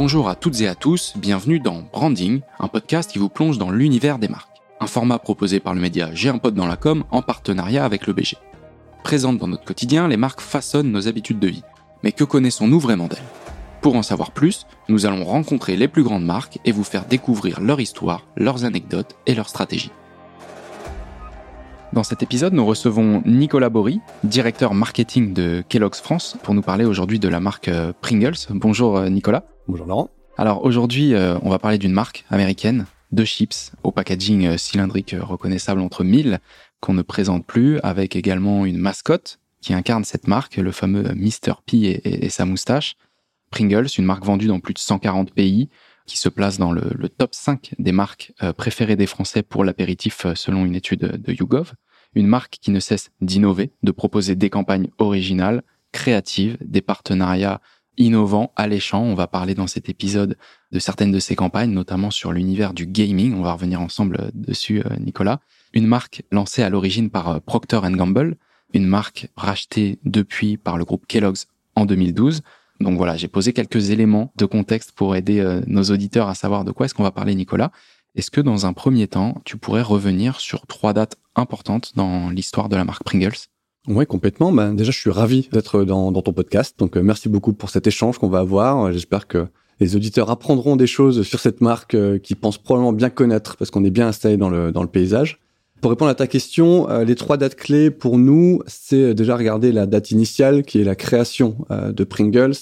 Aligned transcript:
Bonjour 0.00 0.28
à 0.28 0.36
toutes 0.36 0.60
et 0.60 0.68
à 0.68 0.76
tous, 0.76 1.14
bienvenue 1.16 1.58
dans 1.58 1.82
Branding, 1.92 2.42
un 2.60 2.68
podcast 2.68 3.10
qui 3.10 3.18
vous 3.18 3.28
plonge 3.28 3.58
dans 3.58 3.72
l'univers 3.72 4.20
des 4.20 4.28
marques. 4.28 4.62
Un 4.78 4.86
format 4.86 5.18
proposé 5.18 5.58
par 5.58 5.74
le 5.74 5.80
média 5.80 6.10
J'ai 6.14 6.28
un 6.28 6.38
pote 6.38 6.54
dans 6.54 6.68
la 6.68 6.76
com 6.76 7.02
en 7.10 7.20
partenariat 7.20 7.84
avec 7.84 8.06
le 8.06 8.12
BG. 8.12 8.36
Présentes 9.02 9.38
dans 9.38 9.48
notre 9.48 9.64
quotidien, 9.64 10.06
les 10.06 10.16
marques 10.16 10.40
façonnent 10.40 10.92
nos 10.92 11.08
habitudes 11.08 11.40
de 11.40 11.48
vie. 11.48 11.64
Mais 12.04 12.12
que 12.12 12.22
connaissons-nous 12.22 12.78
vraiment 12.78 13.08
d'elles? 13.08 13.18
Pour 13.80 13.96
en 13.96 14.04
savoir 14.04 14.30
plus, 14.30 14.68
nous 14.88 15.04
allons 15.04 15.24
rencontrer 15.24 15.74
les 15.74 15.88
plus 15.88 16.04
grandes 16.04 16.24
marques 16.24 16.60
et 16.64 16.70
vous 16.70 16.84
faire 16.84 17.06
découvrir 17.06 17.60
leur 17.60 17.80
histoire, 17.80 18.24
leurs 18.36 18.64
anecdotes 18.64 19.16
et 19.26 19.34
leurs 19.34 19.48
stratégies. 19.48 19.90
Dans 21.92 22.04
cet 22.04 22.22
épisode, 22.22 22.52
nous 22.52 22.66
recevons 22.66 23.24
Nicolas 23.26 23.68
Bory, 23.68 24.00
directeur 24.22 24.74
marketing 24.74 25.32
de 25.32 25.64
Kellogg's 25.68 26.00
France, 26.00 26.36
pour 26.44 26.54
nous 26.54 26.62
parler 26.62 26.84
aujourd'hui 26.84 27.18
de 27.18 27.28
la 27.28 27.40
marque 27.40 27.66
euh, 27.66 27.92
Pringles. 28.00 28.36
Bonjour 28.50 28.96
euh, 28.96 29.08
Nicolas. 29.08 29.42
Bonjour 29.68 29.86
Laurent. 29.86 30.08
Alors 30.38 30.64
aujourd'hui, 30.64 31.12
euh, 31.12 31.38
on 31.42 31.50
va 31.50 31.58
parler 31.58 31.76
d'une 31.76 31.92
marque 31.92 32.24
américaine 32.30 32.86
de 33.12 33.22
chips 33.26 33.72
au 33.82 33.92
packaging 33.92 34.56
cylindrique 34.56 35.14
reconnaissable 35.20 35.82
entre 35.82 36.04
mille 36.04 36.38
qu'on 36.80 36.94
ne 36.94 37.02
présente 37.02 37.44
plus, 37.44 37.78
avec 37.80 38.16
également 38.16 38.64
une 38.64 38.78
mascotte 38.78 39.40
qui 39.60 39.74
incarne 39.74 40.04
cette 40.04 40.26
marque, 40.26 40.56
le 40.56 40.72
fameux 40.72 41.12
Mr. 41.14 41.52
P 41.66 42.00
et, 42.02 42.30
sa 42.30 42.46
moustache. 42.46 42.96
Pringles, 43.50 43.88
une 43.98 44.06
marque 44.06 44.24
vendue 44.24 44.46
dans 44.46 44.58
plus 44.58 44.72
de 44.72 44.78
140 44.78 45.34
pays, 45.34 45.68
qui 46.06 46.16
se 46.16 46.30
place 46.30 46.56
dans 46.56 46.72
le, 46.72 47.08
top 47.10 47.34
5 47.34 47.74
des 47.78 47.92
marques 47.92 48.32
euh, 48.42 48.54
préférées 48.54 48.96
des 48.96 49.06
Français 49.06 49.42
pour 49.42 49.64
l'apéritif 49.64 50.24
euh, 50.24 50.34
selon 50.34 50.64
une 50.64 50.76
étude 50.76 51.00
de 51.00 51.32
YouGov. 51.32 51.74
Une 52.14 52.26
marque 52.26 52.56
qui 52.62 52.70
ne 52.70 52.80
cesse 52.80 53.10
d'innover, 53.20 53.72
de 53.82 53.92
proposer 53.92 54.34
des 54.34 54.48
campagnes 54.48 54.88
originales, 54.96 55.62
créatives, 55.92 56.56
des 56.62 56.80
partenariats 56.80 57.60
innovants, 57.98 58.52
alléchants. 58.56 59.02
On 59.02 59.14
va 59.14 59.26
parler 59.26 59.54
dans 59.54 59.66
cet 59.66 59.88
épisode 59.88 60.36
de 60.72 60.78
certaines 60.78 61.12
de 61.12 61.18
ces 61.18 61.36
campagnes, 61.36 61.72
notamment 61.72 62.10
sur 62.10 62.32
l'univers 62.32 62.72
du 62.72 62.86
gaming. 62.86 63.34
On 63.34 63.42
va 63.42 63.52
revenir 63.52 63.80
ensemble 63.80 64.18
euh, 64.20 64.30
dessus, 64.32 64.82
Nicolas. 65.00 65.40
Une 65.74 65.86
marque 65.86 66.22
lancée 66.30 66.62
à 66.62 66.70
l'origine 66.70 67.10
par 67.10 67.42
Procter 67.42 67.80
Gamble, 67.82 68.36
une 68.72 68.86
marque 68.86 69.28
rachetée 69.36 69.98
depuis 70.04 70.56
par 70.56 70.78
le 70.78 70.84
groupe 70.84 71.06
Kellogg's 71.06 71.46
en 71.74 71.84
2012. 71.84 72.42
Donc 72.80 72.96
voilà, 72.96 73.16
j'ai 73.16 73.28
posé 73.28 73.52
quelques 73.52 73.90
éléments 73.90 74.32
de 74.36 74.44
contexte 74.44 74.92
pour 74.92 75.16
aider 75.16 75.40
euh, 75.40 75.60
nos 75.66 75.84
auditeurs 75.84 76.28
à 76.28 76.34
savoir 76.34 76.64
de 76.64 76.70
quoi 76.70 76.86
est-ce 76.86 76.94
qu'on 76.94 77.02
va 77.02 77.10
parler, 77.10 77.34
Nicolas. 77.34 77.72
Est-ce 78.14 78.30
que 78.30 78.40
dans 78.40 78.66
un 78.66 78.72
premier 78.72 79.08
temps, 79.08 79.40
tu 79.44 79.56
pourrais 79.56 79.82
revenir 79.82 80.40
sur 80.40 80.66
trois 80.66 80.92
dates 80.92 81.16
importantes 81.34 81.92
dans 81.96 82.30
l'histoire 82.30 82.68
de 82.68 82.76
la 82.76 82.84
marque 82.84 83.04
Pringles? 83.04 83.48
Oui, 83.88 84.06
complètement. 84.06 84.52
Ben, 84.52 84.74
déjà, 84.74 84.90
je 84.90 84.98
suis 84.98 85.10
ravi 85.10 85.48
d'être 85.52 85.84
dans, 85.84 86.12
ton 86.12 86.32
podcast. 86.32 86.78
Donc, 86.78 86.96
euh, 86.96 87.02
merci 87.02 87.28
beaucoup 87.28 87.52
pour 87.52 87.70
cet 87.70 87.86
échange 87.86 88.18
qu'on 88.18 88.28
va 88.28 88.40
avoir. 88.40 88.92
J'espère 88.92 89.26
que 89.26 89.48
les 89.80 89.96
auditeurs 89.96 90.30
apprendront 90.30 90.76
des 90.76 90.86
choses 90.86 91.22
sur 91.22 91.40
cette 91.40 91.60
marque 91.60 91.94
euh, 91.94 92.18
qu'ils 92.18 92.36
pensent 92.36 92.58
probablement 92.58 92.92
bien 92.92 93.10
connaître 93.10 93.56
parce 93.56 93.70
qu'on 93.70 93.84
est 93.84 93.90
bien 93.90 94.08
installé 94.08 94.36
dans 94.36 94.50
le, 94.50 94.72
dans 94.72 94.82
le 94.82 94.88
paysage. 94.88 95.38
Pour 95.80 95.90
répondre 95.92 96.10
à 96.10 96.14
ta 96.16 96.26
question, 96.26 96.90
euh, 96.90 97.04
les 97.04 97.14
trois 97.14 97.36
dates 97.36 97.54
clés 97.54 97.90
pour 97.90 98.18
nous, 98.18 98.62
c'est 98.66 99.14
déjà 99.14 99.36
regarder 99.36 99.70
la 99.70 99.86
date 99.86 100.10
initiale 100.10 100.64
qui 100.64 100.80
est 100.80 100.84
la 100.84 100.96
création 100.96 101.56
euh, 101.70 101.92
de 101.92 102.02
Pringles 102.02 102.56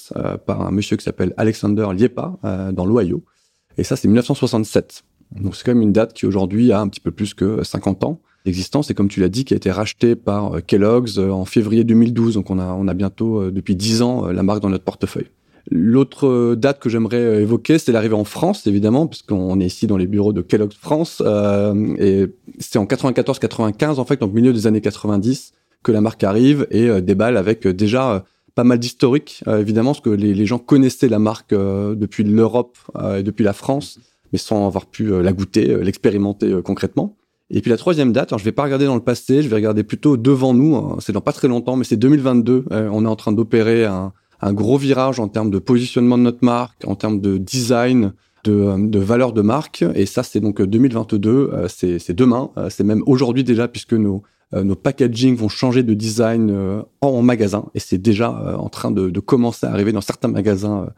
par 0.45 0.61
un 0.61 0.71
monsieur 0.71 0.99
qui 0.99 1.05
s'appelle 1.05 1.33
Alexander 1.39 1.89
Liepa 1.95 2.37
dans 2.73 2.85
l'Ohio. 2.85 3.25
Et 3.79 3.85
ça, 3.85 3.97
c'est 3.97 4.09
1967. 4.09 5.03
Donc 5.41 5.57
c'est 5.57 5.65
quand 5.65 5.75
même 5.75 5.83
une 5.83 5.93
date 5.93 6.13
qui 6.13 6.27
aujourd'hui 6.27 6.73
a 6.73 6.81
un 6.81 6.89
petit 6.89 7.01
peu 7.01 7.11
plus 7.11 7.35
que 7.35 7.65
50 7.65 8.05
ans 8.05 8.21
d'existence 8.47 8.91
et 8.91 8.95
comme 8.95 9.09
tu 9.09 9.21
l'as 9.21 9.29
dit, 9.29 9.45
qui 9.45 9.53
a 9.53 9.57
été 9.59 9.71
rachetée 9.71 10.17
par 10.17 10.65
Kellogg's 10.67 11.19
en 11.19 11.45
février 11.45 11.85
2012. 11.85 12.35
Donc 12.35 12.51
on 12.51 12.59
a, 12.59 12.73
on 12.73 12.89
a 12.89 12.95
bientôt 12.95 13.51
depuis 13.51 13.77
10 13.77 14.01
ans 14.03 14.27
la 14.27 14.43
marque 14.43 14.61
dans 14.61 14.71
notre 14.71 14.85
portefeuille. 14.85 15.29
L'autre 15.71 16.29
euh, 16.29 16.57
date 16.57 16.79
que 16.79 16.89
j'aimerais 16.89 17.17
euh, 17.17 17.41
évoquer, 17.41 17.79
c'est 17.79 17.91
l'arrivée 17.91 18.15
en 18.15 18.25
France, 18.25 18.67
évidemment, 18.67 19.06
puisqu'on 19.09 19.59
est 19.59 19.67
ici 19.67 19.87
dans 19.87 19.97
les 19.97 20.06
bureaux 20.06 20.33
de 20.33 20.41
Kellogg's 20.41 20.77
France. 20.77 21.23
Euh, 21.25 21.95
et 21.99 22.27
c'est 22.61 22.79
en 22.79 22.85
94-95, 22.85 23.99
en 23.99 24.05
fait, 24.05 24.21
donc 24.21 24.33
milieu 24.33 24.53
des 24.53 24.67
années 24.67 24.81
90, 24.81 25.53
que 25.83 25.93
la 25.93 26.01
marque 26.01 26.23
arrive 26.23 26.67
et 26.71 27.01
déballe 27.01 27.37
avec 27.37 27.67
déjà 27.67 28.25
pas 28.55 28.65
mal 28.65 28.79
d'historique, 28.79 29.45
évidemment, 29.47 29.93
parce 29.93 30.01
que 30.01 30.11
les, 30.11 30.47
gens 30.47 30.59
connaissaient 30.59 31.09
la 31.09 31.21
marque 31.21 31.51
depuis 31.53 32.25
l'Europe 32.25 32.77
et 33.17 33.23
depuis 33.23 33.45
la 33.45 33.53
France, 33.53 34.01
mais 34.33 34.39
sans 34.39 34.67
avoir 34.67 34.87
pu 34.87 35.23
la 35.23 35.33
goûter, 35.33 35.77
l'expérimenter 35.85 36.56
concrètement. 36.65 37.15
Et 37.51 37.61
puis 37.61 37.71
la 37.71 37.77
troisième 37.77 38.12
date, 38.12 38.33
alors 38.33 38.39
je 38.39 38.45
vais 38.45 38.53
pas 38.53 38.65
regarder 38.65 38.87
dans 38.87 38.97
le 38.97 39.01
passé, 39.01 39.43
je 39.43 39.49
vais 39.49 39.57
regarder 39.57 39.84
plutôt 39.84 40.17
devant 40.17 40.53
nous. 40.53 40.77
Hein, 40.77 40.97
c'est 41.01 41.12
dans 41.12 41.21
pas 41.21 41.33
très 41.33 41.49
longtemps, 41.49 41.77
mais 41.77 41.84
c'est 41.84 41.97
2022. 41.97 42.65
on 42.71 43.05
est 43.05 43.09
en 43.09 43.17
train 43.17 43.33
d'opérer 43.33 43.84
un 43.84 44.53
gros 44.53 44.79
virage 44.79 45.21
en 45.21 45.29
termes 45.29 45.51
de 45.51 45.59
positionnement 45.59 46.19
de 46.19 46.23
notre 46.23 46.45
marque, 46.45 46.85
en 46.87 46.95
termes 46.95 47.21
de 47.21 47.39
design, 47.39 48.12
de, 48.47 48.53
euh, 48.53 48.77
de 48.79 48.99
valeur 48.99 49.33
de 49.33 49.43
marque. 49.43 49.85
Et 49.95 50.06
ça, 50.06 50.23
c'est 50.23 50.41
donc 50.41 50.62
2022, 50.62 51.51
euh, 51.53 51.69
c'est 51.69 52.15
demain, 52.15 52.51
euh, 52.56 52.71
c'est 52.71 52.85
même 52.85 53.03
aujourd'hui 53.06 53.45
déjà, 53.45 53.69
puisque 53.69 53.95
nos, 53.95 54.23
nos 54.53 54.77
packaging 54.77 55.37
vont 55.37 55.49
changer 55.49 55.83
de 55.83 55.93
design 55.93 56.85
en, 57.01 57.23
magasin. 57.23 57.67
Et 57.75 57.81
c'est 57.81 57.99
déjà 57.99 58.56
en 58.56 58.69
train 58.69 58.93
de, 58.93 59.21
commencer 59.21 59.67
à 59.67 59.73
arriver 59.73 59.91
dans 59.93 60.01
certains 60.01 60.29
magasins 60.29 60.89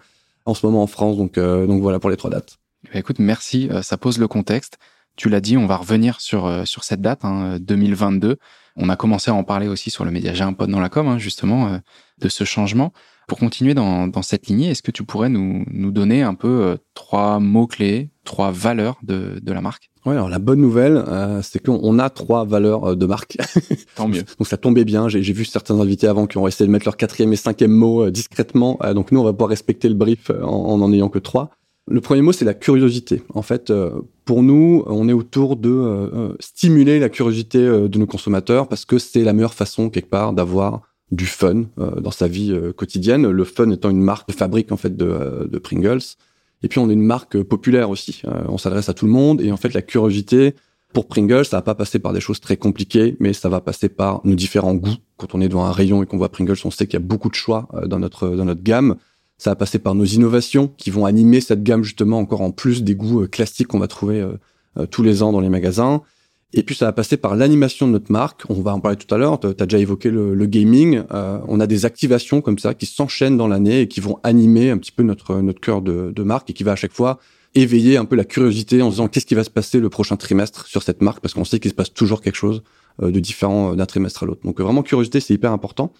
en 0.44 0.54
ce 0.54 0.66
moment 0.66 0.82
en 0.82 0.86
France. 0.86 1.16
Donc, 1.16 1.38
donc 1.38 1.80
voilà 1.80 1.98
pour 1.98 2.10
les 2.10 2.18
trois 2.18 2.30
dates. 2.30 2.58
Bah, 2.84 2.98
écoute, 3.00 3.18
merci. 3.18 3.70
ça 3.80 3.96
pose 3.96 4.18
le 4.18 4.28
contexte. 4.28 4.78
Tu 5.18 5.28
l'as 5.28 5.42
dit, 5.42 5.58
on 5.58 5.66
va 5.66 5.76
revenir 5.76 6.20
sur, 6.22 6.66
sur 6.66 6.84
cette 6.84 7.02
date, 7.02 7.26
hein, 7.26 7.58
2022. 7.60 8.38
On 8.76 8.88
a 8.88 8.96
commencé 8.96 9.30
à 9.30 9.34
en 9.34 9.44
parler 9.44 9.68
aussi 9.68 9.90
sur 9.90 10.06
le 10.06 10.10
média 10.10 10.32
J'ai 10.32 10.44
un 10.44 10.54
pote 10.54 10.70
dans 10.70 10.80
la 10.80 10.88
com, 10.88 11.06
hein, 11.08 11.18
justement, 11.18 11.78
de 12.18 12.28
ce 12.28 12.44
changement. 12.44 12.92
Pour 13.28 13.38
continuer 13.38 13.74
dans, 13.74 14.22
cette 14.22 14.46
lignée, 14.46 14.70
est-ce 14.70 14.80
que 14.80 14.90
tu 14.90 15.04
pourrais 15.04 15.28
nous, 15.28 15.62
nous 15.70 15.90
donner 15.90 16.22
un 16.22 16.32
peu 16.32 16.48
euh, 16.48 16.76
trois 16.94 17.38
mots-clés, 17.40 18.08
trois 18.24 18.50
valeurs 18.50 18.96
de, 19.02 19.38
de 19.42 19.52
la 19.52 19.60
marque? 19.60 19.90
Ouais, 20.06 20.14
alors 20.14 20.30
la 20.30 20.38
bonne 20.38 20.62
nouvelle, 20.62 20.96
euh, 20.96 21.42
c'est 21.42 21.62
qu'on 21.62 21.98
a 21.98 22.08
trois 22.08 22.46
valeurs 22.46 22.92
euh, 22.92 22.96
de 22.96 23.04
marque. 23.04 23.36
Tant 23.96 24.08
mieux. 24.08 24.24
donc 24.38 24.48
ça 24.48 24.56
tombait 24.56 24.86
bien. 24.86 25.10
J'ai 25.10 25.20
vu 25.20 25.44
certains 25.44 25.78
invités 25.78 26.06
avant 26.06 26.26
qui 26.26 26.38
ont 26.38 26.48
essayé 26.48 26.66
de 26.66 26.72
mettre 26.72 26.86
leur 26.86 26.96
quatrième 26.96 27.30
et 27.34 27.36
cinquième 27.36 27.70
mot 27.70 28.08
discrètement. 28.08 28.78
donc 28.94 29.12
nous, 29.12 29.20
on 29.20 29.24
va 29.24 29.34
pouvoir 29.34 29.50
respecter 29.50 29.90
le 29.90 29.94
brief 29.94 30.30
en 30.30 30.80
en, 30.80 30.92
ayant 30.94 31.10
que 31.10 31.18
trois. 31.18 31.50
Le 31.90 32.00
premier 32.00 32.22
mot, 32.22 32.32
c'est 32.32 32.44
la 32.44 32.54
curiosité. 32.54 33.22
En 33.34 33.42
fait, 33.42 33.72
pour 34.24 34.42
nous, 34.42 34.84
on 34.86 35.08
est 35.08 35.12
autour 35.12 35.56
de 35.56 36.36
stimuler 36.38 36.98
la 36.98 37.08
curiosité 37.08 37.58
de 37.60 37.98
nos 37.98 38.06
consommateurs 38.06 38.68
parce 38.68 38.84
que 38.84 38.98
c'est 38.98 39.24
la 39.24 39.32
meilleure 39.32 39.54
façon 39.54 39.88
quelque 39.88 40.10
part 40.10 40.32
d'avoir 40.32 40.82
du 41.10 41.26
fun 41.26 41.64
euh, 41.78 42.00
dans 42.00 42.10
sa 42.10 42.28
vie 42.28 42.52
euh, 42.52 42.72
quotidienne. 42.72 43.28
Le 43.28 43.44
fun 43.44 43.70
étant 43.70 43.90
une 43.90 44.02
marque 44.02 44.28
de 44.28 44.34
fabrique 44.34 44.72
en 44.72 44.76
fait 44.76 44.96
de, 44.96 45.06
euh, 45.06 45.48
de 45.48 45.58
Pringles. 45.58 46.02
Et 46.62 46.68
puis 46.68 46.78
on 46.78 46.90
est 46.90 46.92
une 46.92 47.02
marque 47.02 47.40
populaire 47.42 47.88
aussi. 47.88 48.22
on 48.48 48.58
s'adresse 48.58 48.88
à 48.88 48.94
tout 48.94 49.06
le 49.06 49.12
monde 49.12 49.40
et 49.40 49.52
en 49.52 49.56
fait 49.56 49.74
la 49.74 49.82
curiosité 49.82 50.56
pour 50.92 51.06
Pringles, 51.06 51.44
ça 51.44 51.58
va 51.58 51.62
pas 51.62 51.76
passer 51.76 52.00
par 52.00 52.12
des 52.12 52.18
choses 52.18 52.40
très 52.40 52.56
compliquées, 52.56 53.16
mais 53.20 53.32
ça 53.32 53.48
va 53.48 53.60
passer 53.60 53.88
par 53.88 54.20
nos 54.24 54.34
différents 54.34 54.74
goûts. 54.74 54.96
Quand 55.18 55.36
on 55.36 55.40
est 55.40 55.48
devant 55.48 55.66
un 55.66 55.72
rayon 55.72 56.02
et 56.02 56.06
qu'on 56.06 56.16
voit 56.16 56.30
Pringles, 56.30 56.56
on 56.64 56.72
sait 56.72 56.86
qu'il 56.86 56.98
y 56.98 57.02
a 57.02 57.06
beaucoup 57.06 57.28
de 57.28 57.36
choix 57.36 57.68
dans 57.86 58.00
notre 58.00 58.30
dans 58.30 58.44
notre 58.44 58.62
gamme. 58.62 58.96
Ça 59.38 59.50
va 59.50 59.56
passer 59.56 59.78
par 59.78 59.94
nos 59.94 60.04
innovations 60.04 60.68
qui 60.76 60.90
vont 60.90 61.06
animer 61.06 61.40
cette 61.40 61.62
gamme 61.62 61.84
justement 61.84 62.18
encore 62.18 62.40
en 62.40 62.50
plus 62.50 62.82
des 62.82 62.94
goûts 62.94 63.26
classiques 63.28 63.68
qu'on 63.68 63.78
va 63.78 63.86
trouver 63.86 64.26
tous 64.90 65.02
les 65.02 65.22
ans 65.22 65.32
dans 65.32 65.40
les 65.40 65.48
magasins. 65.48 66.02
Et 66.54 66.62
puis 66.62 66.74
ça 66.74 66.86
va 66.86 66.92
passer 66.92 67.18
par 67.18 67.36
l'animation 67.36 67.86
de 67.86 67.92
notre 67.92 68.10
marque. 68.10 68.44
On 68.48 68.54
va 68.54 68.72
en 68.72 68.80
parler 68.80 68.96
tout 68.96 69.12
à 69.14 69.18
l'heure. 69.18 69.38
Tu 69.38 69.48
as 69.48 69.66
déjà 69.66 69.78
évoqué 69.78 70.10
le, 70.10 70.46
gaming. 70.46 71.02
Euh, 71.12 71.40
on 71.46 71.60
a 71.60 71.66
des 71.66 71.84
activations 71.84 72.40
comme 72.40 72.58
ça 72.58 72.72
qui 72.72 72.86
s'enchaînent 72.86 73.36
dans 73.36 73.48
l'année 73.48 73.82
et 73.82 73.88
qui 73.88 74.00
vont 74.00 74.18
animer 74.22 74.70
un 74.70 74.78
petit 74.78 74.92
peu 74.92 75.02
notre 75.02 75.40
notre 75.42 75.60
cœur 75.60 75.82
de, 75.82 76.10
de, 76.14 76.22
marque 76.22 76.48
et 76.48 76.54
qui 76.54 76.64
va 76.64 76.72
à 76.72 76.76
chaque 76.76 76.92
fois 76.92 77.18
éveiller 77.54 77.98
un 77.98 78.06
peu 78.06 78.16
la 78.16 78.24
curiosité 78.24 78.80
en 78.80 78.86
se 78.86 78.96
disant 78.96 79.08
qu'est-ce 79.08 79.26
qui 79.26 79.34
va 79.34 79.44
se 79.44 79.50
passer 79.50 79.78
le 79.78 79.90
prochain 79.90 80.16
trimestre 80.16 80.66
sur 80.66 80.82
cette 80.82 81.02
marque? 81.02 81.20
Parce 81.20 81.34
qu'on 81.34 81.44
sait 81.44 81.60
qu'il 81.60 81.70
se 81.70 81.74
passe 81.74 81.92
toujours 81.92 82.22
quelque 82.22 82.36
chose 82.36 82.62
euh, 83.02 83.10
de 83.10 83.20
différent 83.20 83.72
euh, 83.72 83.76
d'un 83.76 83.86
trimestre 83.86 84.22
à 84.22 84.26
l'autre. 84.26 84.40
Donc 84.44 84.58
vraiment 84.58 84.82
curiosité, 84.82 85.20
c'est 85.20 85.34
hyper 85.34 85.52
important. 85.52 85.92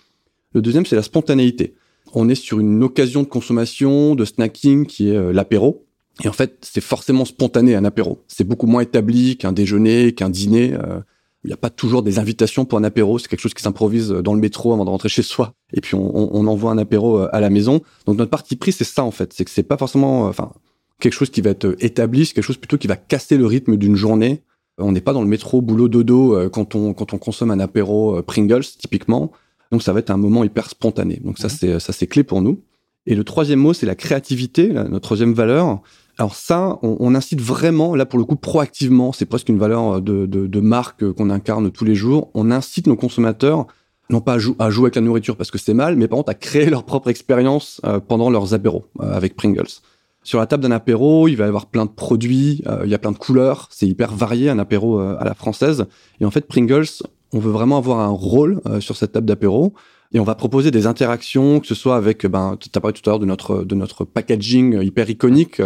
Le 0.55 0.63
deuxième, 0.63 0.87
c'est 0.87 0.97
la 0.97 1.03
spontanéité. 1.03 1.75
On 2.15 2.29
est 2.29 2.35
sur 2.35 2.61
une 2.61 2.83
occasion 2.83 3.23
de 3.23 3.29
consommation, 3.29 4.15
de 4.15 4.25
snacking 4.25 4.87
qui 4.87 5.11
est 5.11 5.33
l'apéro. 5.33 5.89
Et 6.25 6.29
en 6.29 6.33
fait, 6.33 6.59
c'est 6.63 6.81
forcément 6.81 7.25
spontané 7.25 7.75
un 7.75 7.85
apéro. 7.85 8.25
C'est 8.27 8.45
beaucoup 8.45 8.67
moins 8.67 8.83
établi 8.83 9.37
qu'un 9.37 9.53
déjeuner, 9.53 10.13
qu'un 10.13 10.31
dîner. 10.31 10.75
Euh, 10.75 11.01
il 11.45 11.49
n'y 11.49 11.53
a 11.53 11.57
pas 11.57 11.71
toujours 11.71 12.03
des 12.03 12.19
invitations 12.19 12.65
pour 12.65 12.79
un 12.79 12.85
apéro. 12.85 13.19
C'est 13.19 13.29
quelque 13.29 13.41
chose 13.41 13.55
qui 13.55 13.63
s'improvise 13.63 14.09
dans 14.09 14.35
le 14.35 14.41
métro 14.41 14.73
avant 14.73 14.85
de 14.85 14.91
rentrer 14.91 15.09
chez 15.09 15.23
soi. 15.23 15.55
Et 15.73 15.81
puis 15.81 15.95
on, 15.95 16.47
envoie 16.47 16.73
un 16.73 16.79
apéro 16.79 17.21
euh, 17.21 17.29
à 17.33 17.41
la 17.41 17.51
maison. 17.51 17.81
Donc 18.07 18.19
notre 18.19 18.31
parti 18.31 18.57
pris, 18.57 18.73
c'est 18.73 18.85
ça 18.85 19.05
en 19.05 19.13
fait. 19.13 19.33
C'est 19.33 19.45
que 19.45 19.51
c'est 19.51 19.63
pas 19.63 19.77
forcément, 19.77 20.27
euh, 20.27 20.31
enfin, 20.31 20.53
quelque 20.99 21.13
chose 21.13 21.31
qui 21.31 21.41
va 21.41 21.51
être 21.51 21.77
établi. 21.79 22.27
C'est 22.27 22.35
quelque 22.35 22.45
chose 22.45 22.57
plutôt 22.57 22.79
qui 22.79 22.89
va 22.89 22.97
casser 22.97 23.37
le 23.37 23.47
rythme 23.47 23.77
d'une 23.77 23.95
journée. 23.95 24.43
On 24.79 24.93
n'est 24.93 25.01
pas 25.01 25.13
dans 25.13 25.23
le 25.23 25.29
métro 25.29 25.61
boulot 25.61 25.89
dodo 25.89 26.49
quand 26.51 26.77
on 26.77 26.95
quand 26.95 27.13
on 27.13 27.19
consomme 27.19 27.51
un 27.51 27.59
apéro 27.59 28.23
Pringles 28.23 28.65
typiquement. 28.79 29.33
Donc 29.73 29.83
ça 29.83 29.93
va 29.93 30.01
être 30.01 30.11
un 30.11 30.17
moment 30.17 30.45
hyper 30.45 30.69
spontané. 30.69 31.21
Donc 31.23 31.39
ça 31.39 31.49
mmh. 31.49 31.51
c'est 31.51 31.81
ça 31.81 31.93
c'est 31.93 32.07
clé 32.07 32.23
pour 32.23 32.43
nous. 32.43 32.63
Et 33.07 33.15
le 33.15 33.25
troisième 33.25 33.61
mot, 33.61 33.73
c'est 33.73 33.87
la 33.87 33.95
créativité, 33.95 34.69
notre 34.69 35.01
troisième 35.01 35.33
valeur. 35.33 35.81
Alors 36.19 36.35
ça, 36.35 36.79
on, 36.83 37.15
incite 37.15 37.41
vraiment, 37.41 37.95
là 37.95 38.05
pour 38.05 38.19
le 38.19 38.25
coup, 38.25 38.37
proactivement, 38.37 39.13
c'est 39.13 39.25
presque 39.25 39.49
une 39.49 39.59
valeur 39.59 40.03
de, 40.03 40.27
de, 40.27 40.61
marque 40.61 41.11
qu'on 41.13 41.31
incarne 41.31 41.71
tous 41.71 41.85
les 41.85 41.95
jours, 41.95 42.31
on 42.35 42.51
incite 42.51 42.87
nos 42.87 42.97
consommateurs, 42.97 43.67
non 44.11 44.21
pas 44.21 44.35
à, 44.59 44.71
jouer 44.71 44.87
avec 44.87 44.97
la 44.97 45.01
nourriture 45.01 45.37
parce 45.37 45.51
que 45.51 45.59
c'est 45.59 45.75
mal, 45.75 45.97
mais 45.97 46.09
par 46.09 46.19
contre 46.19 46.31
à 46.31 46.35
créer 46.35 46.69
leur 46.69 46.85
propre 46.85 47.09
expérience 47.09 47.81
euh, 47.87 48.01
pendant 48.01 48.31
leurs 48.31 48.53
apéros 48.53 48.85
euh, 49.01 49.15
avec 49.15 49.37
Pringles. 49.37 49.81
Sur 50.29 50.41
la 50.41 50.47
table 50.47 50.63
d'un 50.63 50.73
apéro, 50.73 51.27
il 51.29 51.37
va 51.37 51.47
y 51.47 51.49
avoir 51.49 51.67
plein 51.67 51.87
de 51.87 51.91
produits, 51.91 52.63
euh, 52.67 52.83
il 52.85 52.91
y 52.91 52.95
a 52.95 52.99
plein 52.99 53.13
de 53.13 53.17
couleurs, 53.17 53.69
c'est 53.71 53.87
hyper 53.87 54.13
varié 54.13 54.51
un 54.51 54.59
apéro 54.59 55.01
euh, 55.01 55.17
à 55.19 55.25
la 55.25 55.33
française. 55.33 55.87
Et 56.21 56.27
en 56.27 56.31
fait, 56.31 56.47
Pringles, 56.47 56.89
on 57.33 57.39
veut 57.39 57.51
vraiment 57.51 57.79
avoir 57.79 58.01
un 58.01 58.09
rôle 58.09 58.61
euh, 58.67 58.81
sur 58.81 58.97
cette 58.97 59.13
table 59.13 59.27
d'apéro. 59.27 59.75
Et 60.13 60.21
on 60.21 60.25
va 60.25 60.35
proposer 60.35 60.71
des 60.71 60.87
interactions, 60.87 61.61
que 61.61 61.67
ce 61.67 61.75
soit 61.75 61.97
avec, 61.97 62.27
ben, 62.27 62.57
tu 62.59 62.71
as 62.75 62.81
parlé 62.81 62.95
tout 62.95 63.09
à 63.09 63.13
l'heure 63.13 63.19
de 63.19 63.27
notre, 63.27 63.63
de 63.63 63.75
notre 63.75 64.05
packaging 64.05 64.81
hyper 64.81 65.11
iconique, 65.11 65.61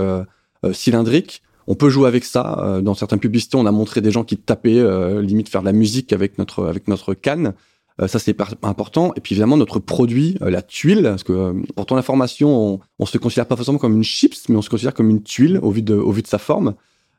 cylindrique. 0.72 1.42
On 1.68 1.76
peut 1.76 1.88
jouer 1.88 2.08
avec 2.08 2.24
ça. 2.24 2.80
Dans 2.82 2.94
certaines 2.94 3.20
publicités, 3.20 3.56
on 3.56 3.66
a 3.66 3.70
montré 3.70 4.00
des 4.00 4.10
gens 4.10 4.24
qui 4.24 4.36
tapaient, 4.36 4.82
limite 5.22 5.48
faire 5.48 5.60
de 5.60 5.66
la 5.66 5.72
musique 5.72 6.12
avec 6.12 6.38
notre, 6.38 6.64
avec 6.64 6.88
notre 6.88 7.14
canne. 7.14 7.54
Euh, 8.00 8.08
ça, 8.08 8.18
c'est 8.18 8.36
important. 8.62 9.12
Et 9.16 9.20
puis 9.20 9.34
évidemment, 9.34 9.56
notre 9.56 9.78
produit, 9.78 10.36
euh, 10.42 10.50
la 10.50 10.62
tuile, 10.62 11.02
parce 11.02 11.24
que 11.24 11.32
euh, 11.32 11.52
pour 11.76 11.86
ton 11.86 11.96
information, 11.96 12.74
on, 12.74 12.80
on 12.98 13.06
se 13.06 13.18
considère 13.18 13.46
pas 13.46 13.56
forcément 13.56 13.78
comme 13.78 13.96
une 13.96 14.04
chips, 14.04 14.48
mais 14.48 14.56
on 14.56 14.62
se 14.62 14.70
considère 14.70 14.94
comme 14.94 15.10
une 15.10 15.22
tuile 15.22 15.58
au 15.62 15.70
vu 15.70 15.82
de, 15.82 15.94
au 15.94 16.12
vu 16.12 16.22
de 16.22 16.26
sa 16.26 16.38
forme. 16.38 16.74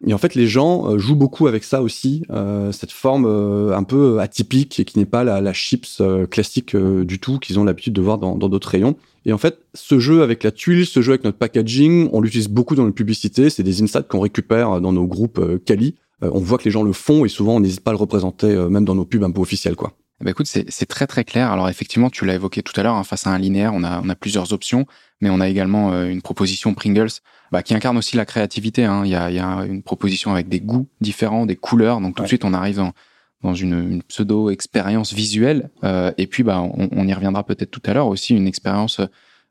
Et 0.06 0.14
en 0.14 0.18
fait, 0.18 0.36
les 0.36 0.48
gens 0.48 0.98
jouent 0.98 1.16
beaucoup 1.16 1.48
avec 1.48 1.64
ça 1.64 1.82
aussi, 1.82 2.24
cette 2.72 2.92
forme 2.92 3.26
un 3.26 3.84
peu 3.84 4.20
atypique 4.20 4.80
et 4.80 4.86
qui 4.86 5.00
n'est 5.00 5.06
pas 5.06 5.24
la, 5.24 5.54
chips 5.54 6.02
classique 6.30 6.76
du 6.76 7.20
tout 7.20 7.40
qu'ils 7.40 7.60
ont 7.60 7.64
l'habitude 7.64 7.94
de 7.94 8.02
voir 8.02 8.18
dans 8.18 8.36
d'autres 8.36 8.70
rayons. 8.70 8.96
Et 9.26 9.32
en 9.32 9.38
fait, 9.38 9.60
ce 9.74 10.00
jeu 10.00 10.22
avec 10.22 10.44
la 10.44 10.52
tuile, 10.52 10.86
ce 10.86 11.02
jeu 11.02 11.14
avec 11.14 11.24
notre 11.24 11.38
packaging, 11.38 12.10
on 12.12 12.20
l'utilise 12.20 12.50
beaucoup 12.50 12.76
dans 12.76 12.84
nos 12.84 12.92
publicités. 12.92 13.50
C'est 13.50 13.64
des 13.64 13.82
insights 13.82 14.08
qu'on 14.10 14.20
récupère 14.20 14.82
dans 14.82 14.92
nos 14.92 15.08
groupes 15.08 15.40
Kali. 15.66 15.96
on 16.22 16.40
voit 16.40 16.58
que 16.58 16.66
les 16.66 16.72
gens 16.72 16.84
le 16.84 16.94
font 16.94 17.24
et 17.24 17.30
souvent 17.30 17.56
on 17.56 17.60
n'hésite 17.62 17.82
pas 17.82 17.92
à 17.92 17.94
le 17.94 18.00
représenter 18.00 18.54
même 18.70 18.84
dans 18.84 18.96
nos 18.96 19.06
pubs 19.06 19.24
un 19.24 19.32
peu 19.32 19.40
officielles, 19.40 19.76
quoi. 19.78 19.94
Bah 20.24 20.32
écoute, 20.32 20.48
c'est 20.48 20.86
très 20.86 21.06
très 21.06 21.26
clair. 21.26 21.52
Alors 21.52 21.68
effectivement, 21.68 22.10
tu 22.10 22.26
l'as 22.26 22.36
évoqué 22.36 22.64
tout 22.64 22.72
à 22.80 22.84
l'heure, 22.84 22.96
hein, 22.96 23.04
face 23.04 23.28
à 23.28 23.32
un 23.32 23.38
linéaire, 23.38 23.74
on 23.74 23.84
a, 23.84 24.00
on 24.02 24.08
a 24.08 24.16
plusieurs 24.16 24.54
options, 24.54 24.86
mais 25.20 25.30
on 25.30 25.42
a 25.42 25.50
également 25.50 25.92
euh, 25.92 26.08
une 26.08 26.22
proposition 26.22 26.74
Pringles 26.74 27.10
bah, 27.52 27.62
qui 27.62 27.76
incarne 27.76 27.98
aussi 27.98 28.16
la 28.16 28.26
créativité. 28.26 28.86
Hein. 28.86 29.02
Il, 29.04 29.12
y 29.12 29.16
a, 29.16 29.30
il 29.30 29.36
y 29.36 29.40
a 29.40 29.66
une 29.66 29.84
proposition 29.84 30.32
avec 30.32 30.48
des 30.48 30.62
goûts 30.62 30.88
différents, 31.02 31.46
des 31.46 31.58
couleurs, 31.58 32.00
donc 32.00 32.16
tout 32.16 32.24
de 32.24 32.28
suite 32.30 32.46
on 32.46 32.54
arrive 32.54 32.78
dans, 32.78 32.94
dans 33.42 33.54
une, 33.54 33.74
une 33.74 34.04
pseudo 34.04 34.50
expérience 34.50 35.12
visuelle. 35.12 35.70
Euh, 35.84 36.14
et 36.18 36.26
puis 36.26 36.44
bah 36.44 36.62
on, 36.62 36.88
on 36.94 37.06
y 37.06 37.14
reviendra 37.14 37.44
peut-être 37.46 37.72
tout 37.72 37.84
à 37.86 37.94
l'heure 37.94 38.08
aussi 38.08 38.34
une 38.34 38.48
expérience 38.48 39.02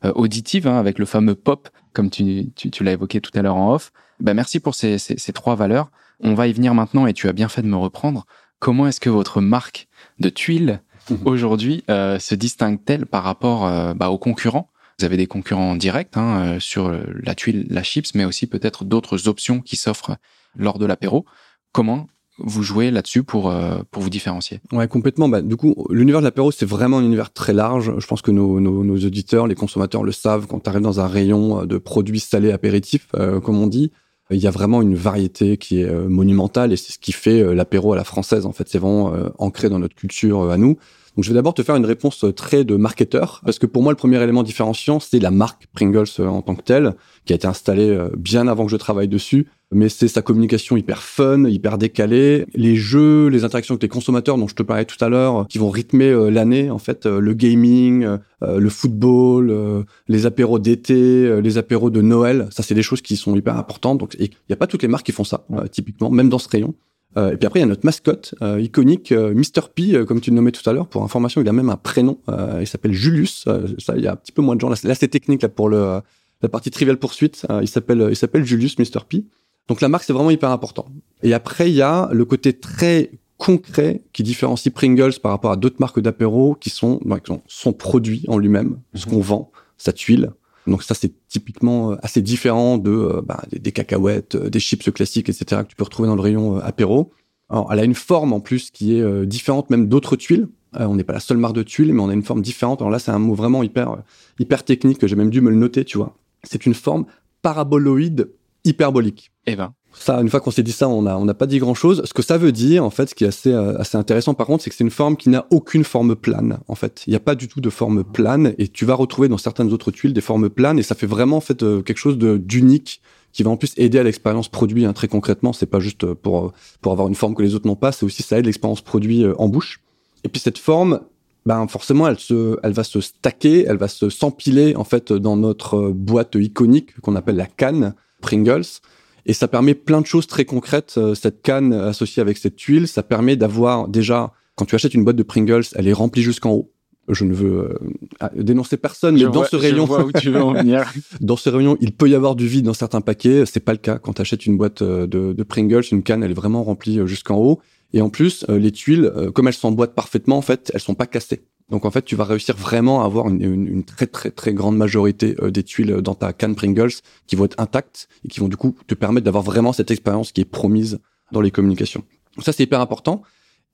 euh, 0.07 0.13
auditive 0.15 0.67
hein, 0.67 0.79
avec 0.79 0.99
le 0.99 1.05
fameux 1.05 1.35
pop, 1.35 1.69
comme 1.93 2.09
tu, 2.09 2.51
tu, 2.57 2.71
tu 2.71 2.83
l'as 2.83 2.93
évoqué 2.93 3.21
tout 3.21 3.33
à 3.35 3.43
l'heure 3.43 3.57
en 3.57 3.75
off. 3.75 3.93
Bah, 4.21 4.33
merci 4.33 4.59
pour 4.59 4.75
ces, 4.75 4.97
ces, 4.97 5.19
ces 5.19 5.35
trois 5.35 5.55
valeurs. 5.55 5.91
On 6.21 6.33
va 6.33 6.47
y 6.47 6.53
venir 6.55 6.73
maintenant 6.73 7.07
et 7.07 7.13
tu 7.13 7.29
as 7.29 7.35
bien 7.35 7.51
fait 7.51 7.61
de 7.61 7.69
me 7.69 7.77
reprendre. 7.77 8.25
Comment 8.59 8.87
est-ce 8.87 9.01
que 9.01 9.11
votre 9.11 9.43
marque 9.43 9.89
de 10.23 10.31
tuiles 10.31 10.81
mhm. 11.11 11.19
aujourd'hui 11.27 11.85
euh, 11.91 12.19
se 12.19 12.35
distingue-t-elle 12.35 13.05
par 13.05 13.25
rapport 13.25 13.67
euh, 13.67 13.93
bah, 13.93 14.09
aux 14.09 14.19
concurrents? 14.19 14.71
Vous 14.99 15.05
avez 15.05 15.19
des 15.19 15.27
concurrents 15.27 15.77
directs 15.77 16.17
hein, 16.17 16.55
euh, 16.55 16.61
sur 16.61 16.95
la 17.23 17.35
tuile, 17.35 17.67
la 17.69 17.83
chips, 17.83 18.15
mais 18.15 18.25
aussi 18.25 18.47
peut-être 18.47 18.85
d'autres 18.85 19.29
options 19.29 19.61
qui 19.61 19.77
s'offrent 19.77 20.17
lors 20.57 20.79
de 20.79 20.87
l'apéro. 20.87 21.27
Comment 21.73 22.07
vous 22.39 22.63
jouez 22.63 22.91
là-dessus 22.91 23.23
pour 23.23 23.53
pour 23.91 24.03
vous 24.03 24.11
différencier? 24.11 24.61
Ouais, 24.73 24.89
complètement. 24.89 25.29
Bah, 25.29 25.43
du 25.43 25.57
coup, 25.57 25.87
l'univers 25.91 26.21
de 26.21 26.25
l'apéro, 26.25 26.51
c'est 26.51 26.67
vraiment 26.67 26.99
un 26.99 27.05
univers 27.05 27.33
très 27.33 27.53
large. 27.53 27.93
Je 27.99 28.07
pense 28.07 28.23
que 28.23 28.31
nos, 28.31 28.59
nos, 28.59 28.85
nos 28.85 28.97
auditeurs, 28.97 29.47
les 29.47 29.55
consommateurs 29.55 30.03
le 30.03 30.13
savent. 30.13 30.47
Quand 30.47 30.61
tu 30.61 30.69
arrives 30.69 30.83
dans 30.83 31.01
un 31.01 31.07
rayon 31.07 31.67
de 31.67 31.79
produits 31.79 32.21
salés 32.21 32.53
apéritifs, 32.53 33.09
comme 33.13 33.59
on 33.59 33.67
dit, 33.67 33.93
il 34.33 34.43
y 34.43 34.47
a 34.47 34.51
vraiment 34.51 34.83
une 34.83 34.95
variété 34.95 35.57
qui 35.57 35.81
est 35.81 35.89
euh, 35.89 36.09
monumentale 36.09 36.73
et 36.73 36.77
c'est 36.77 36.93
ce 36.93 36.99
qui 36.99 37.13
fait 37.13 37.41
euh, 37.41 37.55
l'apéro 37.55 37.93
à 37.93 37.97
la 37.97 38.05
française. 38.05 38.47
En 38.47 38.53
fait, 38.53 38.69
c'est 38.69 38.79
vraiment 38.79 39.15
euh, 39.15 39.29
ancré 39.39 39.69
dans 39.69 39.79
notre 39.79 39.95
culture 39.95 40.51
à 40.51 40.57
nous. 40.57 40.77
Donc, 41.17 41.25
je 41.25 41.29
vais 41.29 41.35
d'abord 41.35 41.55
te 41.55 41.63
faire 41.63 41.77
une 41.77 41.87
réponse 41.87 42.25
très 42.37 42.65
de 42.65 42.77
marketeur, 42.77 43.41
parce 43.45 43.59
que 43.59 43.67
pour 43.67 43.83
moi, 43.83 43.93
le 43.93 43.97
premier 43.97 44.23
élément 44.23 44.43
différenciant, 44.43 45.01
c'est 45.01 45.19
la 45.19 45.31
marque 45.31 45.67
Pringles 45.73 46.07
en 46.21 46.43
tant 46.43 46.55
que 46.55 46.63
telle, 46.63 46.95
qui 47.25 47.33
a 47.33 47.37
été 47.37 47.47
installée 47.47 47.99
bien 48.17 48.49
avant 48.49 48.65
que 48.65 48.71
je 48.71 48.77
travaille 48.77 49.09
dessus 49.09 49.47
mais 49.73 49.89
c'est 49.89 50.09
sa 50.09 50.23
communication 50.23 50.77
hyper 50.77 51.03
fun, 51.03 51.45
hyper 51.49 51.79
décalée. 51.79 52.45
Les 52.55 52.77
jeux, 52.77 53.29
les 53.29 53.45
interactions 53.45 53.75
avec 53.75 53.83
les 53.83 53.89
consommateurs 53.89 54.37
dont 54.37 54.47
je 54.47 54.55
te 54.55 54.63
parlais 54.63 54.85
tout 54.85 55.03
à 55.03 55.09
l'heure, 55.09 55.47
qui 55.49 55.59
vont 55.59 55.71
rythmer 55.71 56.11
euh, 56.11 56.31
l'année, 56.31 56.71
en 56.71 56.79
fait, 56.79 57.07
euh, 57.07 57.21
le 57.21 57.33
gaming, 57.33 58.05
euh, 58.05 58.19
le 58.59 58.69
football, 58.69 59.85
les 60.09 60.27
apéros 60.27 60.59
d'été, 60.59 61.41
les 61.41 61.59
apéros 61.59 61.91
de 61.91 62.03
Noël, 62.03 62.49
ça 62.51 62.63
c'est 62.63 62.75
des 62.75 62.83
choses 62.83 63.01
qui 63.01 63.17
sont 63.17 63.35
hyper 63.35 63.57
importantes. 63.57 63.99
Donc 63.99 64.17
il 64.19 64.31
n'y 64.49 64.53
a 64.53 64.57
pas 64.57 64.67
toutes 64.67 64.83
les 64.83 64.89
marques 64.89 65.07
qui 65.07 65.13
font 65.13 65.25
ça, 65.25 65.47
typiquement, 65.71 66.11
même 66.11 66.29
dans 66.29 66.39
ce 66.39 66.49
rayon. 66.49 66.75
Et 67.17 67.37
puis 67.37 67.47
après, 67.47 67.61
il 67.61 67.63
y 67.63 67.65
a 67.65 67.69
notre 67.69 67.85
mascotte 67.85 68.35
iconique, 68.59 69.13
Mr. 69.13 69.69
P, 69.75 70.05
comme 70.07 70.21
tu 70.21 70.31
le 70.31 70.37
nommais 70.37 70.53
tout 70.53 70.69
à 70.69 70.73
l'heure. 70.73 70.87
Pour 70.87 71.03
information, 71.03 71.41
il 71.41 71.49
a 71.49 71.53
même 71.53 71.71
un 71.71 71.77
prénom. 71.77 72.19
il 72.61 72.67
s'appelle 72.67 72.93
Julius. 72.93 73.45
ça, 73.79 73.97
il 73.97 74.03
y 74.03 74.07
a 74.07 74.13
un 74.13 74.17
petit 74.17 74.33
peu 74.33 74.43
moins 74.43 74.57
de 74.57 74.61
gens. 74.61 74.71
Là, 74.71 74.95
c'est 74.95 75.09
technique 75.09 75.43
là 75.43 75.49
pour 75.49 75.69
le 75.69 76.01
la 76.41 76.49
partie 76.49 76.71
trivial 76.71 76.97
poursuite. 76.97 77.47
il 77.61 77.69
s'appelle 77.69 78.09
il 78.11 78.17
s'appelle 78.17 78.45
Julius 78.45 78.79
Mr. 78.79 79.05
P. 79.09 79.25
Donc 79.69 79.81
la 79.81 79.89
marque, 79.89 80.05
c'est 80.05 80.13
vraiment 80.13 80.31
hyper 80.31 80.51
important. 80.51 80.87
Et 81.23 81.35
après, 81.35 81.71
il 81.71 81.77
y 81.77 81.83
a 81.83 82.09
le 82.13 82.25
côté 82.25 82.53
très 82.53 83.11
concret 83.39 84.03
qui 84.13 84.23
différencie 84.23 84.73
Pringles 84.73 85.19
par 85.21 85.33
rapport 85.33 85.51
à 85.51 85.57
d'autres 85.57 85.81
marques 85.81 86.01
d'apéro 86.01 86.55
qui 86.55 86.71
sont 86.71 87.01
son 87.49 87.73
produit 87.73 88.25
en 88.29 88.39
lui-même, 88.39 88.79
ce 88.95 89.07
qu'on 89.07 89.21
vend, 89.21 89.51
sa 89.77 89.93
tuile. 89.93 90.31
Donc 90.67 90.83
ça, 90.83 90.95
c'est 90.95 91.13
typiquement 91.29 91.93
euh, 91.93 91.97
assez 92.03 92.23
différent 92.23 92.79
de 92.79 92.91
euh, 92.91 93.23
bah, 93.23 93.43
des, 93.51 93.73
cacahuètes, 93.73 94.37
euh, 94.37 94.51
des 94.51 94.61
chips 94.61 94.91
classiques, 94.93 95.29
etc. 95.29 95.63
que 95.63 95.69
tu 95.69 95.77
peux 95.77 95.85
retrouver 95.85 96.09
dans 96.09 96.15
le 96.15 96.21
rayon 96.21 96.59
apéro. 96.59 97.13
Alors, 97.49 97.73
elle 97.73 97.81
a 97.81 97.85
une 97.85 97.95
forme 97.95 98.33
en 98.33 98.41
plus 98.41 98.71
qui 98.71 98.97
est 98.97 99.27
différente 99.27 99.69
même 99.69 99.87
d'autres 99.87 100.17
tuiles. 100.17 100.49
on 100.73 100.95
n'est 100.95 101.05
pas 101.05 101.13
la 101.13 101.21
seule 101.21 101.37
marque 101.37 101.55
de 101.55 101.63
tuiles, 101.63 101.93
mais 101.93 102.01
on 102.01 102.09
a 102.09 102.15
une 102.15 102.23
forme 102.23 102.41
différente. 102.41 102.81
Alors 102.81 102.91
là, 102.91 102.99
c'est 102.99 103.11
un 103.11 103.19
mot 103.19 103.35
vraiment 103.35 103.63
hyper 103.63 103.99
hyper 104.39 104.65
technique 104.65 104.97
que 104.97 105.07
j'ai 105.07 105.17
même 105.17 105.29
dû 105.29 105.43
me 105.43 105.51
le 105.51 105.57
noter, 105.57 105.85
tu 105.85 105.99
vois. 105.99 106.17
C'est 106.45 106.65
une 106.65 106.73
forme 106.73 107.05
paraboloïde 107.43 108.31
hyperbolique. 108.65 109.33
Eh 109.47 109.55
ben. 109.55 109.75
Ça, 109.95 110.21
une 110.21 110.29
fois 110.29 110.41
qu'on 110.41 110.51
s'est 110.51 110.63
dit 110.63 110.73
ça, 110.73 110.89
on 110.89 111.03
n'a 111.03 111.19
on 111.19 111.27
pas 111.27 111.47
dit 111.47 111.59
grand 111.59 111.75
chose. 111.75 112.03
Ce 112.05 112.15
que 112.15 112.23
ça 112.23 112.39
veut 112.39 112.53
dire, 112.53 112.85
en 112.85 112.91
fait, 112.91 113.11
ce 113.11 113.15
qui 113.15 113.25
est 113.25 113.29
assez, 113.29 113.53
euh, 113.53 113.79
assez 113.79 113.97
intéressant, 113.97 114.35
par 114.35 114.47
contre, 114.47 114.65
c'est 114.65 114.71
que 114.71 114.77
c'est 114.77 114.85
une 114.85 114.91
forme 114.91 115.17
qui 115.17 115.29
n'a 115.29 115.47
aucune 115.51 115.85
forme 115.85 116.17
plane, 116.17 116.59
en 116.69 116.75
fait. 116.75 117.03
Il 117.07 117.11
n'y 117.11 117.17
a 117.17 117.21
pas 117.21 117.35
du 117.35 117.49
tout 117.49 117.61
de 117.61 117.71
forme 117.71 118.03
plane, 118.03 118.55
et 118.59 118.69
tu 118.69 118.85
vas 118.85 118.95
retrouver 118.95 119.29
dans 119.29 119.39
certaines 119.39 119.73
autres 119.73 119.91
tuiles 119.91 120.13
des 120.13 120.21
formes 120.21 120.49
planes, 120.49 120.79
et 120.79 120.83
ça 120.83 120.95
fait 120.95 121.07
vraiment, 121.07 121.37
en 121.37 121.41
fait, 121.41 121.63
euh, 121.63 121.83
quelque 121.83 121.99
chose 121.99 122.19
d'unique 122.19 123.01
qui 123.33 123.43
va 123.43 123.51
en 123.51 123.57
plus 123.57 123.73
aider 123.77 123.99
à 123.99 124.03
l'expérience 124.03 124.49
produit 124.49 124.85
hein, 124.85 124.93
très 124.93 125.09
concrètement. 125.09 125.53
C'est 125.53 125.67
pas 125.67 125.81
juste 125.81 126.13
pour 126.15 126.53
pour 126.81 126.93
avoir 126.93 127.09
une 127.09 127.15
forme 127.15 127.35
que 127.35 127.43
les 127.43 127.55
autres 127.55 127.67
n'ont 127.67 127.77
pas, 127.77 127.93
c'est 127.93 128.05
aussi 128.05 128.23
ça 128.23 128.39
aide 128.39 128.47
l'expérience 128.47 128.83
produit 128.83 129.25
euh, 129.25 129.35
en 129.39 129.49
bouche. 129.49 129.81
Et 130.25 130.29
puis 130.29 130.41
cette 130.41 130.59
forme, 130.59 131.01
ben 131.47 131.67
forcément, 131.67 132.07
elle 132.07 132.19
se, 132.19 132.59
elle 132.63 132.73
va 132.73 132.85
se 132.85 133.01
stacker, 133.01 133.65
elle 133.67 133.79
va 133.79 133.89
se 133.89 134.11
s'empiler 134.11 134.77
en 134.77 134.85
fait 134.85 135.13
dans 135.13 135.37
notre 135.37 135.91
boîte 135.91 136.37
iconique 136.37 137.01
qu'on 137.01 137.17
appelle 137.17 137.37
la 137.37 137.47
canne 137.47 137.95
Pringles. 138.21 138.81
Et 139.27 139.33
ça 139.33 139.49
permet 139.49 139.75
plein 139.75 140.01
de 140.01 140.07
choses 140.07 140.27
très 140.27 140.45
concrètes. 140.45 140.95
Euh, 140.97 141.15
cette 141.15 141.43
canne 141.43 141.73
associée 141.73 142.21
avec 142.21 142.39
cette 142.39 142.57
tuile, 142.57 142.89
ça 142.89 143.03
permet 143.03 143.37
d'avoir 143.37 143.89
déjà, 143.89 144.33
quand 144.57 144.65
tu 144.65 144.75
achètes 144.75 144.95
une 144.95 145.05
boîte 145.05 145.17
de 145.17 145.23
Pringles, 145.23 145.65
elle 145.75 145.89
est 145.89 145.93
remplie 145.93 146.23
jusqu'en 146.23 146.51
haut. 146.51 146.73
Je 147.09 147.25
ne 147.25 147.35
veux 147.35 147.79
euh, 148.23 148.29
dénoncer 148.37 148.77
personne, 148.77 149.17
mais 149.17 149.25
dans 149.25 149.45
ce 149.45 149.57
rayon, 149.57 149.87
dans 151.21 151.37
ce 151.37 151.49
rayon, 151.49 151.77
il 151.81 151.93
peut 151.93 152.09
y 152.09 152.15
avoir 152.15 152.37
du 152.37 152.47
vide 152.47 152.65
dans 152.65 152.75
certains 152.75 153.01
paquets. 153.01 153.45
C'est 153.45 153.61
pas 153.61 153.73
le 153.73 153.79
cas 153.79 153.99
quand 153.99 154.15
tu 154.15 154.23
achètes 154.23 154.47
une 154.47 154.57
boîte 154.57 154.83
euh, 154.83 155.07
de, 155.07 155.33
de, 155.33 155.43
Pringles, 155.43 155.83
une 155.91 156.03
canne, 156.03 156.23
elle 156.23 156.31
est 156.31 156.35
vraiment 156.35 156.63
remplie 156.63 157.01
jusqu'en 157.07 157.37
haut. 157.37 157.61
Et 157.93 158.01
en 158.01 158.09
plus, 158.09 158.47
les 158.49 158.73
tuiles, 158.73 159.13
comme 159.35 159.49
elles 159.49 159.55
s'emboîtent 159.55 159.95
parfaitement, 159.95 160.39
en 160.39 160.43
fait, 160.43 160.71
elles 160.73 160.81
sont 160.81 160.95
pas 160.95 161.05
cassées. 161.05 161.43
Donc 161.73 161.87
en 161.87 161.91
fait, 161.91 162.05
tu 162.05 162.17
vas 162.17 162.25
réussir 162.25 162.55
vraiment 162.55 163.03
à 163.03 163.07
avoir 163.07 163.29
une, 163.29 163.41
une, 163.41 163.83
très 163.83 164.07
très 164.07 164.31
très 164.31 164.53
grande 164.53 164.77
majorité 164.77 165.35
euh, 165.41 165.51
des 165.51 165.63
tuiles 165.63 166.03
dans 166.03 166.15
ta 166.15 166.35
canne 166.35 166.55
Pringles 166.55 166.93
qui 167.27 167.35
vont 167.35 167.47
être 167.47 167.59
intactes 167.59 168.09
et 168.25 168.29
qui 168.29 168.41
vont 168.41 168.49
du 168.49 168.59
coup 168.59 168.77
te 168.87 168.95
permettre 168.95 169.25
d'avoir 169.25 169.43
vraiment 169.43 169.73
cette 169.73 169.91
expérience 169.91 170.33
qui 170.33 170.43
est 170.43 170.45
promise 170.45 170.99
dans 171.33 171.41
les 171.41 171.51
communications. 171.51 172.05
Donc 172.37 172.45
ça 172.45 172.53
c'est 172.53 172.65
hyper 172.65 172.83
important. 172.83 173.23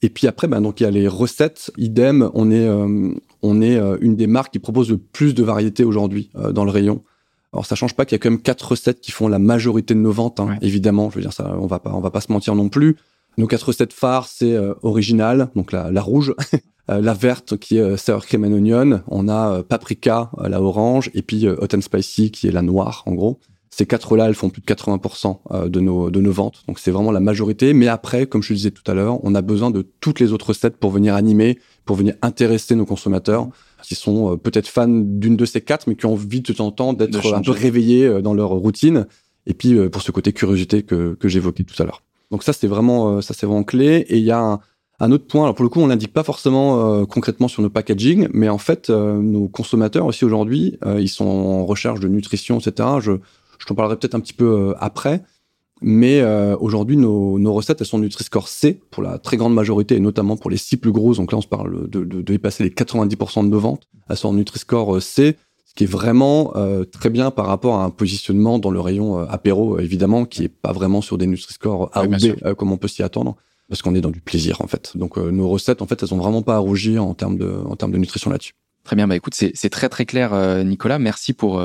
Et 0.00 0.10
puis 0.10 0.28
après, 0.28 0.46
ben, 0.46 0.60
donc 0.60 0.80
il 0.80 0.84
y 0.84 0.86
a 0.86 0.92
les 0.92 1.08
recettes. 1.08 1.72
Idem, 1.76 2.30
on 2.34 2.52
est 2.52 2.68
euh, 2.68 3.12
on 3.42 3.60
est 3.60 3.76
euh, 3.76 3.98
une 4.00 4.14
des 4.14 4.28
marques 4.28 4.52
qui 4.52 4.60
propose 4.60 4.90
le 4.90 4.98
plus 4.98 5.34
de 5.34 5.42
variétés 5.42 5.82
aujourd'hui 5.82 6.30
dans 6.52 6.64
le 6.64 6.70
rayon. 6.70 7.02
Alors 7.52 7.66
ça 7.66 7.74
change 7.74 7.94
pas 7.94 8.04
qu'il 8.04 8.14
y 8.14 8.20
a 8.20 8.22
quand 8.22 8.30
même 8.30 8.40
quatre 8.40 8.62
recettes 8.62 9.00
qui 9.00 9.10
font 9.10 9.26
la 9.26 9.40
majorité 9.40 9.94
de 9.94 9.98
nos 9.98 10.12
ventes, 10.12 10.38
hein, 10.38 10.56
évidemment. 10.62 11.10
Je 11.10 11.16
veux 11.16 11.22
dire 11.22 11.32
ça, 11.32 11.56
on 11.58 11.66
va 11.66 11.80
pas 11.80 11.90
on 11.92 12.00
va 12.00 12.12
pas 12.12 12.20
se 12.20 12.30
mentir 12.30 12.54
non 12.54 12.68
plus. 12.68 12.94
Nos 13.38 13.48
quatre 13.48 13.66
recettes 13.66 13.92
phares, 13.92 14.28
c'est 14.28 14.56
original, 14.82 15.50
donc 15.54 15.70
la, 15.70 15.92
la 15.92 16.02
rouge, 16.02 16.34
la 16.88 17.14
verte 17.14 17.56
qui 17.58 17.76
est 17.76 17.82
euh, 17.82 17.96
sour 17.96 18.24
cream 18.24 18.44
and 18.44 18.52
onion, 18.52 19.02
on 19.08 19.28
a 19.28 19.52
euh, 19.52 19.62
paprika 19.62 20.30
la 20.42 20.62
orange 20.62 21.10
et 21.14 21.22
puis 21.22 21.46
hot 21.48 21.74
and 21.74 21.82
spicy 21.82 22.30
qui 22.30 22.48
est 22.48 22.50
la 22.50 22.62
noire 22.62 23.02
en 23.06 23.12
gros. 23.12 23.40
Ces 23.70 23.86
quatre-là, 23.86 24.26
elles 24.26 24.34
font 24.34 24.50
plus 24.50 24.62
de 24.62 24.66
80% 24.66 25.68
de 25.68 25.80
nos 25.80 26.10
de 26.10 26.20
nos 26.20 26.32
ventes, 26.32 26.64
donc 26.66 26.80
c'est 26.80 26.90
vraiment 26.90 27.12
la 27.12 27.20
majorité. 27.20 27.74
Mais 27.74 27.86
après, 27.86 28.26
comme 28.26 28.42
je 28.42 28.52
le 28.52 28.56
disais 28.56 28.70
tout 28.72 28.82
à 28.90 28.94
l'heure, 28.94 29.24
on 29.24 29.36
a 29.36 29.42
besoin 29.42 29.70
de 29.70 29.86
toutes 30.00 30.18
les 30.18 30.32
autres 30.32 30.48
recettes 30.48 30.78
pour 30.78 30.90
venir 30.90 31.14
animer, 31.14 31.60
pour 31.84 31.94
venir 31.94 32.14
intéresser 32.22 32.74
nos 32.74 32.86
consommateurs 32.86 33.46
qui 33.84 33.94
sont 33.94 34.36
peut-être 34.36 34.66
fans 34.66 34.88
d'une 34.88 35.36
de 35.36 35.44
ces 35.44 35.60
quatre, 35.60 35.86
mais 35.86 35.94
qui 35.94 36.06
ont 36.06 36.14
envie 36.14 36.40
de 36.40 36.52
temps 36.52 36.66
en 36.66 36.72
temps 36.72 36.92
d'être 36.92 37.32
un 37.32 37.40
peu 37.40 37.52
réveillés 37.52 38.20
dans 38.20 38.34
leur 38.34 38.48
routine. 38.48 39.06
Et 39.46 39.54
puis 39.54 39.88
pour 39.90 40.02
ce 40.02 40.10
côté 40.10 40.32
curiosité 40.32 40.82
que 40.82 41.14
que 41.14 41.28
j'évoquais 41.28 41.62
tout 41.62 41.80
à 41.80 41.84
l'heure. 41.84 42.02
Donc 42.32 42.42
ça 42.42 42.52
c'est 42.52 42.66
vraiment 42.66 43.20
ça 43.20 43.32
c'est 43.32 43.46
vraiment 43.46 43.64
clé. 43.64 44.06
Et 44.08 44.18
il 44.18 44.24
y 44.24 44.32
a 44.32 44.40
un, 44.40 44.60
un 45.00 45.12
autre 45.12 45.26
point, 45.26 45.44
alors 45.44 45.54
pour 45.54 45.64
le 45.64 45.68
coup, 45.68 45.80
on 45.80 45.86
l'indique 45.86 46.12
pas 46.12 46.24
forcément 46.24 47.00
euh, 47.00 47.06
concrètement 47.06 47.48
sur 47.48 47.62
nos 47.62 47.70
packaging, 47.70 48.28
mais 48.32 48.48
en 48.48 48.58
fait, 48.58 48.90
euh, 48.90 49.20
nos 49.20 49.48
consommateurs 49.48 50.06
aussi 50.06 50.24
aujourd'hui, 50.24 50.76
euh, 50.84 51.00
ils 51.00 51.08
sont 51.08 51.26
en 51.26 51.64
recherche 51.64 52.00
de 52.00 52.08
nutrition, 52.08 52.58
etc. 52.58 52.88
Je, 53.00 53.12
Je 53.58 53.66
t'en 53.66 53.74
parlerai 53.74 53.96
peut-être 53.96 54.14
un 54.14 54.20
petit 54.20 54.32
peu 54.32 54.74
après. 54.78 55.22
Mais 55.80 56.24
aujourd'hui, 56.58 56.96
nos, 56.96 57.38
nos, 57.38 57.52
recettes, 57.52 57.80
elles 57.80 57.86
sont 57.86 58.00
Nutri-Score 58.00 58.48
C 58.48 58.80
pour 58.90 59.00
la 59.00 59.18
très 59.18 59.36
grande 59.36 59.54
majorité, 59.54 59.94
et 59.94 60.00
notamment 60.00 60.36
pour 60.36 60.50
les 60.50 60.56
six 60.56 60.76
plus 60.76 60.90
grosses. 60.90 61.18
Donc 61.18 61.30
là, 61.30 61.38
on 61.38 61.40
se 61.40 61.46
parle 61.46 61.88
de, 61.88 62.00
de, 62.00 62.04
de 62.04 62.20
dépasser 62.20 62.64
les 62.64 62.70
90% 62.70 63.44
de 63.44 63.48
nos 63.48 63.60
ventes. 63.60 63.84
Elles 64.08 64.16
sont 64.16 64.30
en 64.30 64.32
Nutri-Score 64.32 65.00
C 65.00 65.36
qui 65.78 65.84
est 65.84 65.86
vraiment 65.86 66.54
euh, 66.56 66.84
très 66.84 67.08
bien 67.08 67.30
par 67.30 67.46
rapport 67.46 67.76
à 67.76 67.84
un 67.84 67.90
positionnement 67.90 68.58
dans 68.58 68.72
le 68.72 68.80
rayon 68.80 69.20
euh, 69.20 69.26
apéro, 69.28 69.78
évidemment, 69.78 70.24
qui 70.24 70.42
est 70.42 70.48
pas 70.48 70.72
vraiment 70.72 71.00
sur 71.00 71.18
des 71.18 71.28
Nutri-Score 71.28 71.90
A 71.92 72.02
ou 72.02 72.08
B, 72.08 72.34
euh, 72.44 72.56
comme 72.56 72.72
on 72.72 72.76
peut 72.76 72.88
s'y 72.88 73.04
attendre, 73.04 73.36
parce 73.68 73.82
qu'on 73.82 73.94
est 73.94 74.00
dans 74.00 74.10
du 74.10 74.20
plaisir, 74.20 74.60
en 74.60 74.66
fait. 74.66 74.96
Donc, 74.96 75.16
nos 75.16 75.48
recettes, 75.48 75.82
en 75.82 75.86
fait, 75.86 76.02
elles 76.02 76.14
ont 76.14 76.18
vraiment 76.18 76.42
pas 76.42 76.56
à 76.56 76.58
rougir 76.58 77.04
en 77.04 77.14
termes 77.14 77.36
de, 77.36 77.62
en 77.66 77.76
termes 77.76 77.92
de 77.92 77.98
nutrition 77.98 78.30
là-dessus. 78.30 78.54
Très 78.84 78.96
bien. 78.96 79.06
Bah, 79.06 79.16
écoute, 79.16 79.34
c'est 79.34 79.70
très, 79.70 79.88
très 79.88 80.06
clair, 80.06 80.34
Nicolas. 80.64 80.98
Merci 80.98 81.34
pour, 81.34 81.62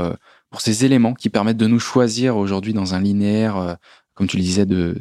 pour 0.49 0.61
ces 0.61 0.83
éléments 0.83 1.13
qui 1.13 1.29
permettent 1.29 1.57
de 1.57 1.67
nous 1.67 1.79
choisir 1.79 2.35
aujourd'hui 2.35 2.73
dans 2.73 2.93
un 2.93 2.99
linéaire, 2.99 3.77
comme 4.15 4.27
tu 4.27 4.35
le 4.35 4.43
disais, 4.43 4.65
de, 4.65 4.95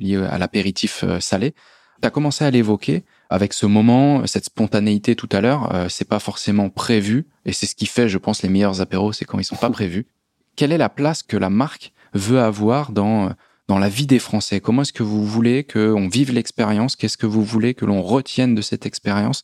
lié 0.00 0.16
à 0.16 0.38
l'apéritif 0.38 1.04
salé. 1.20 1.54
Tu 2.00 2.06
as 2.06 2.10
commencé 2.10 2.44
à 2.44 2.50
l'évoquer 2.50 3.04
avec 3.30 3.52
ce 3.52 3.66
moment, 3.66 4.26
cette 4.26 4.44
spontanéité 4.44 5.16
tout 5.16 5.28
à 5.32 5.40
l'heure, 5.40 5.74
euh, 5.74 5.88
c'est 5.88 6.08
pas 6.08 6.18
forcément 6.18 6.68
prévu 6.68 7.26
et 7.44 7.52
c'est 7.52 7.66
ce 7.66 7.74
qui 7.74 7.86
fait, 7.86 8.08
je 8.08 8.18
pense, 8.18 8.42
les 8.42 8.48
meilleurs 8.48 8.80
apéros, 8.80 9.12
c'est 9.12 9.24
quand 9.24 9.38
ils 9.38 9.44
sont 9.44 9.56
pas 9.56 9.70
prévus. 9.70 10.06
Quelle 10.54 10.72
est 10.72 10.78
la 10.78 10.88
place 10.88 11.22
que 11.22 11.36
la 11.36 11.50
marque 11.50 11.92
veut 12.14 12.40
avoir 12.40 12.92
dans 12.92 13.30
dans 13.68 13.78
la 13.78 13.88
vie 13.88 14.06
des 14.06 14.18
Français 14.18 14.60
Comment 14.60 14.82
est-ce 14.82 14.92
que 14.92 15.02
vous 15.02 15.24
voulez 15.24 15.64
qu'on 15.64 16.08
vive 16.08 16.32
l'expérience? 16.32 16.96
Qu'est-ce 16.96 17.18
que 17.18 17.26
vous 17.26 17.42
voulez 17.42 17.74
que 17.74 17.84
l'on 17.84 18.02
retienne 18.02 18.54
de 18.54 18.62
cette 18.62 18.86
expérience? 18.86 19.42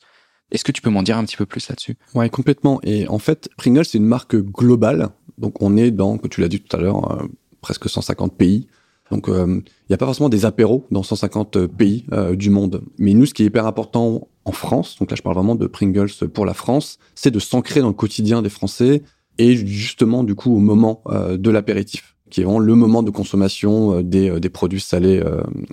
Est-ce 0.51 0.65
que 0.65 0.73
tu 0.73 0.83
peux 0.83 0.91
m'en 0.91 1.03
dire 1.03 1.17
un 1.17 1.25
petit 1.25 1.37
peu 1.37 1.47
plus 1.47 1.69
là-dessus? 1.69 1.97
Ouais, 2.15 2.29
complètement. 2.29 2.79
Et 2.83 3.09
en 3.09 3.19
fait, 3.19 3.49
Pringles, 3.57 3.87
c'est 3.87 3.99
une 3.99 4.07
marque 4.07 4.37
globale. 4.37 5.09
Donc 5.39 5.63
on 5.63 5.77
est 5.77 5.91
dans, 5.91 6.19
comme 6.19 6.31
tu 6.31 6.41
l'as 6.41 6.49
dit 6.49 6.61
tout 6.61 6.77
à 6.77 6.81
l'heure, 6.81 7.11
euh, 7.13 7.27
presque 7.61 7.89
150 7.89 8.37
pays. 8.37 8.67
Donc, 9.11 9.25
il 9.29 9.35
euh, 9.35 9.61
n'y 9.91 9.95
a 9.95 9.99
pas 9.99 10.07
forcément 10.07 10.31
des 10.31 10.47
apéros 10.47 10.87
dans 10.91 11.03
150 11.03 11.57
euh, 11.57 11.69
pays 11.69 12.07
du 12.33 12.49
monde. 12.49 12.83
Mais 12.99 13.13
nous, 13.13 13.27
ce 13.27 13.35
qui 13.35 13.43
est 13.43 13.47
hyper 13.47 13.67
important 13.67 14.29
en 14.45 14.53
France, 14.53 14.97
donc 14.99 15.11
là, 15.11 15.17
je 15.17 15.23
parle 15.23 15.35
vraiment 15.35 15.55
de 15.55 15.67
Pringles 15.67 16.11
pour 16.33 16.47
la 16.47 16.55
France, 16.55 16.99
c'est 17.15 17.31
de 17.31 17.39
s'ancrer 17.39 17.81
dans 17.81 17.89
le 17.89 17.95
quotidien 17.95 18.41
des 18.41 18.49
Français 18.49 19.03
et 19.39 19.55
justement, 19.55 20.25
du 20.25 20.35
coup, 20.35 20.55
au 20.55 20.61
moment 20.61 21.03
de 21.09 21.51
l'apéritif, 21.51 22.17
qui 22.33 22.41
est 22.41 22.45
vraiment 22.45 22.59
le 22.59 22.75
moment 22.75 23.03
de 23.03 23.11
consommation 23.11 24.01
des, 24.01 24.41
des 24.41 24.49
produits 24.49 24.81
salés 24.81 25.23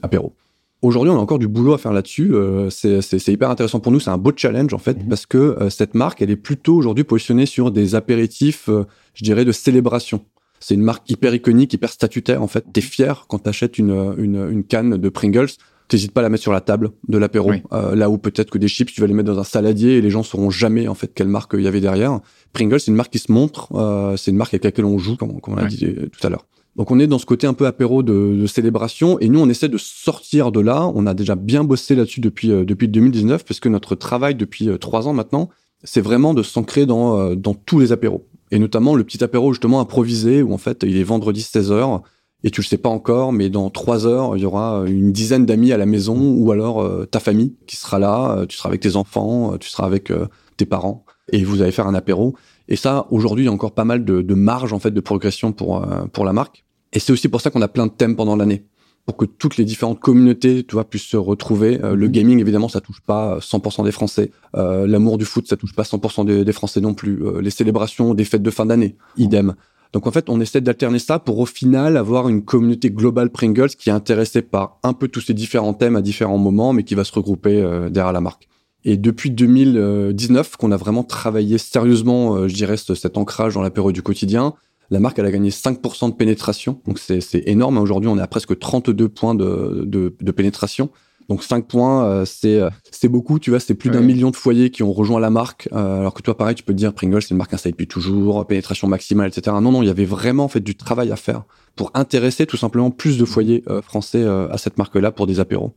apéros. 0.04 0.34
Aujourd'hui, 0.82 1.12
on 1.12 1.18
a 1.18 1.20
encore 1.20 1.40
du 1.40 1.48
boulot 1.48 1.74
à 1.74 1.78
faire 1.78 1.92
là-dessus. 1.92 2.34
c'est 2.70 3.28
hyper 3.28 3.50
intéressant 3.50 3.80
pour 3.80 3.92
nous. 3.92 4.00
C'est 4.00 4.12
un 4.12 4.18
beau 4.18 4.32
challenge 4.36 4.74
en 4.74 4.78
fait 4.78 5.04
mmh 5.04 5.10
parce 5.10 5.26
que 5.26 5.68
cette 5.70 5.96
marque, 5.96 6.22
elle 6.22 6.32
est 6.32 6.36
plutôt 6.36 6.76
aujourd'hui 6.76 7.04
positionnée 7.04 7.46
sur 7.46 7.72
des 7.72 7.96
apéritifs, 7.96 8.70
je 9.14 9.24
dirais, 9.24 9.46
de 9.46 9.52
célébration. 9.52 10.22
C'est 10.60 10.76
une 10.76 10.84
marque 10.84 11.10
hyper 11.10 11.34
iconique, 11.34 11.74
hyper 11.74 11.90
statutaire. 11.90 12.44
En 12.44 12.48
fait, 12.48 12.66
t'es 12.72 12.82
fier 12.82 13.26
quand 13.28 13.40
t'achètes 13.40 13.78
une, 13.78 14.14
une, 14.18 14.50
une 14.52 14.64
canne 14.64 14.98
de 14.98 15.10
Pringles. 15.10 15.52
T'hésites 15.90 16.12
pas 16.12 16.22
à 16.22 16.24
la 16.24 16.30
mettre 16.30 16.44
sur 16.44 16.54
la 16.54 16.62
table 16.62 16.92
de 17.08 17.18
l'apéro. 17.18 17.52
Euh, 17.74 17.96
là 17.96 18.12
où 18.12 18.20
peut-être 18.20 18.52
que 18.52 18.60
des 18.60 18.68
chips, 18.68 18.94
tu 18.94 19.02
vas 19.02 19.08
les 19.08 19.14
mettre 19.16 19.34
dans 19.34 19.40
un 19.40 19.44
saladier 19.44 19.98
et 19.98 20.02
les 20.02 20.12
gens 20.12 20.22
sauront 20.22 20.52
jamais 20.52 20.88
en 20.88 20.94
fait 20.94 21.12
quelle 21.14 21.28
marque 21.28 21.56
il 21.56 21.64
y 21.64 21.68
avait 21.68 21.82
derrière. 21.82 22.20
Pringles, 22.54 22.80
c'est 22.80 22.92
une 22.92 22.96
marque 22.96 23.12
qui 23.12 23.18
se 23.18 23.32
montre. 23.32 23.74
Euh, 23.74 24.16
c'est 24.16 24.30
une 24.30 24.38
marque 24.38 24.54
avec 24.54 24.64
laquelle 24.64 24.86
on 24.86 25.00
joue, 25.00 25.16
comme, 25.16 25.40
on 25.46 25.56
l'a 25.56 25.66
dit 25.66 25.88
tout 26.12 26.28
à 26.28 26.30
l'heure. 26.30 26.46
Donc 26.76 26.92
on 26.92 27.00
est 27.00 27.08
dans 27.08 27.18
ce 27.18 27.26
côté 27.26 27.48
un 27.48 27.56
peu 27.56 27.66
apéro 27.66 28.04
de, 28.04 28.38
de, 28.40 28.46
célébration 28.46 29.20
et 29.20 29.28
nous 29.30 29.40
on 29.40 29.50
essaie 29.50 29.68
de 29.68 29.80
sortir 29.80 30.52
de 30.52 30.60
là. 30.60 30.92
On 30.94 31.08
a 31.08 31.16
déjà 31.16 31.34
bien 31.34 31.64
bossé 31.64 31.96
là-dessus 31.96 32.22
depuis 32.22 32.52
euh, 32.52 32.66
depuis 32.66 32.88
2019 32.88 33.44
parce 33.44 33.60
que 33.60 33.68
notre 33.68 33.96
travail 33.96 34.36
depuis 34.36 34.70
trois 34.80 35.08
ans 35.08 35.14
maintenant, 35.14 35.50
c'est 35.84 36.02
vraiment 36.02 36.36
de 36.36 36.44
s'ancrer 36.44 36.86
dans 36.86 37.34
dans 37.34 37.56
tous 37.56 37.80
les 37.80 37.92
apéros 37.92 38.28
et 38.52 38.60
notamment 38.60 38.96
le 38.96 39.04
petit 39.04 39.24
apéro 39.24 39.54
justement 39.54 39.80
improvisé 39.80 40.44
où 40.44 40.54
en 40.54 40.58
fait 40.60 40.84
il 40.84 40.98
est 40.98 41.04
vendredi 41.04 41.42
16h 41.42 42.02
et 42.44 42.52
tu 42.52 42.62
le 42.62 42.66
sais 42.66 42.78
pas 42.78 42.90
encore, 42.90 43.34
mais 43.34 43.50
dans 43.50 43.70
trois 43.70 44.08
heures, 44.08 44.38
il 44.38 44.42
y 44.42 44.46
aura 44.46 44.84
une 44.88 45.12
dizaine 45.12 45.46
d'amis 45.46 45.72
à 45.72 45.78
la 45.78 45.86
maison 45.86 46.18
ou 46.38 46.52
alors 46.52 46.82
euh, 46.82 47.06
ta 47.06 47.20
famille 47.20 47.56
qui 47.68 47.76
sera 47.76 48.00
là, 48.00 48.38
euh, 48.38 48.46
tu 48.46 48.58
seras 48.58 48.70
avec 48.70 48.82
tes 48.82 48.96
enfants, 48.96 49.54
euh, 49.54 49.58
tu 49.58 49.70
seras 49.70 49.86
avec 49.86 50.12
tes 50.58 50.66
parents 50.66 51.06
et 51.32 51.44
vous 51.44 51.62
allez 51.62 51.72
faire 51.72 51.88
un 51.88 51.96
apéro. 51.96 52.36
Et 52.68 52.76
ça, 52.76 53.08
aujourd'hui, 53.10 53.46
il 53.46 53.48
y 53.48 53.50
a 53.50 53.54
encore 53.54 53.74
pas 53.74 53.86
mal 53.86 54.06
de, 54.06 54.22
de 54.22 54.34
marge 54.36 54.74
en 54.74 54.80
fait 54.80 54.92
de 54.92 55.02
progression 55.02 55.52
pour 55.52 55.86
pour 56.14 56.24
la 56.24 56.34
marque. 56.34 56.66
Et 56.94 57.00
c'est 57.00 57.12
aussi 57.12 57.28
pour 57.28 57.42
ça 57.42 57.50
qu'on 57.50 57.62
a 57.62 57.68
plein 57.68 57.88
de 57.88 57.92
thèmes 57.92 58.16
pendant 58.16 58.36
l'année 58.36 58.66
pour 59.10 59.18
que 59.18 59.26
toutes 59.26 59.58
les 59.58 59.66
différentes 59.66 60.00
communautés, 60.00 60.64
tu 60.64 60.74
vois, 60.74 60.88
puissent 60.88 61.08
se 61.08 61.18
retrouver. 61.18 61.84
Euh, 61.84 61.96
le 61.96 62.06
mhm. 62.06 62.12
gaming, 62.12 62.40
évidemment, 62.42 62.70
ça 62.70 62.80
touche 62.80 63.02
pas 63.02 63.40
100% 63.40 63.84
des 63.84 63.92
Français. 63.92 64.30
Euh, 64.56 64.86
l'amour 64.86 65.18
du 65.18 65.26
foot, 65.26 65.48
ça 65.48 65.58
touche 65.58 65.74
pas 65.74 65.82
100% 65.82 66.44
des, 66.44 66.52
Français 66.52 66.80
non 66.80 66.94
plus. 66.94 67.26
Euh, 67.26 67.42
les 67.42 67.50
célébrations 67.50 68.14
des 68.14 68.24
fêtes 68.24 68.44
de 68.44 68.52
fin 68.52 68.68
d'année, 68.68 68.98
idem. 69.18 69.56
Donc 69.94 70.06
en 70.06 70.12
fait, 70.12 70.30
on 70.30 70.40
essaie 70.40 70.62
d'alterner 70.62 71.00
ça 71.00 71.20
pour 71.20 71.40
au 71.40 71.46
final 71.46 71.98
avoir 71.98 72.30
une 72.30 72.44
communauté 72.44 72.92
globale 72.92 73.32
Pringles 73.32 73.70
qui 73.70 73.90
est 73.90 73.94
intéressée 73.94 74.42
par 74.42 74.80
un 74.84 74.94
peu 74.94 75.08
tous 75.08 75.22
ces 75.22 75.34
différents 75.34 75.74
thèmes 75.74 75.96
à 75.96 76.02
différents 76.02 76.38
moments, 76.38 76.74
mais 76.74 76.84
qui 76.84 76.96
va 76.96 77.04
se 77.04 77.14
regrouper 77.14 77.62
derrière 77.90 78.14
la 78.14 78.22
marque. 78.22 78.48
Et 78.86 78.98
depuis 78.98 79.32
2019, 79.32 80.58
qu'on 80.58 80.72
a 80.72 80.78
vraiment 80.78 81.04
travaillé 81.04 81.58
sérieusement, 81.58 82.48
je 82.48 82.54
dirais, 82.54 82.78
cet 82.78 83.18
ancrage 83.18 83.56
dans 83.56 83.62
l'apéro 83.62 83.92
du 83.92 84.02
quotidien, 84.02 84.54
la 84.92 85.00
marque, 85.00 85.20
elle 85.20 85.26
a 85.26 85.32
gagné 85.32 85.50
5% 85.50 86.10
de 86.10 86.16
pénétration. 86.16 86.82
Donc, 86.86 86.98
c'est 87.00 87.44
énorme. 87.48 87.78
Aujourd'hui, 87.78 88.10
on 88.10 88.18
est 88.18 88.22
à 88.22 88.28
presque 88.28 88.58
32 88.58 89.10
points 89.10 89.36
de 89.36 90.32
pénétration. 90.32 90.92
Donc 91.30 91.44
5 91.44 91.68
points, 91.68 92.06
euh, 92.06 92.26
c'est 92.26 92.60
euh, 92.60 92.70
c'est 92.92 93.08
beaucoup, 93.08 93.40
tu 93.40 93.52
vois, 93.52 93.60
c'est 93.60 93.76
plus 93.76 93.90
d'un 93.92 94.02
million 94.02 94.32
de 94.32 94.36
foyers 94.36 94.72
qui 94.72 94.82
ont 94.84 94.92
rejoint 94.92 95.20
la 95.20 95.30
marque. 95.30 95.70
Euh, 95.74 96.00
alors 96.00 96.14
que 96.14 96.22
toi, 96.22 96.36
pareil, 96.36 96.56
tu 96.56 96.64
peux 96.64 96.74
te 96.74 96.78
dire 96.78 96.92
Pringles, 96.94 97.22
c'est 97.22 97.32
une 97.32 97.38
marque 97.38 97.54
installée 97.54 97.74
depuis 97.74 97.88
toujours, 97.88 98.46
pénétration 98.48 98.88
maximale, 98.88 99.30
etc. 99.30 99.56
Non, 99.62 99.72
non, 99.72 99.84
il 99.84 99.86
y 99.86 99.92
avait 99.92 100.06
vraiment 100.06 100.48
fait 100.48 100.60
du 100.60 100.76
travail 100.76 101.12
à 101.12 101.16
faire 101.16 101.44
pour 101.76 101.92
intéresser 101.94 102.48
tout 102.48 102.58
simplement 102.58 102.90
plus 102.90 103.18
de 103.18 103.26
foyers 103.26 103.64
français 103.84 104.26
à 104.26 104.58
cette 104.58 104.78
marque-là 104.78 105.12
pour 105.12 105.28
des 105.28 105.40
apéros. 105.40 105.74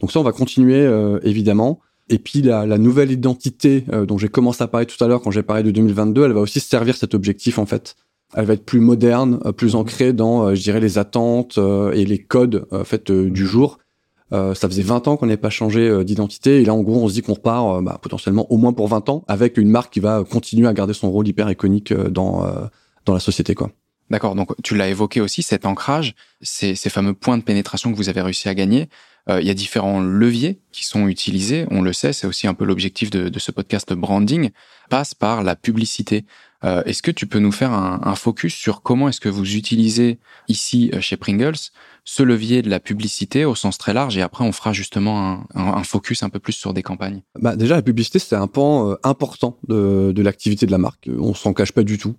Donc 0.00 0.12
ça, 0.12 0.20
on 0.20 0.24
va 0.24 0.32
continuer 0.32 0.86
évidemment. 1.22 1.80
Et 2.10 2.18
puis 2.18 2.42
la, 2.42 2.66
la 2.66 2.76
nouvelle 2.76 3.10
identité 3.10 3.84
dont 4.06 4.18
j'ai 4.18 4.28
commencé 4.28 4.62
à 4.62 4.66
parler 4.66 4.86
tout 4.86 5.02
à 5.02 5.08
l'heure 5.08 5.22
quand 5.22 5.30
j'ai 5.30 5.42
parlé 5.42 5.62
de 5.62 5.70
2022, 5.70 6.24
elle 6.24 6.32
va 6.32 6.40
aussi 6.40 6.60
servir 6.60 6.96
cet 6.96 7.14
objectif 7.14 7.58
en 7.58 7.66
fait 7.66 7.94
elle 8.34 8.44
va 8.44 8.54
être 8.54 8.64
plus 8.64 8.80
moderne, 8.80 9.40
euh, 9.44 9.52
plus 9.52 9.74
ancrée 9.74 10.12
dans, 10.12 10.48
euh, 10.48 10.54
je 10.54 10.62
dirais, 10.62 10.80
les 10.80 10.98
attentes 10.98 11.58
euh, 11.58 11.92
et 11.92 12.04
les 12.04 12.18
codes 12.18 12.66
en 12.70 12.84
fait 12.84 13.10
du 13.10 13.46
jour. 13.46 13.78
Ça 14.30 14.68
faisait 14.68 14.82
20 14.82 15.08
ans 15.08 15.16
qu'on 15.16 15.26
n'avait 15.26 15.36
pas 15.36 15.50
changé 15.50 16.04
d'identité 16.04 16.60
et 16.60 16.64
là 16.64 16.74
en 16.74 16.82
gros 16.82 17.02
on 17.02 17.08
se 17.08 17.14
dit 17.14 17.22
qu'on 17.22 17.34
repart 17.34 17.82
bah, 17.82 17.98
potentiellement 18.02 18.46
au 18.52 18.56
moins 18.58 18.72
pour 18.72 18.88
20 18.88 19.08
ans 19.08 19.24
avec 19.26 19.56
une 19.56 19.68
marque 19.68 19.92
qui 19.92 20.00
va 20.00 20.24
continuer 20.24 20.68
à 20.68 20.74
garder 20.74 20.92
son 20.92 21.10
rôle 21.10 21.26
hyper 21.26 21.50
iconique 21.50 21.92
dans 21.92 22.44
dans 23.06 23.14
la 23.14 23.20
société 23.20 23.54
quoi. 23.54 23.70
D'accord, 24.10 24.34
donc 24.34 24.50
tu 24.62 24.74
l'as 24.74 24.88
évoqué 24.88 25.20
aussi, 25.20 25.42
cet 25.42 25.66
ancrage, 25.66 26.14
ces, 26.40 26.74
ces 26.74 26.88
fameux 26.88 27.12
points 27.12 27.36
de 27.36 27.42
pénétration 27.42 27.92
que 27.92 27.96
vous 27.96 28.08
avez 28.08 28.22
réussi 28.22 28.48
à 28.48 28.54
gagner. 28.54 28.88
Il 29.28 29.46
y 29.46 29.50
a 29.50 29.54
différents 29.54 30.00
leviers 30.00 30.58
qui 30.72 30.86
sont 30.86 31.06
utilisés, 31.06 31.66
on 31.70 31.82
le 31.82 31.92
sait, 31.92 32.14
c'est 32.14 32.26
aussi 32.26 32.46
un 32.46 32.54
peu 32.54 32.64
l'objectif 32.64 33.10
de, 33.10 33.28
de, 33.28 33.38
ce 33.38 33.50
podcast 33.50 33.92
branding, 33.92 34.48
passe 34.88 35.12
par 35.12 35.42
la 35.42 35.54
publicité. 35.54 36.24
Euh, 36.64 36.82
est-ce 36.84 37.02
que 37.02 37.10
tu 37.10 37.26
peux 37.26 37.38
nous 37.38 37.52
faire 37.52 37.72
un, 37.72 38.14
focus 38.16 38.54
sur 38.54 38.82
comment 38.82 39.08
est-ce 39.08 39.20
que 39.20 39.28
vous 39.28 39.54
utilisez 39.54 40.18
ici 40.48 40.90
euh, 40.92 41.00
chez 41.00 41.16
Pringles 41.16 41.70
ce 42.04 42.22
levier 42.22 42.62
de 42.62 42.70
la 42.70 42.80
publicité 42.80 43.44
au 43.44 43.54
sens 43.54 43.78
très 43.78 43.92
large 43.92 44.16
et 44.16 44.22
après 44.22 44.44
on 44.44 44.50
fera 44.50 44.72
justement 44.72 45.44
un, 45.54 45.84
focus 45.84 46.22
un 46.22 46.30
peu 46.30 46.40
plus 46.40 46.54
sur 46.54 46.74
des 46.74 46.82
campagnes? 46.82 47.22
Bah 47.40 47.54
Déjà 47.54 47.76
la 47.76 47.82
publicité 47.82 48.18
c'est 48.18 48.34
un 48.34 48.48
pan 48.48 48.90
euh, 48.90 48.94
important 49.04 49.58
de, 49.68 50.12
l'activité 50.16 50.66
de 50.66 50.72
la 50.72 50.78
marque, 50.78 51.08
on 51.16 51.34
s'en 51.34 51.52
cache 51.52 51.72
pas 51.72 51.84
du 51.84 51.96
tout. 51.96 52.16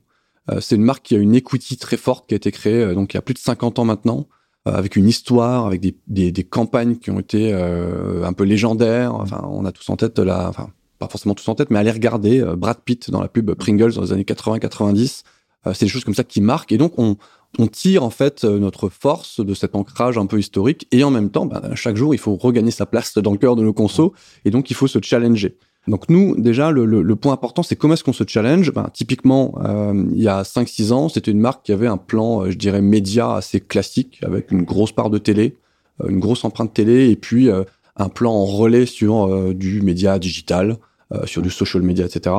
c'est 0.62 0.75
une 0.75 0.84
marque 0.84 1.03
qui 1.03 1.15
a 1.15 1.17
une 1.17 1.36
equity 1.36 1.75
très 1.77 1.98
forte 1.98 2.29
qui 2.29 2.36
a 2.36 2.38
été 2.38 2.51
créée 2.51 2.93
donc 2.93 3.13
il 3.13 3.17
y 3.17 3.19
a 3.19 3.22
plus 3.22 3.34
de 3.34 3.39
50 3.39 3.79
ans 3.79 3.86
maintenant 3.86 4.27
avec 4.65 4.96
une 4.96 5.08
histoire, 5.08 5.65
avec 5.65 5.81
des, 5.81 5.96
des, 6.31 6.43
campagnes 6.43 6.98
qui 6.98 7.10
ont 7.10 7.19
été 7.19 7.51
un 7.53 8.34
peu 8.34 8.43
légendaires. 8.43 9.15
Enfin, 9.15 9.48
on 9.50 9.65
a 9.65 9.72
tous 9.72 9.89
en 9.89 9.96
tête 9.96 10.19
la, 10.19 10.48
enfin, 10.48 10.69
pas 10.99 11.07
forcément 11.07 11.33
tous 11.33 11.47
en 11.47 11.55
tête, 11.55 11.71
mais 11.71 11.79
allez 11.79 11.91
regarder 11.91 12.41
euh, 12.41 12.55
Brad 12.55 12.77
Pitt 12.83 13.09
dans 13.09 13.21
la 13.21 13.29
pub 13.29 13.51
Pringles 13.53 13.93
dans 13.93 14.01
les 14.01 14.11
années 14.11 14.23
80-90. 14.23 15.23
Euh, 15.65 15.73
c'est 15.73 15.85
des 15.85 15.89
choses 15.89 16.03
comme 16.03 16.13
ça 16.13 16.25
qui 16.25 16.41
marquent. 16.41 16.73
Et 16.73 16.77
donc, 16.77 16.93
on, 16.97 17.15
on 17.57 17.67
tire 17.67 18.03
en 18.03 18.09
fait 18.09 18.43
euh, 18.43 18.59
notre 18.59 18.89
force 18.89 19.39
de 19.39 19.53
cet 19.53 19.75
ancrage 19.75 20.17
un 20.17 20.25
peu 20.25 20.37
historique. 20.37 20.87
Et 20.91 21.03
en 21.03 21.09
même 21.09 21.31
temps, 21.31 21.45
ben, 21.45 21.73
chaque 21.73 21.95
jour, 21.95 22.13
il 22.13 22.17
faut 22.17 22.35
regagner 22.35 22.71
sa 22.71 22.85
place 22.85 23.17
dans 23.17 23.31
le 23.31 23.37
cœur 23.37 23.55
de 23.55 23.63
nos 23.63 23.73
consos. 23.73 24.13
Et 24.43 24.51
donc, 24.51 24.69
il 24.69 24.75
faut 24.75 24.87
se 24.87 24.99
challenger. 25.01 25.57
Donc 25.87 26.09
nous, 26.09 26.35
déjà, 26.35 26.69
le, 26.69 26.85
le, 26.85 27.15
point 27.15 27.33
important, 27.33 27.63
c'est 27.63 27.77
comment 27.77 27.93
est-ce 27.93 28.03
qu'on 28.03 28.13
se 28.13 28.25
challenge? 28.27 28.71
Ben, 28.73 28.89
Typiquement, 28.93 29.57
il 30.13 30.21
y 30.21 30.27
a 30.27 30.43
5-6 30.43 30.91
ans, 30.91 31.09
c'était 31.09 31.31
une 31.31 31.39
marque 31.39 31.65
qui 31.65 31.71
avait 31.71 31.87
un 31.87 31.97
plan, 31.97 32.51
je 32.51 32.57
dirais, 32.57 32.81
média 32.81 33.33
assez 33.33 33.61
classique, 33.61 34.19
avec 34.21 34.51
une 34.51 34.63
grosse 34.63 34.91
part 34.91 35.09
de 35.09 35.17
télé, 35.17 35.57
une 36.07 36.19
grosse 36.19 36.43
empreinte 36.43 36.73
télé, 36.73 37.09
et 37.09 37.15
puis 37.15 37.49
un 37.49 38.09
plan 38.09 38.33
en 38.33 38.45
relais 38.45 38.85
sur 38.85 39.53
du 39.55 39.81
média 39.81 40.19
digital, 40.19 40.77
sur 41.25 41.41
du 41.41 41.49
social 41.49 41.81
media, 41.83 42.05
etc. 42.05 42.35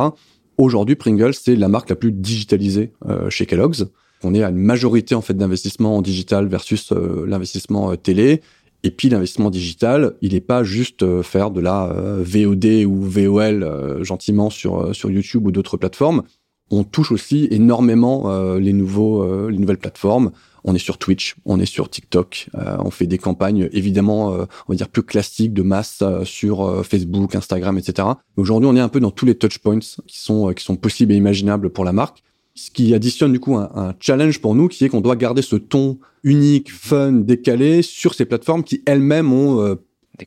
Aujourd'hui, 0.60 0.94
Pringles, 0.94 1.32
c'est 1.32 1.56
la 1.56 1.68
marque 1.68 1.88
la 1.88 1.96
plus 1.96 2.12
digitalisée 2.12 2.92
euh, 3.08 3.30
chez 3.30 3.46
Kellogg's. 3.46 3.86
On 4.22 4.34
est 4.34 4.42
à 4.42 4.50
une 4.50 4.58
majorité 4.58 5.14
en 5.14 5.22
fait 5.22 5.32
d'investissement 5.32 5.96
en 5.96 6.02
digital 6.02 6.46
versus 6.48 6.92
euh, 6.92 7.24
l'investissement 7.26 7.96
télé. 7.96 8.42
Et 8.82 8.90
puis 8.90 9.08
l'investissement 9.08 9.48
digital, 9.48 10.16
il 10.20 10.34
n'est 10.34 10.42
pas 10.42 10.62
juste 10.62 11.22
faire 11.22 11.50
de 11.50 11.62
la 11.62 11.94
VOD 12.20 12.84
ou 12.86 13.00
VOL 13.02 14.02
gentiment 14.02 14.48
sur 14.48 14.94
sur 14.94 15.10
YouTube 15.10 15.46
ou 15.46 15.50
d'autres 15.50 15.76
plateformes. 15.76 16.22
on 16.70 16.84
touche 16.84 17.12
aussi 17.12 17.46
énormément 17.50 18.56
les 18.56 18.72
nouveaux, 18.72 19.48
les 19.50 19.58
nouvelles 19.58 19.76
plateformes. 19.76 20.30
On 20.64 20.74
est 20.74 20.78
sur 20.78 20.98
Twitch, 20.98 21.36
on 21.44 21.58
est 21.60 21.66
sur 21.66 21.88
TikTok, 21.88 22.50
on 22.54 22.90
fait 22.90 23.06
des 23.06 23.18
campagnes 23.18 23.68
évidemment, 23.72 24.28
on 24.30 24.46
va 24.68 24.74
dire 24.74 24.88
plus 24.88 25.02
classiques 25.02 25.54
de 25.54 25.62
masse 25.62 26.02
sur 26.24 26.84
Facebook, 26.84 27.34
Instagram, 27.34 27.78
etc. 27.78 28.08
Aujourd'hui, 28.36 28.68
on 28.68 28.76
est 28.76 28.80
un 28.80 28.88
peu 28.88 29.00
dans 29.00 29.10
tous 29.10 29.26
les 29.26 29.34
touchpoints 29.34 29.78
qui 29.78 30.18
sont 30.18 30.52
qui 30.52 30.64
sont 30.64 30.76
possibles 30.76 31.12
et 31.12 31.16
imaginables 31.16 31.70
pour 31.70 31.84
la 31.84 31.92
marque 31.92 32.22
ce 32.54 32.70
qui 32.70 32.94
additionne 32.94 33.32
du 33.32 33.40
coup 33.40 33.56
un, 33.56 33.94
challenge 34.00 34.40
pour 34.40 34.54
nous 34.54 34.68
qui 34.68 34.84
est 34.84 34.88
qu'on 34.88 35.00
doit 35.00 35.16
garder 35.16 35.42
ce 35.42 35.56
ton 35.56 35.98
unique, 36.22 36.72
fun, 36.72 37.12
décalé 37.12 37.82
sur 37.82 38.14
ces 38.14 38.24
plateformes 38.24 38.64
qui 38.64 38.82
elles-mêmes 38.86 39.32
ont 39.32 39.62
euh, 39.62 39.76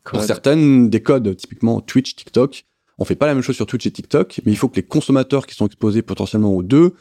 pour 0.04 0.24
certaines 0.24 0.90
des 0.90 1.02
codes, 1.02 1.36
typiquement 1.36 1.82
Twitch, 1.82 2.16
TikTok. 2.16 2.66
On 2.98 3.06
fait 3.06 3.16
pas 3.16 3.28
la 3.28 3.36
même 3.36 3.44
chose 3.44 3.56
sur 3.56 3.68
Twitch 3.68 3.86
et 3.86 3.92
TikTok, 3.92 4.42
mais 4.46 4.52
il 4.52 4.56
faut 4.56 4.70
que 4.70 4.78
les 4.78 4.84
consommateurs 4.84 5.46
qui 5.46 5.56
sont 5.56 5.68
exposés 5.68 6.02
potentiellement 6.02 6.56
aux 6.56 6.64
deux 6.64 6.94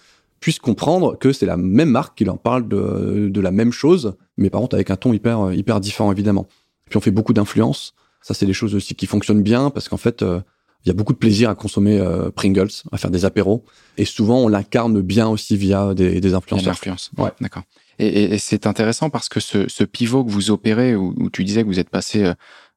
puissent 0.42 0.58
comprendre 0.58 1.16
que 1.18 1.32
c'est 1.32 1.46
la 1.46 1.56
même 1.56 1.88
marque 1.88 2.18
qui 2.18 2.24
leur 2.24 2.38
parle 2.38 2.68
de, 2.68 3.30
de, 3.30 3.40
la 3.40 3.50
même 3.50 3.72
chose, 3.72 4.16
mais 4.36 4.50
par 4.50 4.60
contre 4.60 4.74
avec 4.74 4.90
un 4.90 4.96
ton 4.96 5.12
hyper 5.14 5.52
hyper 5.52 5.80
différent 5.80 6.12
évidemment. 6.12 6.46
Puis 6.90 6.98
on 6.98 7.00
fait 7.00 7.10
beaucoup 7.10 7.32
d'influence. 7.32 7.94
Ça 8.20 8.34
c'est 8.34 8.46
des 8.46 8.52
choses 8.52 8.74
aussi 8.74 8.94
qui 8.94 9.06
fonctionnent 9.06 9.42
bien 9.42 9.70
parce 9.70 9.88
qu'en 9.88 9.96
fait 9.96 10.22
euh, 10.22 10.40
il 10.84 10.88
y 10.88 10.90
a 10.90 10.94
beaucoup 10.94 11.12
de 11.12 11.18
plaisir 11.18 11.48
à 11.48 11.54
consommer 11.54 11.98
euh, 11.98 12.30
Pringles, 12.30 12.70
à 12.90 12.98
faire 12.98 13.10
des 13.10 13.24
apéros. 13.24 13.64
Et 13.98 14.04
souvent, 14.04 14.38
on 14.38 14.48
l'incarne 14.48 15.00
bien 15.00 15.28
aussi 15.28 15.56
via 15.56 15.94
des, 15.94 16.20
des 16.20 16.34
influenceurs. 16.34 16.72
L'influence. 16.72 17.12
Ouais, 17.16 17.30
d'accord. 17.40 17.62
Et, 17.98 18.34
et, 18.34 18.38
c'est 18.38 18.66
intéressant 18.66 19.08
parce 19.08 19.28
que 19.28 19.38
ce, 19.38 19.68
ce, 19.68 19.84
pivot 19.84 20.24
que 20.24 20.30
vous 20.30 20.50
opérez, 20.50 20.96
où, 20.96 21.14
où, 21.16 21.30
tu 21.30 21.44
disais 21.44 21.62
que 21.62 21.68
vous 21.68 21.78
êtes 21.78 21.90
passé 21.90 22.24
euh, 22.24 22.34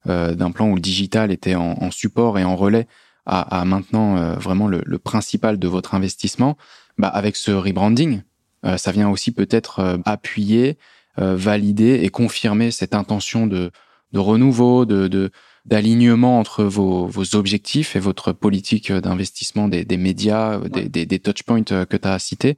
euh 0.07 0.35
d'un 0.35 0.51
plan 0.51 0.69
où 0.69 0.75
le 0.75 0.81
digital 0.81 1.31
était 1.31 1.55
en, 1.55 1.77
en, 1.81 1.89
support 1.89 2.37
et 2.37 2.43
en 2.43 2.55
relais 2.55 2.87
à, 3.25 3.61
à 3.61 3.65
maintenant 3.65 4.17
euh, 4.17 4.35
vraiment 4.35 4.67
le, 4.67 4.83
le, 4.85 4.99
principal 4.99 5.57
de 5.57 5.67
votre 5.67 5.95
investissement, 5.95 6.57
bah 6.97 7.07
avec 7.07 7.35
ce 7.35 7.51
rebranding, 7.51 8.21
euh, 8.65 8.77
ça 8.77 8.91
vient 8.91 9.09
aussi 9.09 9.31
peut-être 9.31 9.99
appuyer, 10.05 10.77
valider 11.17 12.01
et 12.03 12.09
confirmer 12.09 12.71
cette 12.71 12.93
intention 12.93 13.47
de, 13.47 13.71
de 14.11 14.19
renouveau, 14.19 14.85
de, 14.85 15.07
de 15.07 15.31
d'alignement 15.65 16.39
entre 16.39 16.63
vos, 16.63 17.07
vos, 17.07 17.35
objectifs 17.35 17.95
et 17.95 17.99
votre 17.99 18.31
politique 18.31 18.91
d'investissement 18.91 19.67
des, 19.67 19.83
des, 19.83 19.97
médias, 19.97 20.59
des, 20.59 20.87
des, 20.89 21.05
des 21.07 21.19
touchpoints 21.19 21.63
euh, 21.71 21.85
que 21.85 21.97
tu 21.97 22.07
as 22.07 22.19
cités. 22.19 22.57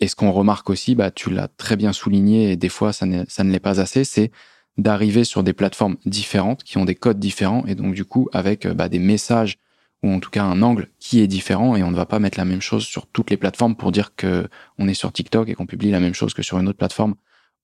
Et 0.00 0.08
ce 0.08 0.16
qu'on 0.16 0.32
remarque 0.32 0.68
aussi, 0.68 0.94
bah, 0.94 1.10
tu 1.10 1.30
l'as 1.30 1.48
très 1.48 1.76
bien 1.76 1.92
souligné, 1.92 2.52
et 2.52 2.56
des 2.56 2.68
fois 2.68 2.92
ça, 2.92 3.06
ça 3.28 3.44
ne 3.44 3.50
l'est 3.50 3.60
pas 3.60 3.80
assez, 3.80 4.04
c'est 4.04 4.30
d'arriver 4.76 5.24
sur 5.24 5.42
des 5.42 5.52
plateformes 5.52 5.96
différentes, 6.04 6.62
qui 6.62 6.76
ont 6.76 6.84
des 6.84 6.94
codes 6.94 7.18
différents, 7.18 7.64
et 7.66 7.74
donc 7.74 7.94
du 7.94 8.04
coup 8.04 8.28
avec 8.32 8.66
euh, 8.66 8.74
bah, 8.74 8.88
des 8.88 8.98
messages 8.98 9.58
ou 10.02 10.10
en 10.10 10.20
tout 10.20 10.30
cas 10.30 10.44
un 10.44 10.62
angle 10.62 10.88
qui 10.98 11.20
est 11.20 11.26
différent, 11.26 11.76
et 11.76 11.82
on 11.82 11.90
ne 11.90 11.96
va 11.96 12.06
pas 12.06 12.18
mettre 12.18 12.38
la 12.38 12.44
même 12.44 12.60
chose 12.60 12.84
sur 12.84 13.06
toutes 13.06 13.30
les 13.30 13.36
plateformes 13.36 13.76
pour 13.76 13.92
dire 13.92 14.14
que 14.16 14.48
on 14.78 14.88
est 14.88 14.94
sur 14.94 15.12
TikTok 15.12 15.48
et 15.48 15.54
qu'on 15.54 15.66
publie 15.66 15.90
la 15.90 16.00
même 16.00 16.14
chose 16.14 16.34
que 16.34 16.42
sur 16.42 16.58
une 16.58 16.68
autre 16.68 16.78
plateforme 16.78 17.14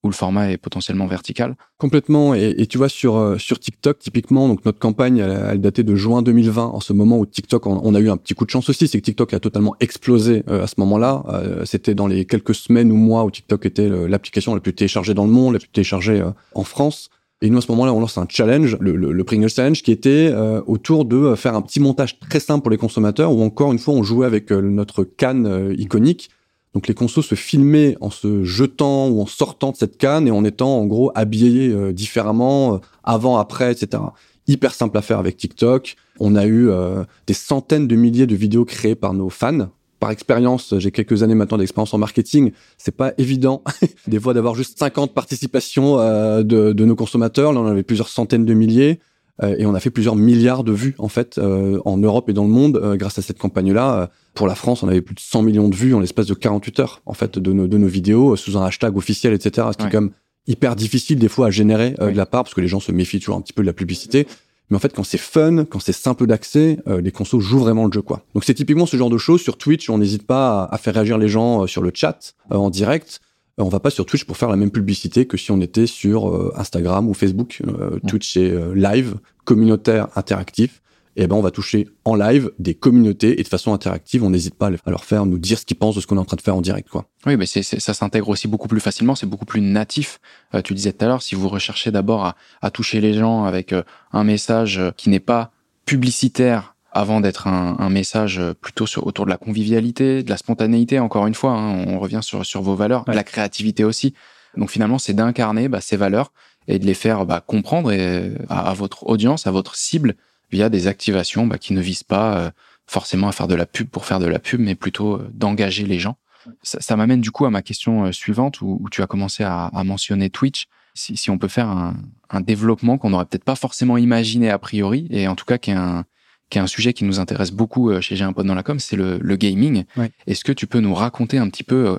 où 0.03 0.07
le 0.07 0.13
format 0.13 0.49
est 0.51 0.57
potentiellement 0.57 1.07
vertical. 1.07 1.55
Complètement. 1.77 2.33
Et, 2.33 2.65
tu 2.67 2.77
vois, 2.77 2.87
sur, 2.87 3.17
euh, 3.17 3.37
sur 3.37 3.59
TikTok, 3.59 3.99
typiquement, 3.99 4.47
donc 4.47 4.63
notre 4.63 4.79
campagne, 4.79 5.17
elle, 5.17 5.47
elle, 5.51 5.61
datait 5.61 5.83
de 5.83 5.93
juin 5.95 6.21
2020, 6.21 6.67
en 6.67 6.79
ce 6.79 6.93
moment 6.93 7.17
où 7.19 7.25
TikTok, 7.25 7.65
on, 7.67 7.95
a 7.95 7.99
eu 7.99 8.09
un 8.09 8.15
petit 8.15 8.33
coup 8.33 8.45
de 8.45 8.49
chance 8.49 8.69
aussi, 8.69 8.87
c'est 8.87 8.99
que 8.99 9.03
TikTok 9.03 9.33
a 9.33 9.39
totalement 9.39 9.75
explosé 9.81 10.43
euh, 10.47 10.63
à 10.63 10.67
ce 10.67 10.75
moment-là. 10.77 11.23
Euh, 11.29 11.65
C'était 11.65 11.95
dans 11.95 12.07
les 12.07 12.23
quelques 12.23 12.55
semaines 12.55 12.91
ou 12.91 12.95
mois 12.95 13.25
où 13.25 13.31
TikTok 13.31 13.65
était 13.65 13.89
l'application 13.89 14.55
la 14.55 14.61
plus 14.61 14.73
téléchargée 14.73 15.13
dans 15.13 15.25
le 15.25 15.31
monde, 15.31 15.53
la 15.53 15.59
plus 15.59 15.69
téléchargée 15.69 16.23
en 16.55 16.63
France. 16.63 17.09
Et 17.41 17.49
nous, 17.49 17.57
à 17.57 17.61
ce 17.61 17.71
moment-là, 17.71 17.93
on 17.93 17.99
lance 18.01 18.17
un 18.17 18.27
challenge, 18.27 18.77
le, 18.81 18.95
le, 18.95 19.11
le 19.13 19.23
Pringles 19.23 19.49
Challenge, 19.49 19.81
qui 19.81 19.91
était 19.91 20.33
autour 20.67 21.05
de 21.05 21.35
faire 21.35 21.55
un 21.55 21.61
petit 21.61 21.79
montage 21.79 22.19
très 22.19 22.41
simple 22.41 22.63
pour 22.63 22.71
les 22.71 22.77
consommateurs, 22.77 23.31
où 23.31 23.41
encore 23.41 23.71
une 23.71 23.79
fois, 23.79 23.93
on 23.93 24.03
jouait 24.03 24.25
avec 24.25 24.51
notre 24.51 25.05
canne 25.05 25.73
iconique 25.77 26.29
donc 26.73 26.87
les 26.87 26.93
consos 26.93 27.25
se 27.25 27.35
filmaient 27.35 27.97
en 27.99 28.09
se 28.09 28.43
jetant 28.43 29.09
ou 29.09 29.21
en 29.21 29.25
sortant 29.25 29.71
de 29.71 29.77
cette 29.77 29.97
canne 29.97 30.27
et 30.27 30.31
en 30.31 30.43
étant 30.45 30.77
en 30.77 30.85
gros 30.85 31.11
habillés 31.15 31.69
euh, 31.69 31.91
différemment, 31.91 32.75
euh, 32.75 32.77
avant, 33.03 33.37
après, 33.37 33.71
etc. 33.71 34.03
Hyper 34.47 34.73
simple 34.73 34.97
à 34.97 35.01
faire 35.01 35.19
avec 35.19 35.37
TikTok. 35.37 35.95
On 36.19 36.35
a 36.35 36.45
eu 36.45 36.69
euh, 36.69 37.03
des 37.27 37.33
centaines 37.33 37.87
de 37.87 37.95
milliers 37.95 38.27
de 38.27 38.35
vidéos 38.35 38.65
créées 38.65 38.95
par 38.95 39.13
nos 39.13 39.29
fans. 39.29 39.69
Par 39.99 40.11
expérience, 40.11 40.75
j'ai 40.77 40.91
quelques 40.91 41.23
années 41.23 41.35
maintenant 41.35 41.57
d'expérience 41.57 41.93
en 41.93 41.97
marketing. 41.97 42.51
C'est 42.77 42.95
pas 42.95 43.13
évident 43.17 43.63
des 44.07 44.19
fois 44.19 44.33
d'avoir 44.33 44.55
juste 44.55 44.79
50 44.79 45.13
participations 45.13 45.97
de, 45.97 46.41
de, 46.43 46.85
nos 46.85 46.95
consommateurs. 46.95 47.51
Là, 47.53 47.59
on 47.59 47.67
avait 47.67 47.83
plusieurs 47.83 48.09
centaines 48.09 48.45
de 48.45 48.53
milliers. 48.53 48.99
Euh, 49.41 49.55
et 49.57 49.65
on 49.65 49.73
a 49.73 49.79
fait 49.79 49.89
plusieurs 49.89 50.15
milliards 50.15 50.63
de 50.63 50.71
vues 50.71 50.95
en 50.97 51.07
fait 51.07 51.37
euh, 51.37 51.79
en 51.85 51.97
Europe 51.97 52.29
et 52.29 52.33
dans 52.33 52.43
le 52.43 52.49
monde 52.49 52.77
euh, 52.77 52.97
grâce 52.97 53.19
à 53.19 53.21
cette 53.21 53.37
campagne-là. 53.37 54.09
pour 54.33 54.47
la 54.47 54.55
France, 54.55 54.83
on 54.83 54.87
avait 54.87 55.01
plus 55.01 55.15
de 55.15 55.19
100 55.19 55.43
millions 55.43 55.69
de 55.69 55.75
vues 55.75 55.93
en 55.93 55.99
l'espace 55.99 56.27
de 56.27 56.33
48 56.33 56.79
heures 56.79 57.01
en 57.05 57.13
fait 57.13 57.39
de 57.39 57.53
nos, 57.53 57.67
de 57.67 57.77
nos 57.77 57.87
vidéos 57.87 58.35
sous 58.35 58.57
un 58.57 58.65
hashtag 58.65 58.97
officiel, 58.97 59.33
etc. 59.33 59.67
Ce 59.71 59.77
qui 59.77 59.87
est 59.87 59.91
comme 59.91 60.11
hyper 60.47 60.75
difficile 60.75 61.19
des 61.19 61.29
fois 61.29 61.47
à 61.47 61.49
générer 61.51 61.91
de 61.91 62.17
la 62.17 62.25
part 62.25 62.43
parce 62.43 62.53
que 62.53 62.61
les 62.61 62.67
gens 62.67 62.79
se 62.79 62.91
méfient 62.91 63.19
toujours 63.19 63.35
un 63.35 63.41
petit 63.41 63.53
peu 63.53 63.61
de 63.61 63.67
la 63.67 63.73
publicité. 63.73 64.27
Mais 64.69 64.77
en 64.77 64.79
fait, 64.79 64.93
quand 64.93 65.03
c'est 65.03 65.17
fun, 65.17 65.65
quand 65.65 65.79
c'est 65.79 65.93
simple 65.93 66.27
d'accès, 66.27 66.77
les 66.85 67.11
consos 67.11 67.39
jouent 67.39 67.59
vraiment 67.59 67.85
le 67.85 67.91
jeu, 67.91 68.01
quoi. 68.01 68.23
Donc 68.35 68.43
c'est 68.43 68.53
typiquement 68.53 68.85
ce 68.85 68.97
genre 68.97 69.09
de 69.09 69.17
choses 69.17 69.41
sur 69.41 69.57
Twitch. 69.57 69.89
On 69.89 69.97
n'hésite 69.97 70.27
pas 70.27 70.65
à, 70.65 70.77
faire 70.77 70.93
réagir 70.93 71.17
les 71.17 71.27
gens 71.27 71.65
sur 71.65 71.81
le 71.81 71.91
chat 71.93 72.35
en 72.51 72.69
direct. 72.69 73.21
Euh, 73.59 73.63
on 73.63 73.69
va 73.69 73.79
pas 73.79 73.89
sur 73.89 74.05
Twitch 74.05 74.23
pour 74.23 74.37
faire 74.37 74.49
la 74.49 74.55
même 74.55 74.71
publicité 74.71 75.25
que 75.25 75.37
si 75.37 75.51
on 75.51 75.61
était 75.61 75.87
sur 75.87 76.29
euh, 76.29 76.53
Instagram 76.55 77.07
ou 77.07 77.13
Facebook. 77.13 77.61
Euh, 77.67 77.99
Twitch 78.07 78.33
c'est 78.33 78.53
live, 78.75 79.17
communautaire, 79.43 80.07
interactif. 80.15 80.81
Et 81.19 81.27
ben 81.27 81.35
on 81.35 81.41
va 81.41 81.51
toucher 81.51 81.89
en 82.05 82.15
live 82.15 82.49
des 82.59 82.73
communautés 82.73 83.41
et 83.41 83.43
de 83.43 83.47
façon 83.47 83.73
interactive, 83.73 84.23
on 84.23 84.29
n'hésite 84.29 84.55
pas 84.55 84.67
à 84.85 84.89
leur 84.89 85.03
faire 85.03 85.25
nous 85.25 85.37
dire 85.37 85.59
ce 85.59 85.65
qu'ils 85.65 85.75
pensent 85.75 85.95
de 85.95 85.99
ce 85.99 86.07
qu'on 86.07 86.15
est 86.15 86.19
en 86.19 86.25
train 86.25 86.37
de 86.37 86.41
faire 86.41 86.55
en 86.55 86.61
direct, 86.61 86.87
quoi. 86.87 87.09
Oui, 87.25 87.35
mais 87.35 87.45
c'est, 87.45 87.61
ça 87.61 87.93
s'intègre 87.93 88.29
aussi 88.29 88.47
beaucoup 88.47 88.69
plus 88.69 88.79
facilement, 88.79 89.15
c'est 89.15 89.25
beaucoup 89.25 89.43
plus 89.43 89.59
natif. 89.59 90.21
tu 90.63 90.73
disais 90.73 90.93
tout 90.93 91.03
à 91.03 91.09
l'heure, 91.09 91.21
si 91.21 91.35
vous 91.35 91.49
recherchez 91.49 91.91
d'abord 91.91 92.23
à, 92.23 92.35
à 92.61 92.71
toucher 92.71 93.01
les 93.01 93.13
gens 93.13 93.43
avec 93.43 93.75
un 94.13 94.23
message 94.23 94.79
qui 94.95 95.09
n'est 95.09 95.19
pas 95.19 95.51
publicitaire 95.85 96.75
avant 96.93 97.19
d'être 97.19 97.47
un, 97.47 97.75
un, 97.79 97.89
message 97.89 98.41
plutôt 98.61 98.87
sur, 98.87 99.05
autour 99.05 99.25
de 99.25 99.29
la 99.29 99.37
convivialité, 99.37 100.23
de 100.23 100.29
la 100.29 100.37
spontanéité, 100.37 100.99
encore 100.99 101.27
une 101.27 101.35
fois, 101.35 101.51
hein, 101.51 101.83
on 101.85 101.99
revient 101.99 102.21
sur, 102.21 102.45
sur 102.45 102.61
vos 102.61 102.75
valeurs, 102.75 103.03
de 103.03 103.11
la 103.11 103.25
créativité 103.25 103.83
aussi. 103.83 104.13
Donc 104.55 104.71
finalement, 104.71 104.99
c'est 104.99 105.13
d'incarner 105.13 105.67
bah, 105.67 105.81
ces 105.81 105.97
valeurs 105.97 106.31
et 106.67 106.79
de 106.79 106.85
les 106.85 106.93
faire 106.93 107.25
bah, 107.25 107.43
comprendre 107.45 107.91
et, 107.91 108.31
à, 108.49 108.73
votre 108.73 109.07
audience, 109.07 109.47
à 109.47 109.51
votre 109.51 109.75
cible, 109.75 110.15
via 110.51 110.69
des 110.69 110.87
activations 110.87 111.47
bah, 111.47 111.57
qui 111.57 111.73
ne 111.73 111.81
visent 111.81 112.03
pas 112.03 112.37
euh, 112.37 112.51
forcément 112.87 113.27
à 113.27 113.31
faire 113.31 113.47
de 113.47 113.55
la 113.55 113.65
pub 113.65 113.87
pour 113.87 114.05
faire 114.05 114.19
de 114.19 114.27
la 114.27 114.39
pub, 114.39 114.59
mais 114.59 114.75
plutôt 114.75 115.15
euh, 115.15 115.29
d'engager 115.33 115.85
les 115.85 115.99
gens. 115.99 116.17
Ça, 116.63 116.79
ça 116.81 116.95
m'amène 116.95 117.21
du 117.21 117.31
coup 117.31 117.45
à 117.45 117.49
ma 117.49 117.61
question 117.61 118.05
euh, 118.05 118.11
suivante, 118.11 118.61
où, 118.61 118.79
où, 118.81 118.89
tu 118.89 119.01
as 119.01 119.07
commencé 119.07 119.43
à, 119.43 119.65
à 119.65 119.83
mentionner 119.83 120.29
Twitch. 120.29 120.67
Si, 120.95 121.15
si, 121.15 121.29
on 121.29 121.37
peut 121.37 121.47
faire 121.47 121.67
un, 121.67 121.95
un 122.29 122.41
développement 122.41 122.97
qu'on 122.97 123.11
n'aurait 123.11 123.25
peut-être 123.25 123.43
pas 123.43 123.55
forcément 123.55 123.97
imaginé 123.97 124.49
a 124.49 124.57
priori, 124.57 125.07
et 125.11 125.27
en 125.27 125.35
tout 125.35 125.45
cas 125.45 125.57
qui 125.57 125.71
est 125.71 125.75
un, 125.75 126.05
qui 126.49 126.57
est 126.57 126.61
un 126.61 126.67
sujet 126.67 126.93
qui 126.93 127.03
nous 127.03 127.19
intéresse 127.19 127.51
beaucoup 127.51 127.91
chez 128.01 128.15
J'ai 128.15 128.23
un 128.23 128.33
pote 128.33 128.47
dans 128.47 128.55
la 128.55 128.63
com, 128.63 128.79
c'est 128.79 128.95
le, 128.95 129.19
le, 129.19 129.35
gaming. 129.35 129.85
Est-ce 130.27 130.43
que 130.43 130.51
tu 130.51 130.67
peux 130.67 130.79
nous 130.79 130.93
raconter 130.93 131.37
un 131.37 131.47
petit 131.49 131.63
peu 131.63 131.87
euh, 131.87 131.97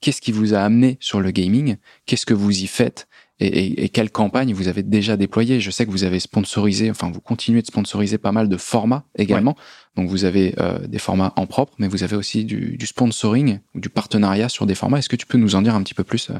qu'est-ce 0.00 0.20
qui 0.20 0.32
vous 0.32 0.54
a 0.54 0.58
amené 0.58 0.98
sur 1.00 1.20
le 1.20 1.30
gaming? 1.30 1.76
Qu'est-ce 2.06 2.26
que 2.26 2.34
vous 2.34 2.62
y 2.62 2.66
faites? 2.66 3.08
Et, 3.42 3.46
et, 3.46 3.84
et, 3.84 3.88
quelle 3.88 4.10
campagne 4.10 4.52
vous 4.54 4.68
avez 4.68 4.82
déjà 4.82 5.16
déployé 5.16 5.60
Je 5.60 5.70
sais 5.70 5.84
que 5.84 5.90
vous 5.90 6.04
avez 6.04 6.20
sponsorisé, 6.20 6.90
enfin 6.90 7.10
vous 7.10 7.20
continuez 7.20 7.60
de 7.60 7.66
sponsoriser 7.66 8.16
pas 8.18 8.30
mal 8.30 8.48
de 8.48 8.56
formats 8.56 9.04
également. 9.18 9.56
Donc 9.96 10.08
vous 10.08 10.24
avez 10.24 10.54
euh, 10.60 10.86
des 10.86 10.98
formats 10.98 11.32
en 11.36 11.46
propre, 11.46 11.74
mais 11.78 11.88
vous 11.88 12.04
avez 12.04 12.16
aussi 12.16 12.44
du, 12.44 12.76
du, 12.76 12.86
sponsoring 12.86 13.58
ou 13.74 13.80
du 13.80 13.88
partenariat 13.88 14.48
sur 14.48 14.64
des 14.66 14.74
formats. 14.74 14.98
Est-ce 14.98 15.08
que 15.08 15.16
tu 15.16 15.26
peux 15.26 15.38
nous 15.38 15.54
en 15.56 15.62
dire 15.62 15.74
un 15.74 15.82
petit 15.82 15.94
peu 15.94 16.04
plus 16.04 16.30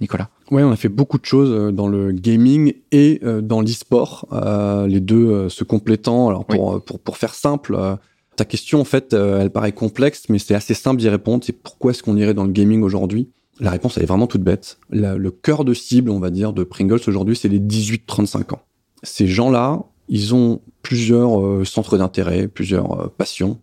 Nicolas? 0.00 0.28
Ouais, 0.50 0.62
on 0.62 0.70
a 0.70 0.76
fait 0.76 0.88
beaucoup 0.88 1.18
de 1.18 1.24
choses 1.24 1.50
euh, 1.50 1.72
dans 1.72 1.88
le 1.88 2.12
gaming 2.12 2.74
et 2.92 3.20
euh, 3.24 3.40
dans 3.40 3.60
l'e-sport, 3.60 4.28
euh, 4.32 4.86
les 4.86 5.00
deux 5.00 5.48
se 5.48 5.64
complétant. 5.64 6.28
Alors 6.28 6.44
pour, 6.44 6.84
pour, 6.84 7.00
pour 7.00 7.16
faire 7.16 7.34
simple, 7.34 7.76
ta 8.36 8.44
question 8.44 8.80
en 8.80 8.84
fait, 8.84 9.12
elle 9.12 9.50
paraît 9.50 9.72
complexe, 9.72 10.28
mais 10.28 10.38
c'est 10.38 10.54
assez 10.54 10.74
simple 10.74 11.00
d'y 11.00 11.08
répondre. 11.08 11.42
C'est 11.44 11.52
pourquoi 11.52 11.90
est-ce 11.90 12.02
qu'on 12.02 12.16
irait 12.16 12.34
dans 12.34 12.44
le 12.44 12.52
gaming 12.52 12.82
aujourd'hui? 12.82 13.30
La 13.60 13.70
réponse 13.70 13.96
elle 13.96 14.02
est 14.02 14.06
vraiment 14.06 14.26
toute 14.26 14.42
bête. 14.42 14.78
le 14.90 15.30
cœur 15.30 15.64
de 15.64 15.74
cible, 15.74 16.10
on 16.10 16.18
va 16.18 16.30
dire, 16.30 16.52
de 16.52 16.64
Pringles 16.64 17.00
aujourd'hui, 17.06 17.36
c'est 17.36 17.48
les 17.48 17.60
18-35 17.60 18.54
ans. 18.54 18.62
Ces 19.02 19.26
gens-là, 19.26 19.84
ils 20.08 20.34
ont 20.34 20.60
plusieurs 20.82 21.66
centres 21.66 21.96
d'intérêt, 21.96 22.48
plusieurs 22.48 23.10
passions, 23.12 23.60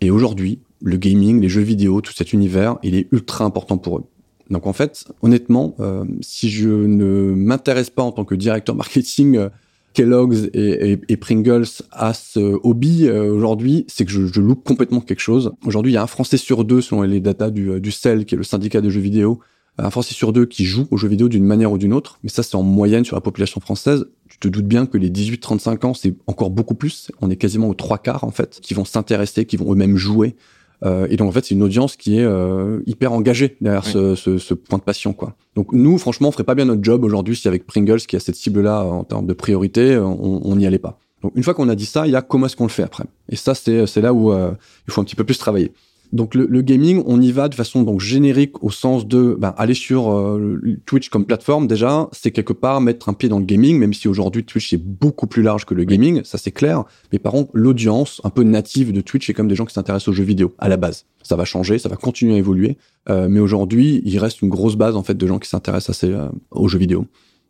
et 0.00 0.10
aujourd'hui, 0.10 0.60
le 0.80 0.96
gaming, 0.96 1.40
les 1.40 1.48
jeux 1.48 1.62
vidéo, 1.62 2.00
tout 2.00 2.12
cet 2.12 2.32
univers, 2.32 2.78
il 2.82 2.94
est 2.94 3.08
ultra 3.12 3.44
important 3.44 3.78
pour 3.78 3.98
eux. 3.98 4.04
Donc 4.50 4.66
en 4.66 4.72
fait, 4.72 5.06
honnêtement, 5.22 5.74
euh, 5.80 6.04
si 6.20 6.50
je 6.50 6.68
ne 6.68 7.34
m'intéresse 7.34 7.90
pas 7.90 8.02
en 8.02 8.12
tant 8.12 8.24
que 8.24 8.34
directeur 8.34 8.74
marketing 8.76 9.36
euh, 9.36 9.48
Kellogg's 9.96 10.50
et, 10.52 11.16
Pringles 11.16 11.64
à 11.90 12.12
ce 12.12 12.38
hobby 12.62 13.08
euh, 13.08 13.32
aujourd'hui, 13.32 13.86
c'est 13.88 14.04
que 14.04 14.10
je, 14.12 14.26
je, 14.26 14.42
loupe 14.42 14.62
complètement 14.62 15.00
quelque 15.00 15.20
chose. 15.20 15.52
Aujourd'hui, 15.64 15.92
il 15.92 15.94
y 15.94 15.98
a 15.98 16.02
un 16.02 16.06
Français 16.06 16.36
sur 16.36 16.66
deux, 16.66 16.82
selon 16.82 17.00
les 17.02 17.18
datas 17.18 17.48
du, 17.50 17.80
du 17.80 17.90
CEL, 17.90 18.26
qui 18.26 18.34
est 18.34 18.38
le 18.38 18.44
syndicat 18.44 18.82
des 18.82 18.90
jeux 18.90 19.00
vidéo, 19.00 19.40
un 19.78 19.88
Français 19.88 20.12
sur 20.12 20.34
deux 20.34 20.44
qui 20.44 20.66
joue 20.66 20.86
aux 20.90 20.98
jeux 20.98 21.08
vidéo 21.08 21.30
d'une 21.30 21.44
manière 21.44 21.72
ou 21.72 21.78
d'une 21.78 21.94
autre. 21.94 22.18
Mais 22.22 22.28
ça, 22.28 22.42
c'est 22.42 22.56
en 22.56 22.62
moyenne 22.62 23.06
sur 23.06 23.16
la 23.16 23.22
population 23.22 23.58
française. 23.58 24.06
Tu 24.28 24.38
te 24.38 24.48
doutes 24.48 24.66
bien 24.66 24.84
que 24.84 24.98
les 24.98 25.08
18-35 25.08 25.86
ans, 25.86 25.94
c'est 25.94 26.14
encore 26.26 26.50
beaucoup 26.50 26.74
plus. 26.74 27.10
On 27.22 27.30
est 27.30 27.36
quasiment 27.36 27.68
aux 27.68 27.74
trois 27.74 27.98
quarts, 27.98 28.24
en 28.24 28.30
fait, 28.30 28.60
qui 28.60 28.74
vont 28.74 28.84
s'intéresser, 28.84 29.46
qui 29.46 29.56
vont 29.56 29.72
eux-mêmes 29.72 29.96
jouer 29.96 30.36
Euh, 30.84 31.06
et 31.10 31.16
donc 31.16 31.28
en 31.28 31.32
fait, 31.32 31.44
c'est 31.44 31.54
une 31.54 31.62
audience 31.62 31.96
qui 31.96 32.18
est 32.18 32.24
euh, 32.24 32.80
hyper 32.86 33.12
engagée 33.12 33.56
derrière 33.60 33.84
ce, 33.84 34.14
ce, 34.14 34.38
ce, 34.38 34.54
point 34.54 34.78
de 34.78 34.82
passion, 34.82 35.12
quoi. 35.12 35.34
Donc 35.54 35.72
nous, 35.72 35.96
franchement, 35.98 36.28
on 36.28 36.32
ferait 36.32 36.44
pas 36.44 36.54
bien 36.54 36.66
notre 36.66 36.84
job 36.84 37.04
aujourd'hui 37.04 37.34
si 37.36 37.48
avec 37.48 37.66
Pringles, 37.66 38.00
qui 38.00 38.16
a 38.16 38.20
cette 38.20 38.36
cible-là 38.36 38.82
en 38.82 39.04
termes 39.04 39.26
de 39.26 39.32
priorité, 39.32 39.96
on 39.98 40.56
n'y 40.56 40.66
allait 40.66 40.78
pas. 40.78 40.98
Donc 41.22 41.32
une 41.34 41.42
fois 41.42 41.54
qu'on 41.54 41.68
a 41.68 41.74
dit 41.74 41.86
ça, 41.86 42.06
il 42.06 42.12
y 42.12 42.16
a 42.16 42.22
comment 42.22 42.46
est-ce 42.46 42.56
qu'on 42.56 42.64
le 42.64 42.70
fait 42.70 42.82
après? 42.82 43.04
Et 43.30 43.36
ça, 43.36 43.54
c'est 43.54 43.86
c'est 43.86 44.02
là 44.02 44.12
où 44.12 44.32
il 44.32 44.92
faut 44.92 45.00
un 45.00 45.04
petit 45.04 45.16
peu 45.16 45.24
plus 45.24 45.38
travailler. 45.38 45.72
Donc 46.12 46.34
le, 46.34 46.46
le, 46.48 46.62
gaming, 46.62 47.02
on 47.06 47.20
y 47.20 47.32
va 47.32 47.48
de 47.48 47.54
façon 47.54 47.82
donc 47.82 48.00
générique 48.00 48.62
au 48.62 48.70
sens 48.70 49.06
de 49.06 49.36
ben, 49.38 49.54
aller 49.56 49.74
sur 49.74 50.12
euh, 50.12 50.60
Twitch 50.86 51.08
comme 51.08 51.24
plateforme. 51.24 51.66
Déjà, 51.66 52.08
c'est 52.12 52.30
quelque 52.30 52.52
part 52.52 52.80
mettre 52.80 53.08
un 53.08 53.12
pied 53.12 53.28
dans 53.28 53.38
le 53.38 53.44
gaming, 53.44 53.78
même 53.78 53.92
si 53.92 54.08
aujourd'hui 54.08 54.44
Twitch 54.44 54.70
c'est 54.70 54.82
beaucoup 54.82 55.26
plus 55.26 55.42
large 55.42 55.64
que 55.64 55.74
le 55.74 55.84
gaming, 55.84 56.22
ça 56.24 56.38
c'est 56.38 56.52
clair. 56.52 56.84
Mais 57.12 57.18
par 57.18 57.32
contre, 57.32 57.50
l'audience 57.54 58.20
un 58.24 58.30
peu 58.30 58.42
native 58.42 58.92
de 58.92 59.00
Twitch, 59.00 59.26
c'est 59.26 59.34
comme 59.34 59.48
des 59.48 59.54
gens 59.54 59.64
qui 59.64 59.74
s'intéressent 59.74 60.08
aux 60.08 60.12
jeux 60.12 60.24
vidéo 60.24 60.54
à 60.58 60.68
la 60.68 60.76
base. 60.76 61.06
Ça 61.22 61.36
va 61.36 61.44
changer, 61.44 61.78
ça 61.78 61.88
va 61.88 61.96
continuer 61.96 62.34
à 62.34 62.38
évoluer, 62.38 62.76
euh, 63.08 63.26
mais 63.28 63.40
aujourd'hui, 63.40 64.02
il 64.04 64.18
reste 64.18 64.42
une 64.42 64.48
grosse 64.48 64.76
base 64.76 64.96
en 64.96 65.02
fait 65.02 65.16
de 65.16 65.26
gens 65.26 65.38
qui 65.38 65.48
s'intéressent 65.48 65.96
assez 65.96 66.12
euh, 66.12 66.28
aux 66.50 66.68
jeux 66.68 66.78
vidéo. 66.78 67.06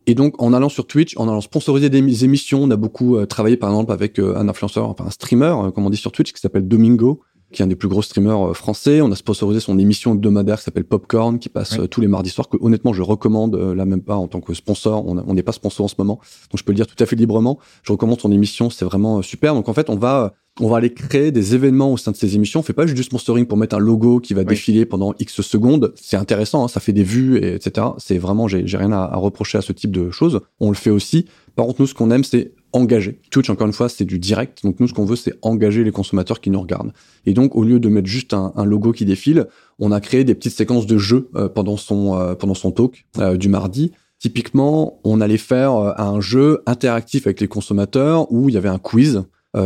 Et 0.09 0.15
donc, 0.15 0.41
en 0.41 0.53
allant 0.53 0.69
sur 0.69 0.87
Twitch, 0.87 1.17
en 1.17 1.29
allant 1.29 1.41
sponsoriser 1.41 1.91
des 1.91 2.25
émissions, 2.25 2.63
on 2.63 2.71
a 2.71 2.77
beaucoup 2.77 3.19
travaillé, 3.27 3.57
par 3.57 3.71
exemple, 3.71 3.91
avec 3.91 4.21
un 4.21 4.49
influenceur, 4.49 4.89
enfin 4.89 5.07
un 5.07 5.11
streamer, 5.11 5.53
comme 5.75 5.85
on 5.85 5.91
dit 5.91 5.97
sur 5.97 6.13
Twitch, 6.13 6.33
qui 6.33 6.41
s'appelle 6.41 6.69
Domingo, 6.69 7.23
qui 7.57 7.63
est 7.63 7.65
un 7.65 7.69
des 7.69 7.77
plus 7.77 7.89
gros 7.89 8.03
streamers 8.03 8.51
euh, 8.51 8.55
français. 8.55 9.01
On 9.01 9.11
a 9.11 9.17
sponsorisé 9.17 9.61
son 9.61 9.79
émission 9.79 10.15
hebdomadaire 10.15 10.59
qui 10.59 10.65
s'appelle 10.65 10.85
Popcorn, 10.85 11.39
qui 11.39 11.49
passe 11.49 11.79
euh, 11.79 11.89
tous 11.89 12.01
les 12.01 12.07
mardis 12.07 12.31
soirs, 12.31 12.49
que 12.49 12.59
honnêtement 12.61 12.93
je 12.93 13.03
recommande, 13.03 13.55
euh, 13.55 13.75
là 13.75 13.87
même 13.87 14.03
pas 14.03 14.17
en 14.17 14.29
tant 14.29 14.41
que 14.41 14.55
sponsor, 14.55 15.05
on 15.07 15.35
n'est 15.35 15.43
pas 15.43 15.53
sponsor 15.53 15.87
en 15.87 15.89
ce 15.89 15.95
moment, 15.99 16.21
donc 16.51 16.59
je 16.59 16.65
peux 16.65 16.73
le 16.73 16.77
dire 16.77 16.87
tout 16.87 17.03
à 17.03 17.07
fait 17.07 17.17
librement. 17.17 17.59
Je 17.83 17.93
recommande 17.93 18.21
son 18.21 18.31
émission, 18.31 18.71
c'est 18.71 18.85
vraiment 18.85 19.23
super. 19.23 19.55
Donc 19.55 19.69
en 19.69 19.73
fait, 19.73 19.91
on 19.91 19.97
va 19.97 20.35
on 20.59 20.69
va 20.69 20.79
aller 20.79 20.93
créer 20.93 21.33
des 21.33 21.55
événements 21.55 21.93
au 21.93 21.99
sein 21.99 22.13
de 22.13 22.17
ces 22.17 22.35
émissions. 22.35 22.61
On 22.61 22.63
fait 22.63 22.73
pas 22.73 22.87
juste 22.87 22.97
du 22.97 23.03
sponsoring 23.03 23.45
pour 23.45 23.59
mettre 23.59 23.77
un 23.77 23.79
logo 23.79 24.21
qui 24.21 24.33
va 24.33 24.43
défiler 24.43 24.87
pendant 24.87 25.13
X 25.19 25.43
secondes. 25.43 25.93
C'est 25.97 26.17
intéressant, 26.17 26.65
hein, 26.65 26.69
ça 26.69 26.81
fait 26.81 26.95
des 26.95 27.03
vues, 27.03 27.37
et 27.37 27.55
etc. 27.55 27.89
C'est 27.99 28.17
vraiment, 28.17 28.49
j'ai 28.49 28.65
rien 28.77 28.91
à, 28.91 29.01
à, 29.01 29.17
reprocher 29.17 29.59
à 29.59 29.61
ce 29.61 29.75
type 29.75 29.91
de 29.91 30.11
choses. 30.11 30.41
On 30.59 30.71
le 30.71 30.75
fait 30.75 30.89
aussi. 30.89 31.27
Par 31.57 31.67
contre, 31.67 31.83
nous, 31.83 31.87
ce 31.87 31.93
qu'on 31.93 32.11
aime, 32.11 32.25
c'est 32.25 32.55
engager. 32.73 33.21
Twitch, 33.31 33.51
encore 33.51 33.67
une 33.67 33.73
fois, 33.73 33.89
c'est 33.89 34.05
du 34.05 34.19
direct. 34.19 34.63
Donc 34.65 34.81
nous, 34.81 34.89
ce 34.89 34.95
qu'on 34.95 35.05
veut, 35.05 35.17
c'est 35.17 35.35
engager 35.43 35.85
les 35.85 35.93
consommateurs 35.93 36.41
qui 36.41 36.51
nous 36.51 36.61
regardent. 36.61 36.93
Et 37.25 37.33
donc, 37.33 37.57
au 37.57 37.65
lieu 37.65 37.81
de 37.81 37.89
mettre 37.89 38.09
juste 38.09 38.35
un, 38.35 38.53
logo 38.65 38.93
qui 38.93 39.05
défile, 39.05 39.47
on 39.79 39.93
a 39.93 40.01
créé 40.01 40.25
des 40.25 40.35
petites 40.35 40.55
séquences 40.55 40.87
de 40.87 40.99
jeux 40.99 41.29
euh, 41.35 41.49
pendant 41.49 41.77
son 41.77 42.19
euh, 42.19 42.35
pendant 42.35 42.55
son 42.55 42.71
talk 42.71 43.07
euh, 43.19 43.37
du 43.37 43.49
mardi. 43.49 43.93
Typiquement, 44.19 44.99
on 45.05 45.21
allait 45.21 45.37
faire 45.37 45.73
un 45.73 46.21
jeu 46.21 46.63
interactif 46.65 47.27
avec 47.27 47.41
les 47.41 47.49
consommateurs 47.49 48.33
où 48.33 48.49
il 48.49 48.55
y 48.55 48.59
avait 48.59 48.71
un 48.71 48.79
quiz. 48.79 49.25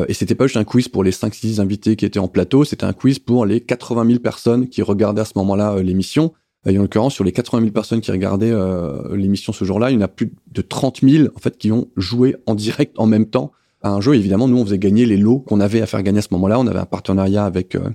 et 0.09 0.13
c'était 0.13 0.35
pas 0.35 0.47
juste 0.47 0.57
un 0.57 0.65
quiz 0.65 0.89
pour 0.89 1.05
les 1.05 1.13
5-6 1.13 1.61
invités 1.61 1.95
qui 1.95 2.05
étaient 2.05 2.19
en 2.19 2.27
plateau, 2.27 2.65
c'était 2.65 2.85
un 2.85 2.93
quiz 2.93 3.21
pour 3.21 3.47
les 3.47 3.61
80 3.61 4.07
000 4.07 4.19
personnes 4.19 4.69
qui 4.69 4.83
regardaient 4.83 5.23
à 5.23 5.25
ce 5.25 5.35
moment-là 5.37 5.81
l'émission. 5.83 6.33
Et 6.67 6.79
en 6.79 6.83
l'occurrence, 6.83 7.15
sur 7.15 7.25
les 7.25 7.33
80 7.33 7.61
000 7.63 7.73
personnes 7.73 8.01
qui 8.01 8.11
regardaient 8.11 8.51
euh, 8.51 9.17
l'émission 9.17 9.53
ce 9.53 9.65
jour-là, 9.65 9.91
il 9.91 9.95
y 9.95 9.97
en 9.97 10.03
a 10.03 10.09
plus 10.09 10.33
de 10.53 10.61
30 10.61 11.01
000 11.03 11.29
en 11.35 11.39
fait 11.39 11.57
qui 11.57 11.73
ont 11.73 11.89
joué 11.97 12.37
en 12.47 12.55
direct 12.55 12.99
en 12.99 13.07
même 13.07 13.27
temps 13.27 13.53
à 13.83 13.91
un 13.91 14.01
jeu. 14.03 14.15
évidemment, 14.15 14.47
nous, 14.47 14.59
on 14.59 14.65
faisait 14.65 14.79
gagner 14.79 15.07
les 15.07 15.17
lots 15.17 15.39
qu'on 15.39 15.61
avait 15.61 15.81
à 15.81 15.87
faire 15.87 16.03
gagner 16.03 16.19
à 16.19 16.23
ce 16.23 16.29
moment-là. 16.33 16.59
On 16.61 16.67
avait 16.67 16.79
un 16.79 16.87
partenariat 16.87 17.47
avec 17.47 17.75
euh, 17.75 17.89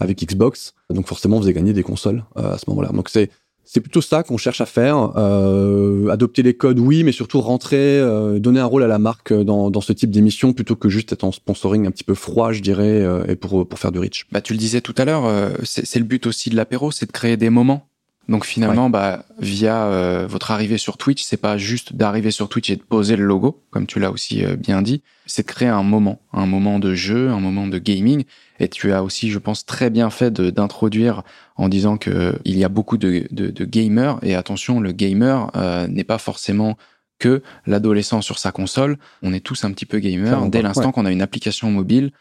avec 0.00 0.24
Xbox, 0.24 0.74
donc 0.90 1.06
forcément, 1.06 1.38
on 1.38 1.40
faisait 1.40 1.52
gagner 1.52 1.72
des 1.72 1.82
consoles 1.82 2.24
euh, 2.36 2.54
à 2.54 2.58
ce 2.58 2.64
moment-là. 2.68 2.90
Donc 2.92 3.08
c'est 3.08 3.30
c'est 3.64 3.80
plutôt 3.80 4.00
ça 4.00 4.22
qu'on 4.22 4.38
cherche 4.38 4.62
à 4.62 4.66
faire. 4.66 4.96
adopter 6.10 6.42
les 6.42 6.54
codes, 6.54 6.78
oui, 6.78 7.04
mais 7.04 7.12
surtout 7.12 7.42
rentrer, 7.42 8.00
donner 8.40 8.60
un 8.60 8.64
rôle 8.64 8.82
à 8.82 8.86
la 8.86 8.98
marque 8.98 9.30
dans, 9.34 9.70
dans 9.70 9.82
ce 9.82 9.92
type 9.92 10.10
d'émission 10.10 10.54
plutôt 10.54 10.74
que 10.74 10.88
juste 10.88 11.12
être 11.12 11.24
en 11.24 11.32
sponsoring 11.32 11.86
un 11.86 11.90
petit 11.90 12.02
peu 12.02 12.14
froid, 12.14 12.52
je 12.52 12.62
dirais, 12.62 13.06
et 13.28 13.36
pour, 13.36 13.68
pour 13.68 13.78
faire 13.78 13.92
du 13.92 13.98
reach. 13.98 14.26
Bah, 14.32 14.40
tu 14.40 14.54
le 14.54 14.58
disais 14.58 14.80
tout 14.80 14.94
à 14.96 15.04
l'heure, 15.04 15.52
c'est 15.64 15.98
le 15.98 16.06
but 16.06 16.26
aussi 16.26 16.48
de 16.48 16.56
l'apéro, 16.56 16.90
c'est 16.90 17.04
de 17.04 17.12
créer 17.12 17.36
des 17.36 17.50
moments 17.50 17.88
donc 18.28 18.44
finalement, 18.44 18.90
bah, 18.90 19.24
via 19.38 19.86
euh, 19.86 20.26
votre 20.28 20.50
arrivée 20.50 20.76
sur 20.76 20.98
Twitch, 20.98 21.22
c'est 21.22 21.38
pas 21.38 21.56
juste 21.56 21.94
d'arriver 21.94 22.30
sur 22.30 22.50
Twitch 22.50 22.68
et 22.68 22.76
de 22.76 22.82
poser 22.82 23.16
le 23.16 23.24
logo, 23.24 23.62
comme 23.70 23.86
tu 23.86 24.00
l'as 24.00 24.10
aussi 24.10 24.44
euh, 24.44 24.54
bien 24.54 24.82
dit, 24.82 25.02
c'est 25.24 25.42
de 25.42 25.46
créer 25.46 25.68
un 25.68 25.82
moment, 25.82 26.20
un 26.34 26.44
moment 26.44 26.78
de 26.78 26.94
jeu, 26.94 27.30
un 27.30 27.40
moment 27.40 27.66
de 27.66 27.78
gaming. 27.78 28.24
Et 28.60 28.68
tu 28.68 28.92
as 28.92 29.02
aussi, 29.02 29.30
je 29.30 29.38
pense, 29.38 29.64
très 29.64 29.88
bien 29.88 30.10
fait 30.10 30.30
d'introduire 30.42 31.22
en 31.56 31.70
disant 31.70 31.96
que 31.96 32.38
il 32.44 32.58
y 32.58 32.64
a 32.64 32.68
beaucoup 32.68 32.98
de, 32.98 33.26
de, 33.30 33.48
de 33.48 33.64
gamers. 33.64 34.18
Et 34.22 34.34
attention, 34.34 34.78
le 34.78 34.92
gamer 34.92 35.50
euh, 35.56 35.86
n'est 35.86 36.04
pas 36.04 36.18
forcément 36.18 36.76
que 37.18 37.42
l'adolescent 37.66 38.20
sur 38.20 38.38
sa 38.38 38.52
console. 38.52 38.98
On 39.22 39.32
est 39.32 39.40
tous 39.40 39.64
un 39.64 39.72
petit 39.72 39.86
peu 39.86 40.00
gamer 40.00 40.50
dès 40.50 40.60
l'instant 40.60 40.92
qu'on 40.92 41.06
a 41.06 41.10
une 41.10 41.22
application 41.22 41.70
mobile 41.70 42.12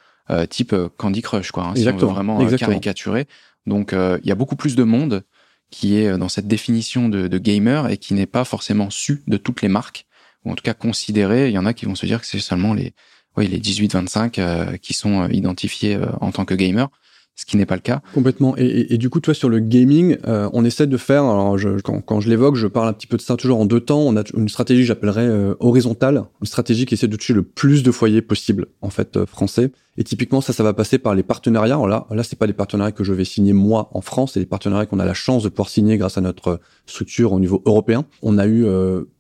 type 0.50 0.76
Candy 0.98 1.22
Crush, 1.22 1.52
quoi. 1.52 1.66
Hein, 1.66 1.74
si 1.76 1.88
on 1.88 1.96
veut 1.96 2.06
vraiment 2.06 2.46
caricaturer. 2.48 3.28
Donc 3.66 3.94
il 3.94 4.28
y 4.28 4.32
a 4.32 4.36
beaucoup 4.36 4.56
plus 4.56 4.76
de 4.76 4.84
monde 4.84 5.24
qui 5.70 5.98
est 5.98 6.18
dans 6.18 6.30
cette 6.30 6.48
définition 6.48 7.10
de, 7.10 7.28
de 7.28 7.38
gamer 7.38 7.90
et 7.90 7.98
qui 7.98 8.14
n'est 8.14 8.26
pas 8.26 8.46
forcément 8.46 8.90
su 8.90 9.24
de 9.28 9.38
toutes 9.38 9.62
les 9.62 9.68
marques, 9.68 10.06
ou 10.46 10.52
en 10.52 10.56
tout 10.56 10.64
cas 10.64 10.74
considéré. 10.74 11.50
Il 11.50 11.54
y 11.54 11.58
en 11.58 11.66
a 11.66 11.74
qui 11.74 11.86
vont 11.86 11.96
se 11.96 12.06
dire 12.06 12.22
que 12.22 12.28
c'est 12.28 12.40
seulement 12.40 12.74
les, 12.74 12.94
oui, 13.36 13.48
les 13.48 13.60
18-25 13.60 14.40
euh, 14.40 14.78
qui 14.78 14.94
sont 14.94 15.24
euh, 15.24 15.28
identifiés 15.32 15.96
euh, 15.96 16.08
en 16.22 16.32
tant 16.32 16.46
que 16.46 16.54
gamer 16.54 16.90
ce 17.38 17.46
qui 17.46 17.56
n'est 17.56 17.68
pas 17.68 17.76
le 17.76 17.82
cas. 17.82 18.02
Complètement. 18.14 18.56
Et, 18.58 18.94
et, 18.94 18.98
du 18.98 19.10
coup, 19.10 19.20
toi, 19.20 19.34
sur 19.34 19.48
le 19.48 19.60
gaming, 19.60 20.18
euh, 20.28 20.50
on 20.54 20.66
essaie 20.66 20.88
de 20.88 20.98
faire, 20.98 21.24
alors 21.24 21.58
je, 21.58 21.80
quand, 21.82 22.02
quand, 22.02 22.20
je 22.20 22.30
l'évoque, 22.30 22.56
je 22.56 22.66
parle 22.66 22.90
un 22.90 22.94
petit 22.94 23.06
peu 23.06 23.16
de 23.16 23.22
ça 23.22 23.38
toujours 23.38 23.60
en 23.60 23.66
deux 23.66 23.80
temps. 23.80 24.00
On 24.00 24.18
a 24.18 24.24
une 24.36 24.50
stratégie 24.50 24.84
j'appellerais 24.84 25.28
euh, 25.28 25.54
horizontale, 25.60 26.24
une 26.42 26.48
stratégie 26.48 26.88
qui 26.88 26.96
essaie 26.96 27.08
de 27.08 27.16
toucher 27.16 27.34
le 27.34 27.44
plus 27.44 27.84
de 27.84 27.92
foyers 27.92 28.24
possible, 28.24 28.66
en 28.82 28.90
fait, 28.90 29.18
euh, 29.18 29.28
français. 29.28 29.72
Et 29.98 30.04
typiquement, 30.04 30.42
ça, 30.42 30.54
ça 30.54 30.64
va 30.64 30.74
passer 30.74 31.00
par 31.00 31.16
les 31.16 31.24
partenariats. 31.24 31.76
Alors 31.76 31.88
là, 31.88 32.08
là, 32.12 32.24
c'est 32.24 32.38
pas 32.38 32.46
les 32.46 32.54
partenariats 32.54 32.92
que 32.92 33.04
je 33.04 33.14
vais 33.14 33.26
signer 33.26 33.54
moi 33.54 33.90
en 33.94 34.02
France, 34.02 34.34
c'est 34.34 34.40
les 34.40 34.46
partenariats 34.46 34.86
qu'on 34.86 35.00
a 35.00 35.06
la 35.06 35.14
chance 35.14 35.44
de 35.44 35.50
pouvoir 35.50 35.70
signer 35.70 35.98
grâce 35.98 36.18
à 36.18 36.22
notre 36.22 36.60
structure 36.86 37.34
au 37.34 37.40
niveau 37.40 37.62
européen. 37.66 38.06
On 38.22 38.38
a 38.38 38.48
eu 38.48 38.66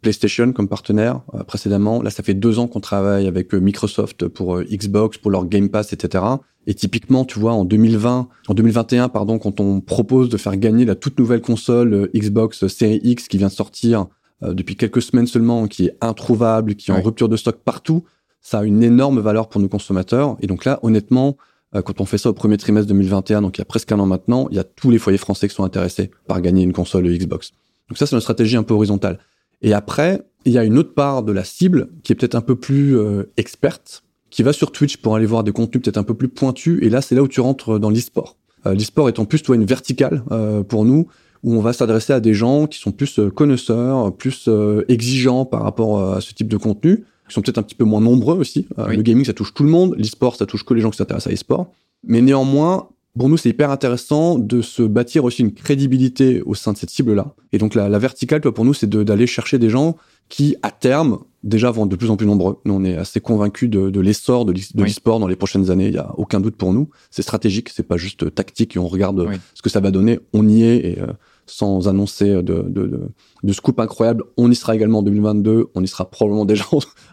PlayStation 0.01 0.51
comme 0.53 0.67
partenaire 0.67 1.21
précédemment. 1.47 2.01
Là, 2.01 2.11
ça 2.11 2.21
fait 2.21 2.35
deux 2.35 2.59
ans 2.59 2.67
qu'on 2.67 2.79
travaille 2.79 3.27
avec 3.27 3.53
Microsoft 3.53 4.27
pour 4.27 4.61
Xbox, 4.61 5.17
pour 5.17 5.31
leur 5.31 5.45
Game 5.45 5.69
Pass, 5.69 5.93
etc. 5.93 6.23
Et 6.67 6.73
typiquement, 6.73 7.23
tu 7.23 7.39
vois, 7.39 7.53
en 7.53 7.63
2020, 7.63 8.27
en 8.49 8.53
2021, 8.53 9.07
pardon, 9.07 9.39
quand 9.39 9.61
on 9.61 9.79
propose 9.79 10.27
de 10.27 10.35
faire 10.35 10.57
gagner 10.57 10.83
la 10.83 10.95
toute 10.95 11.17
nouvelle 11.17 11.41
console 11.41 11.93
euh, 11.93 12.11
Xbox 12.13 12.67
Series 12.67 12.99
X 13.03 13.29
qui 13.29 13.37
vient 13.37 13.47
de 13.47 13.53
sortir 13.53 14.07
euh, 14.43 14.53
depuis 14.53 14.75
quelques 14.75 15.01
semaines 15.01 15.27
seulement, 15.27 15.67
qui 15.67 15.85
est 15.85 15.97
introuvable, 16.01 16.75
qui 16.75 16.91
est 16.91 16.93
en 16.93 17.01
rupture 17.01 17.29
de 17.29 17.37
stock 17.37 17.55
partout, 17.63 18.03
ça 18.41 18.59
a 18.59 18.63
une 18.63 18.83
énorme 18.83 19.19
valeur 19.19 19.49
pour 19.49 19.61
nos 19.61 19.67
consommateurs. 19.67 20.37
Et 20.41 20.47
donc 20.47 20.65
là, 20.65 20.79
honnêtement, 20.83 21.37
euh, 21.75 21.81
quand 21.81 21.99
on 22.01 22.05
fait 22.05 22.17
ça 22.17 22.29
au 22.29 22.33
premier 22.33 22.57
trimestre 22.57 22.87
2021, 22.89 23.41
donc 23.41 23.57
il 23.57 23.61
y 23.61 23.63
a 23.63 23.65
presque 23.65 23.91
un 23.91 23.99
an 23.99 24.05
maintenant, 24.05 24.47
il 24.51 24.57
y 24.57 24.59
a 24.59 24.63
tous 24.63 24.89
les 24.89 24.97
foyers 24.97 25.17
français 25.17 25.47
qui 25.47 25.55
sont 25.55 25.63
intéressés 25.63 26.11
par 26.27 26.41
gagner 26.41 26.63
une 26.63 26.73
console 26.73 27.07
Xbox. 27.07 27.51
Donc 27.89 27.97
ça, 27.97 28.05
c'est 28.05 28.15
une 28.15 28.21
stratégie 28.21 28.57
un 28.57 28.63
peu 28.63 28.73
horizontale. 28.73 29.19
Et 29.61 29.73
après, 29.73 30.21
il 30.45 30.51
y 30.51 30.57
a 30.57 30.63
une 30.63 30.77
autre 30.77 30.93
part 30.93 31.23
de 31.23 31.31
la 31.31 31.43
cible 31.43 31.89
qui 32.03 32.13
est 32.13 32.15
peut-être 32.15 32.35
un 32.35 32.41
peu 32.41 32.55
plus 32.55 32.97
experte, 33.37 34.03
qui 34.29 34.43
va 34.43 34.53
sur 34.53 34.71
Twitch 34.71 34.97
pour 34.97 35.15
aller 35.15 35.25
voir 35.25 35.43
des 35.43 35.51
contenus 35.51 35.81
peut-être 35.81 35.97
un 35.97 36.03
peu 36.03 36.13
plus 36.13 36.27
pointus. 36.27 36.79
Et 36.81 36.89
là, 36.89 37.01
c'est 37.01 37.15
là 37.15 37.23
où 37.23 37.27
tu 37.27 37.41
rentres 37.41 37.79
dans 37.79 37.89
l'e-sport. 37.89 38.37
Euh, 38.65 38.73
l'e-sport 38.73 39.09
étant 39.09 39.25
plus 39.25 39.41
toi 39.43 39.55
une 39.55 39.65
verticale 39.65 40.23
euh, 40.31 40.63
pour 40.63 40.85
nous, 40.85 41.07
où 41.43 41.53
on 41.55 41.61
va 41.61 41.73
s'adresser 41.73 42.13
à 42.13 42.19
des 42.19 42.33
gens 42.33 42.67
qui 42.67 42.79
sont 42.79 42.91
plus 42.91 43.19
euh, 43.19 43.29
connaisseurs, 43.29 44.15
plus 44.15 44.49
exigeants 44.87 45.45
par 45.45 45.63
rapport 45.63 46.13
à 46.13 46.21
ce 46.21 46.33
type 46.33 46.47
de 46.47 46.57
contenu, 46.57 47.05
qui 47.27 47.33
sont 47.33 47.41
peut-être 47.41 47.57
un 47.57 47.63
petit 47.63 47.75
peu 47.75 47.85
moins 47.85 48.01
nombreux 48.01 48.37
aussi. 48.37 48.67
Le 48.77 49.01
gaming, 49.01 49.25
ça 49.25 49.33
touche 49.33 49.53
tout 49.53 49.63
le 49.63 49.69
monde. 49.69 49.95
L'e-sport, 49.97 50.35
ça 50.35 50.45
touche 50.45 50.63
que 50.63 50.73
les 50.73 50.81
gens 50.81 50.89
qui 50.89 50.97
s'intéressent 50.97 51.27
à 51.27 51.31
l'e-sport. 51.31 51.71
Mais 52.03 52.21
néanmoins, 52.21 52.89
pour 53.17 53.29
nous, 53.29 53.37
c'est 53.37 53.49
hyper 53.49 53.71
intéressant 53.71 54.37
de 54.37 54.61
se 54.61 54.83
bâtir 54.83 55.23
aussi 55.23 55.41
une 55.41 55.53
crédibilité 55.53 56.41
au 56.43 56.53
sein 56.53 56.73
de 56.73 56.77
cette 56.77 56.91
cible-là. 56.91 57.33
Et 57.51 57.57
donc, 57.57 57.73
la, 57.75 57.89
la 57.89 57.99
verticale, 57.99 58.41
toi, 58.41 58.53
pour 58.53 58.63
nous, 58.63 58.73
c'est 58.73 58.89
d'aller 58.89 59.27
chercher 59.27 59.57
des 59.57 59.69
gens 59.69 59.97
qui, 60.29 60.55
à 60.61 60.71
terme, 60.71 61.19
déjà 61.43 61.71
vont 61.71 61.85
de 61.85 61.95
plus 61.95 62.09
en 62.09 62.17
plus 62.17 62.27
nombreux. 62.27 62.57
Nous, 62.65 62.73
on 62.73 62.83
est 62.83 62.95
assez 62.95 63.19
convaincus 63.19 63.69
de, 63.69 63.89
de 63.89 63.99
l'essor 63.99 64.45
de 64.45 64.53
l'e-sport 64.53 65.19
dans 65.19 65.27
les 65.27 65.35
prochaines 65.35 65.71
années. 65.71 65.87
Il 65.87 65.93
y 65.95 65.97
a 65.97 66.13
aucun 66.17 66.39
doute 66.39 66.57
pour 66.57 66.73
nous. 66.73 66.89
C'est 67.09 67.21
stratégique, 67.21 67.69
c'est 67.69 67.87
pas 67.87 67.97
juste 67.97 68.33
tactique 68.35 68.75
et 68.75 68.79
on 68.79 68.87
regarde 68.87 69.27
ce 69.53 69.61
que 69.61 69.69
ça 69.69 69.79
va 69.79 69.91
donner. 69.91 70.19
On 70.33 70.47
y 70.47 70.63
est 70.63 70.77
et 70.77 71.01
euh, 71.01 71.07
sans 71.47 71.87
annoncer 71.87 72.29
de, 72.29 72.41
de, 72.41 72.61
de, 72.67 73.01
de, 73.43 73.53
scoop 73.53 73.79
incroyable, 73.79 74.23
on 74.37 74.51
y 74.51 74.55
sera 74.55 74.75
également 74.75 74.99
en 74.99 75.03
2022. 75.03 75.67
On 75.73 75.83
y 75.83 75.87
sera 75.87 76.09
probablement 76.09 76.45
déjà 76.45 76.65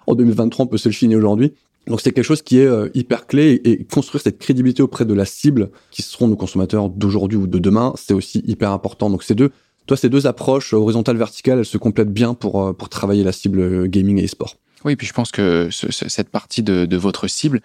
en 0.07 0.15
2023. 0.15 0.67
On 0.67 0.69
peut 0.69 0.77
se 0.77 0.89
le 0.89 0.95
finir 0.95 1.19
aujourd'hui. 1.19 1.55
Donc 1.87 2.01
c'est 2.01 2.13
quelque 2.13 2.25
chose 2.25 2.43
qui 2.43 2.59
est 2.61 2.67
euh, 2.67 2.89
hyper 2.95 3.27
clé 3.27 3.61
et, 3.65 3.85
construire 3.85 4.23
cette 4.23 4.39
crédibilité 4.39 4.83
auprès 4.83 5.05
de 5.05 5.15
la 5.15 5.25
cible 5.25 5.71
qui 5.91 6.03
seront 6.03 6.29
nos 6.29 6.37
consommateurs 6.37 6.89
d'aujourd'hui 6.89 7.39
ou 7.39 7.47
de 7.47 7.59
demain, 7.59 7.93
c'est 7.97 8.15
aussi 8.15 8.43
hyper 8.47 8.71
important. 8.71 9.11
Donc 9.11 9.23
c'est 9.23 9.35
deux 9.35 9.51
toi, 9.87 9.99
ces 9.99 10.09
deux 10.09 10.27
approches 10.27 10.73
horizontales, 10.73 11.19
verticales, 11.19 11.59
elles 11.59 11.67
se 11.67 11.77
complètent 11.77 12.13
bien 12.13 12.33
pour, 12.33 12.63
euh, 12.63 12.73
pour 12.73 12.89
travailler 12.89 13.23
la 13.23 13.33
cible 13.33 13.61
euh, 13.61 13.87
gaming 13.87 14.19
et 14.19 14.25
e-sport. 14.25 14.57
Oui, 14.85 14.97
puis 14.97 15.07
je 15.07 15.13
pense 15.13 15.31
que 15.31 15.69
cette 15.71 16.31
partie 16.31 16.63
de, 16.63 16.87
de, 16.87 16.97
votre 16.97 17.27
cible 17.27 17.61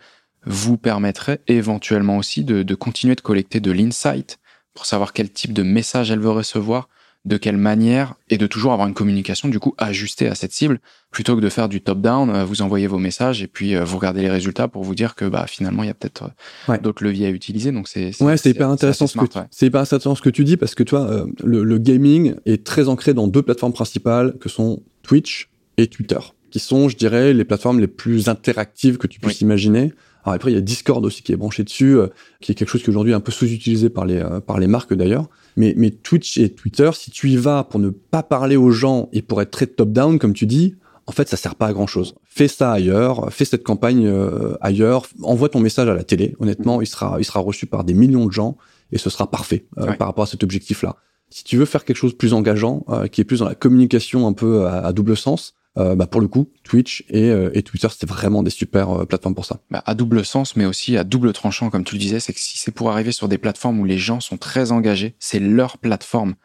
vous 0.45 0.77
permettrait 0.77 1.41
éventuellement 1.47 2.17
aussi 2.17 2.43
de, 2.43 2.63
de 2.63 2.75
continuer 2.75 3.15
de 3.15 3.21
collecter 3.21 3.59
de 3.59 3.71
l'insight 3.71 4.38
pour 4.79 4.85
savoir 4.85 5.11
quel 5.11 5.29
type 5.29 5.51
de 5.51 5.61
message 5.61 6.09
elle 6.09 6.21
veut 6.21 6.29
recevoir, 6.29 6.87
de 7.25 7.35
quelle 7.35 7.57
manière 7.57 8.15
et 8.29 8.37
de 8.37 8.47
toujours 8.47 8.71
avoir 8.71 8.87
une 8.87 8.93
communication 8.93 9.49
du 9.49 9.59
coup 9.59 9.75
ajustée 9.77 10.29
à 10.29 10.35
cette 10.35 10.53
cible. 10.53 10.79
Plutôt 11.11 11.35
que 11.35 11.41
de 11.41 11.49
faire 11.49 11.67
du 11.67 11.81
top 11.81 11.99
down 11.99 12.29
euh, 12.29 12.45
vous 12.45 12.61
envoyez 12.61 12.87
vos 12.87 12.97
messages 12.97 13.43
et 13.43 13.47
puis 13.47 13.75
euh, 13.75 13.83
vous 13.83 13.97
regardez 13.97 14.21
les 14.21 14.29
résultats 14.29 14.69
pour 14.69 14.85
vous 14.85 14.95
dire 14.95 15.15
que 15.15 15.25
bah 15.25 15.47
finalement 15.47 15.83
il 15.83 15.87
y 15.87 15.89
a 15.89 15.93
peut-être 15.93 16.31
euh, 16.69 16.77
d'autres 16.77 17.03
leviers 17.03 17.25
à 17.27 17.29
utiliser. 17.29 17.73
Donc 17.73 17.89
c'est 17.89 18.11
ouais 18.23 18.37
c'est 18.37 18.51
hyper 18.51 18.69
intéressant 18.69 19.05
ce 19.05 19.17
que 19.17 19.25
c'est 19.51 19.65
hyper 19.65 19.81
intéressant 19.81 20.15
ce 20.15 20.21
que 20.21 20.29
tu 20.29 20.45
dis 20.45 20.55
parce 20.55 20.75
que 20.75 20.83
toi 20.83 21.25
le, 21.43 21.65
le, 21.65 21.77
gaming 21.77 22.35
est 22.45 22.65
très 22.65 22.87
ancré 22.87 23.13
dans 23.13 23.27
deux 23.27 23.41
plateformes 23.41 23.73
principales 23.73 24.37
que 24.39 24.47
sont 24.47 24.81
Twitch 25.03 25.49
et 25.75 25.87
Twitter 25.87 26.19
qui 26.51 26.59
sont 26.59 26.87
je 26.87 26.95
dirais 26.95 27.33
les 27.33 27.43
plateformes 27.43 27.81
les 27.81 27.87
plus 27.87 28.29
interactives 28.29 28.97
que 28.97 29.07
tu 29.07 29.19
puisses 29.19 29.41
imaginer 29.41 29.91
alors 30.23 30.35
après, 30.35 30.51
il 30.51 30.55
y 30.55 30.57
a 30.57 30.61
Discord 30.61 31.03
aussi 31.05 31.23
qui 31.23 31.31
est 31.31 31.37
branché 31.37 31.63
dessus, 31.63 31.97
qui 32.41 32.51
est 32.51 32.55
quelque 32.55 32.67
chose 32.67 32.83
qui 32.83 32.89
aujourd'hui 32.89 33.13
est 33.13 33.15
un 33.15 33.21
peu 33.21 33.31
sous-utilisé 33.31 33.89
par 33.89 34.05
les 34.05 34.23
par 34.45 34.59
les 34.59 34.67
marques 34.67 34.93
d'ailleurs. 34.93 35.29
Mais, 35.55 35.73
mais 35.75 35.91
Twitch 35.91 36.37
et 36.37 36.49
Twitter, 36.49 36.89
si 36.93 37.11
tu 37.11 37.29
y 37.29 37.37
vas 37.37 37.63
pour 37.63 37.79
ne 37.79 37.89
pas 37.89 38.23
parler 38.23 38.55
aux 38.55 38.71
gens 38.71 39.09
et 39.11 39.21
pour 39.21 39.41
être 39.41 39.51
très 39.51 39.67
top-down, 39.67 40.19
comme 40.19 40.33
tu 40.33 40.45
dis, 40.45 40.75
en 41.09 41.11
fait, 41.11 41.27
ça 41.27 41.37
sert 41.37 41.55
pas 41.55 41.65
à 41.65 41.73
grand 41.73 41.87
chose. 41.87 42.13
Fais 42.23 42.47
ça 42.47 42.71
ailleurs, 42.71 43.33
fais 43.33 43.43
cette 43.43 43.63
campagne 43.63 44.05
euh, 44.05 44.55
ailleurs, 44.61 45.07
envoie 45.23 45.49
ton 45.49 45.59
message 45.59 45.89
à 45.89 45.95
la 45.95 46.03
télé. 46.03 46.35
Honnêtement, 46.39 46.81
il 46.81 46.85
sera, 46.85 47.15
il 47.19 47.25
sera 47.25 47.39
reçu 47.39 47.65
par 47.65 47.83
des 47.83 47.95
millions 47.95 48.27
de 48.27 48.31
gens 48.31 48.57
et 48.91 48.99
ce 48.99 49.09
sera 49.09 49.29
parfait 49.29 49.65
euh, 49.79 49.93
par 49.93 50.07
rapport 50.07 50.25
à 50.25 50.27
cet 50.27 50.43
objectif-là. 50.43 50.97
Si 51.31 51.43
tu 51.43 51.57
veux 51.57 51.65
faire 51.65 51.83
quelque 51.83 51.97
chose 51.97 52.11
de 52.11 52.17
plus 52.17 52.33
engageant, 52.33 52.85
euh, 52.89 53.07
qui 53.07 53.21
est 53.21 53.23
plus 53.23 53.39
dans 53.39 53.47
la 53.47 53.55
communication 53.55 54.27
un 54.27 54.33
peu 54.33 54.67
à 54.67 54.93
double 54.93 55.17
sens, 55.17 55.55
euh, 55.77 55.95
bah 55.95 56.07
pour 56.07 56.19
le 56.19 56.27
coup, 56.27 56.49
Twitch 56.63 57.05
et, 57.09 57.29
euh, 57.29 57.51
et 57.53 57.61
Twitter, 57.61 57.87
c'était 57.91 58.07
vraiment 58.07 58.41
des 58.41 58.49
super 58.49 58.89
euh, 58.89 59.05
plateformes 59.05 59.35
pour 59.35 59.45
ça. 59.45 59.59
Bah, 59.69 59.83
à 59.85 59.93
double 59.93 60.25
sens, 60.25 60.55
mais 60.55 60.65
aussi 60.65 60.97
à 60.97 61.03
double 61.03 61.31
tranchant, 61.31 61.69
comme 61.69 61.83
tu 61.83 61.95
le 61.95 61.99
disais, 61.99 62.19
c'est 62.19 62.33
que 62.33 62.39
si 62.39 62.57
c'est 62.57 62.71
pour 62.71 62.91
arriver 62.91 63.11
sur 63.11 63.27
des 63.27 63.37
plateformes 63.37 63.79
où 63.79 63.85
les 63.85 63.99
gens 63.99 64.19
sont 64.19 64.37
très 64.37 64.71
engagés, 64.71 65.15
c'est 65.19 65.39
leur 65.39 65.77
plateforme. 65.77 66.35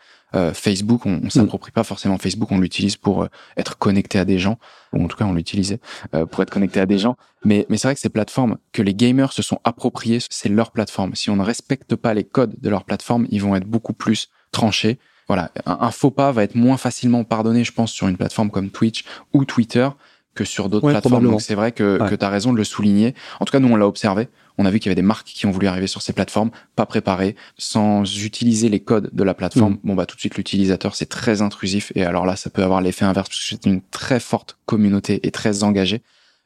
Facebook, 0.53 1.07
on, 1.07 1.21
on 1.23 1.31
s'approprie 1.31 1.71
pas 1.71 1.85
forcément 1.85 2.19
Facebook, 2.19 2.51
on 2.51 2.59
l'utilise 2.59 2.97
pour 2.97 3.29
être 3.57 3.79
connecté 3.79 4.19
à 4.19 4.25
des 4.25 4.41
gens, 4.41 4.59
ou 4.93 5.05
en 5.05 5.07
tout 5.07 5.17
cas 5.17 5.27
on 5.27 5.33
l'utilisait 5.33 5.79
pour 6.11 6.43
être 6.43 6.51
connecté 6.51 6.81
à 6.81 6.87
des 6.87 6.99
gens. 6.99 7.17
Mais, 7.45 7.67
mais 7.69 7.77
c'est 7.77 7.87
vrai 7.87 7.95
que 7.95 8.01
ces 8.01 8.09
plateformes 8.09 8.59
que 8.73 8.83
les 8.83 8.97
gamers 8.97 9.33
se 9.33 9.43
sont 9.43 9.61
appropriées, 9.63 10.19
c'est 10.31 10.49
leur 10.49 10.73
plateforme. 10.73 11.15
Si 11.15 11.31
on 11.31 11.37
ne 11.37 11.45
respecte 11.45 11.95
pas 11.95 12.15
les 12.15 12.25
codes 12.25 12.57
de 12.61 12.69
leur 12.69 12.83
plateforme, 12.83 13.29
ils 13.31 13.43
vont 13.43 13.55
être 13.55 13.69
beaucoup 13.69 13.93
plus 13.93 14.29
tranchés 14.51 14.99
voilà, 15.29 15.51
un, 15.67 15.91
faux 15.91 16.11
pas 16.11 16.33
va 16.33 16.43
être 16.43 16.55
moins 16.55 16.77
facilement 16.77 17.25
pardonné, 17.25 17.65
je 17.65 17.73
pense, 17.73 17.93
sur 17.93 18.09
une 18.09 18.17
plateforme 18.17 18.51
comme 18.51 18.71
Twitch 18.71 19.05
ou 19.33 19.45
Twitter 19.45 19.89
que 20.35 20.45
sur 20.45 20.69
d'autres 20.69 20.89
plateformes. 20.89 21.25
Donc 21.25 21.41
c'est 21.41 21.55
vrai 21.55 21.73
que, 21.73 22.09
que 22.09 22.15
tu 22.15 22.25
as 22.25 22.29
raison 22.29 22.53
de 22.53 22.59
le 22.59 22.65
souligner. 22.65 23.15
En 23.41 23.45
tout 23.45 23.53
cas, 23.53 23.61
nous, 23.61 23.69
on 23.69 23.77
l'a 23.77 23.87
observé. 23.87 24.29
On 24.59 24.67
a 24.67 24.71
vu 24.71 24.79
qu'il 24.79 24.87
y 24.87 24.91
avait 24.91 24.95
des 24.95 25.03
marques 25.03 25.27
qui 25.27 25.47
ont 25.47 25.51
voulu 25.51 25.67
arriver 25.67 25.87
sur 25.87 26.03
ces 26.03 26.13
plateformes, 26.13 26.51
pas 26.77 26.87
préparées, 26.87 27.35
sans 27.59 28.05
utiliser 28.25 28.69
les 28.69 28.81
codes 28.81 29.11
de 29.13 29.25
la 29.25 29.35
plateforme. 29.35 29.75
Mm. 29.75 29.81
Bon, 29.83 29.95
bah 29.95 30.07
tout 30.07 30.15
de 30.15 30.21
suite, 30.21 30.37
l'utilisateur, 30.37 30.95
c'est 30.95 31.09
très 31.09 31.43
intrusif. 31.43 31.93
Et 31.95 32.05
alors 32.05 32.25
là, 32.25 32.37
ça 32.37 32.51
peut 32.51 32.63
avoir 32.63 32.81
l'effet 32.81 33.05
inverse, 33.05 33.29
parce 33.29 33.41
que 33.41 33.47
c'est 33.47 33.67
une 33.67 33.81
très 33.91 34.21
forte 34.21 34.59
communauté 34.67 35.21
et 35.27 35.31
très 35.31 35.65
engagée. 35.65 36.03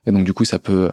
Et 0.07 0.13
donc, 0.13 0.25
du 0.25 0.33
coup, 0.33 0.45
ça 0.45 0.59
peut... 0.59 0.91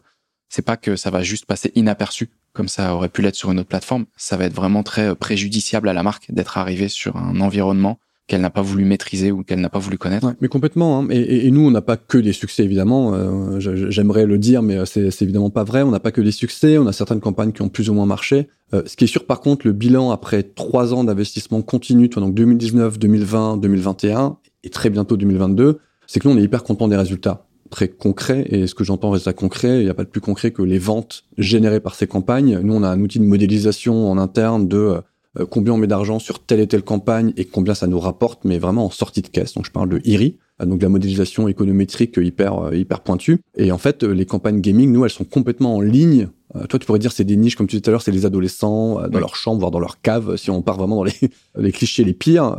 C'est 0.56 0.62
pas 0.62 0.78
que 0.78 0.96
ça 0.96 1.10
va 1.10 1.22
juste 1.22 1.46
passer 1.46 1.74
inaperçu 1.76 2.30
comme 2.54 2.70
ça 2.70 2.96
aurait 2.96 3.10
pu 3.10 3.22
l'être 3.22 3.36
sur 3.36 3.52
une 3.52 3.60
autre 3.60 3.68
plateforme, 3.68 4.06
ça 4.16 4.38
va 4.38 4.46
être 4.46 4.54
vraiment 4.54 4.84
très 4.84 5.10
euh, 5.10 5.16
préjudiciable 5.16 5.90
à 5.90 5.94
la 5.94 6.02
marque 6.02 6.32
d'être 6.32 6.58
arrivé 6.58 6.88
sur 6.88 7.18
un 7.18 7.42
environnement 7.42 8.00
qu'elle 8.28 8.40
n'a 8.40 8.52
pas 8.52 8.62
voulu 8.62 8.86
maîtriser 8.86 9.34
ou 9.34 9.44
qu'elle 9.44 9.60
n'a 9.60 9.68
pas 9.68 9.80
voulu 9.80 9.98
connaître. 9.98 10.34
mais 10.40 10.48
complètement. 10.48 10.98
Hein. 10.98 11.08
Et, 11.10 11.46
et, 11.46 11.52
nous, 11.52 11.68
on 11.68 11.72
n'a 11.72 11.82
pas 11.82 11.98
que 11.98 12.18
des 12.18 12.32
succès, 12.32 12.64
évidemment. 12.64 13.14
Euh, 13.14 13.60
j'aimerais 13.60 14.26
le 14.26 14.38
dire, 14.38 14.62
mais 14.62 14.78
euh, 14.78 14.86
c'est 14.86 15.22
évidemment 15.22 15.50
pas 15.50 15.66
vrai. 15.66 15.82
On 15.82 15.92
n'a 15.92 16.00
pas 16.00 16.14
que 16.14 16.22
des 16.22 16.32
succès. 16.32 16.78
On 16.78 16.88
a 16.88 16.94
certaines 16.94 17.20
campagnes 17.20 17.52
qui 17.52 17.62
ont 17.62 17.68
plus 17.68 17.90
ou 17.90 17.94
moins 17.94 18.06
marché. 18.06 18.48
ce 18.72 18.96
qui 18.96 19.04
est 19.04 19.08
sûr, 19.08 19.26
par 19.26 19.42
contre, 19.42 19.68
le 19.68 19.74
bilan 19.74 20.10
après 20.12 20.42
trois 20.42 20.94
ans 20.94 21.04
d'investissement 21.04 21.62
continu, 21.62 22.08
donc 22.08 22.34
2019, 22.34 22.98
2020, 22.98 23.58
2021 23.58 24.38
et 24.64 24.70
très 24.70 24.90
bientôt 24.90 25.18
2022, 25.18 25.80
c'est 26.08 26.22
que 26.22 26.28
nous, 26.30 26.34
on 26.34 26.38
est 26.38 26.44
hyper 26.44 26.64
content 26.64 26.88
des 26.88 26.96
résultats 26.96 27.46
très 27.70 27.88
concret. 27.88 28.46
Et 28.50 28.68
ce 28.68 28.76
que 28.76 28.84
j'entends 28.84 29.10
résultat 29.10 29.34
concret, 29.34 29.80
il 29.80 29.86
n'y 29.86 29.90
a 29.90 29.94
pas 29.94 30.04
de 30.04 30.10
plus 30.10 30.22
concret 30.22 30.52
que 30.52 30.62
les 30.62 30.80
ventes 30.80 31.26
générées 31.38 31.80
par 31.80 31.96
ces 31.96 32.08
campagnes. 32.08 32.60
Nous, 32.60 32.74
on 32.74 32.84
a 32.84 32.90
un 32.90 33.00
outil 33.00 33.20
de 33.20 33.26
modélisation 33.26 34.10
en 34.10 34.18
interne 34.18 34.68
de 34.68 35.02
euh, 35.40 35.46
combien 35.46 35.74
on 35.74 35.78
met 35.78 35.88
d'argent 35.88 36.20
sur 36.20 36.40
telle 36.40 36.60
et 36.60 36.68
telle 36.68 36.84
campagne 36.84 37.34
et 37.38 37.46
combien 37.46 37.74
ça 37.74 37.88
nous 37.88 38.00
rapporte, 38.00 38.46
mais 38.46 38.58
vraiment 38.58 38.86
en 38.86 38.90
sortie 38.90 39.22
de 39.22 39.28
caisse. 39.28 39.54
Donc, 39.54 39.66
je 39.66 39.72
parle 39.72 39.90
de 39.90 40.02
IRI, 40.06 40.38
donc 40.64 40.82
la 40.82 40.90
modélisation 40.90 41.48
économétrique 41.48 42.18
hyper 42.18 42.60
euh, 42.60 42.76
hyper 42.76 43.02
pointue. 43.02 43.40
Et 43.58 43.72
en 43.72 43.78
fait, 43.78 44.04
les 44.04 44.26
campagnes 44.26 44.62
gaming, 44.62 44.92
nous, 44.92 45.04
elles 45.04 45.12
sont 45.12 45.26
complètement 45.26 45.76
en 45.76 45.82
ligne. 45.82 46.30
toi, 46.70 46.80
tu 46.80 46.86
pourrais 46.86 47.00
dire 47.00 47.12
c'est 47.12 47.24
des 47.24 47.36
niches, 47.36 47.56
comme 47.56 47.68
tu 47.68 47.76
disais 47.76 47.82
tout 47.82 47.90
à 47.90 47.92
l'heure, 47.92 48.02
c'est 48.02 48.12
les 48.12 48.26
adolescents 48.26 49.08
dans 49.10 49.20
leur 49.20 49.36
chambre, 49.36 49.60
voire 49.60 49.72
dans 49.72 49.80
leur 49.80 50.02
cave, 50.02 50.38
si 50.38 50.50
on 50.50 50.62
part 50.62 50.78
vraiment 50.78 50.96
dans 50.96 51.04
les, 51.04 51.14
les 51.58 51.72
clichés 51.72 52.04
les 52.04 52.14
pires, 52.14 52.56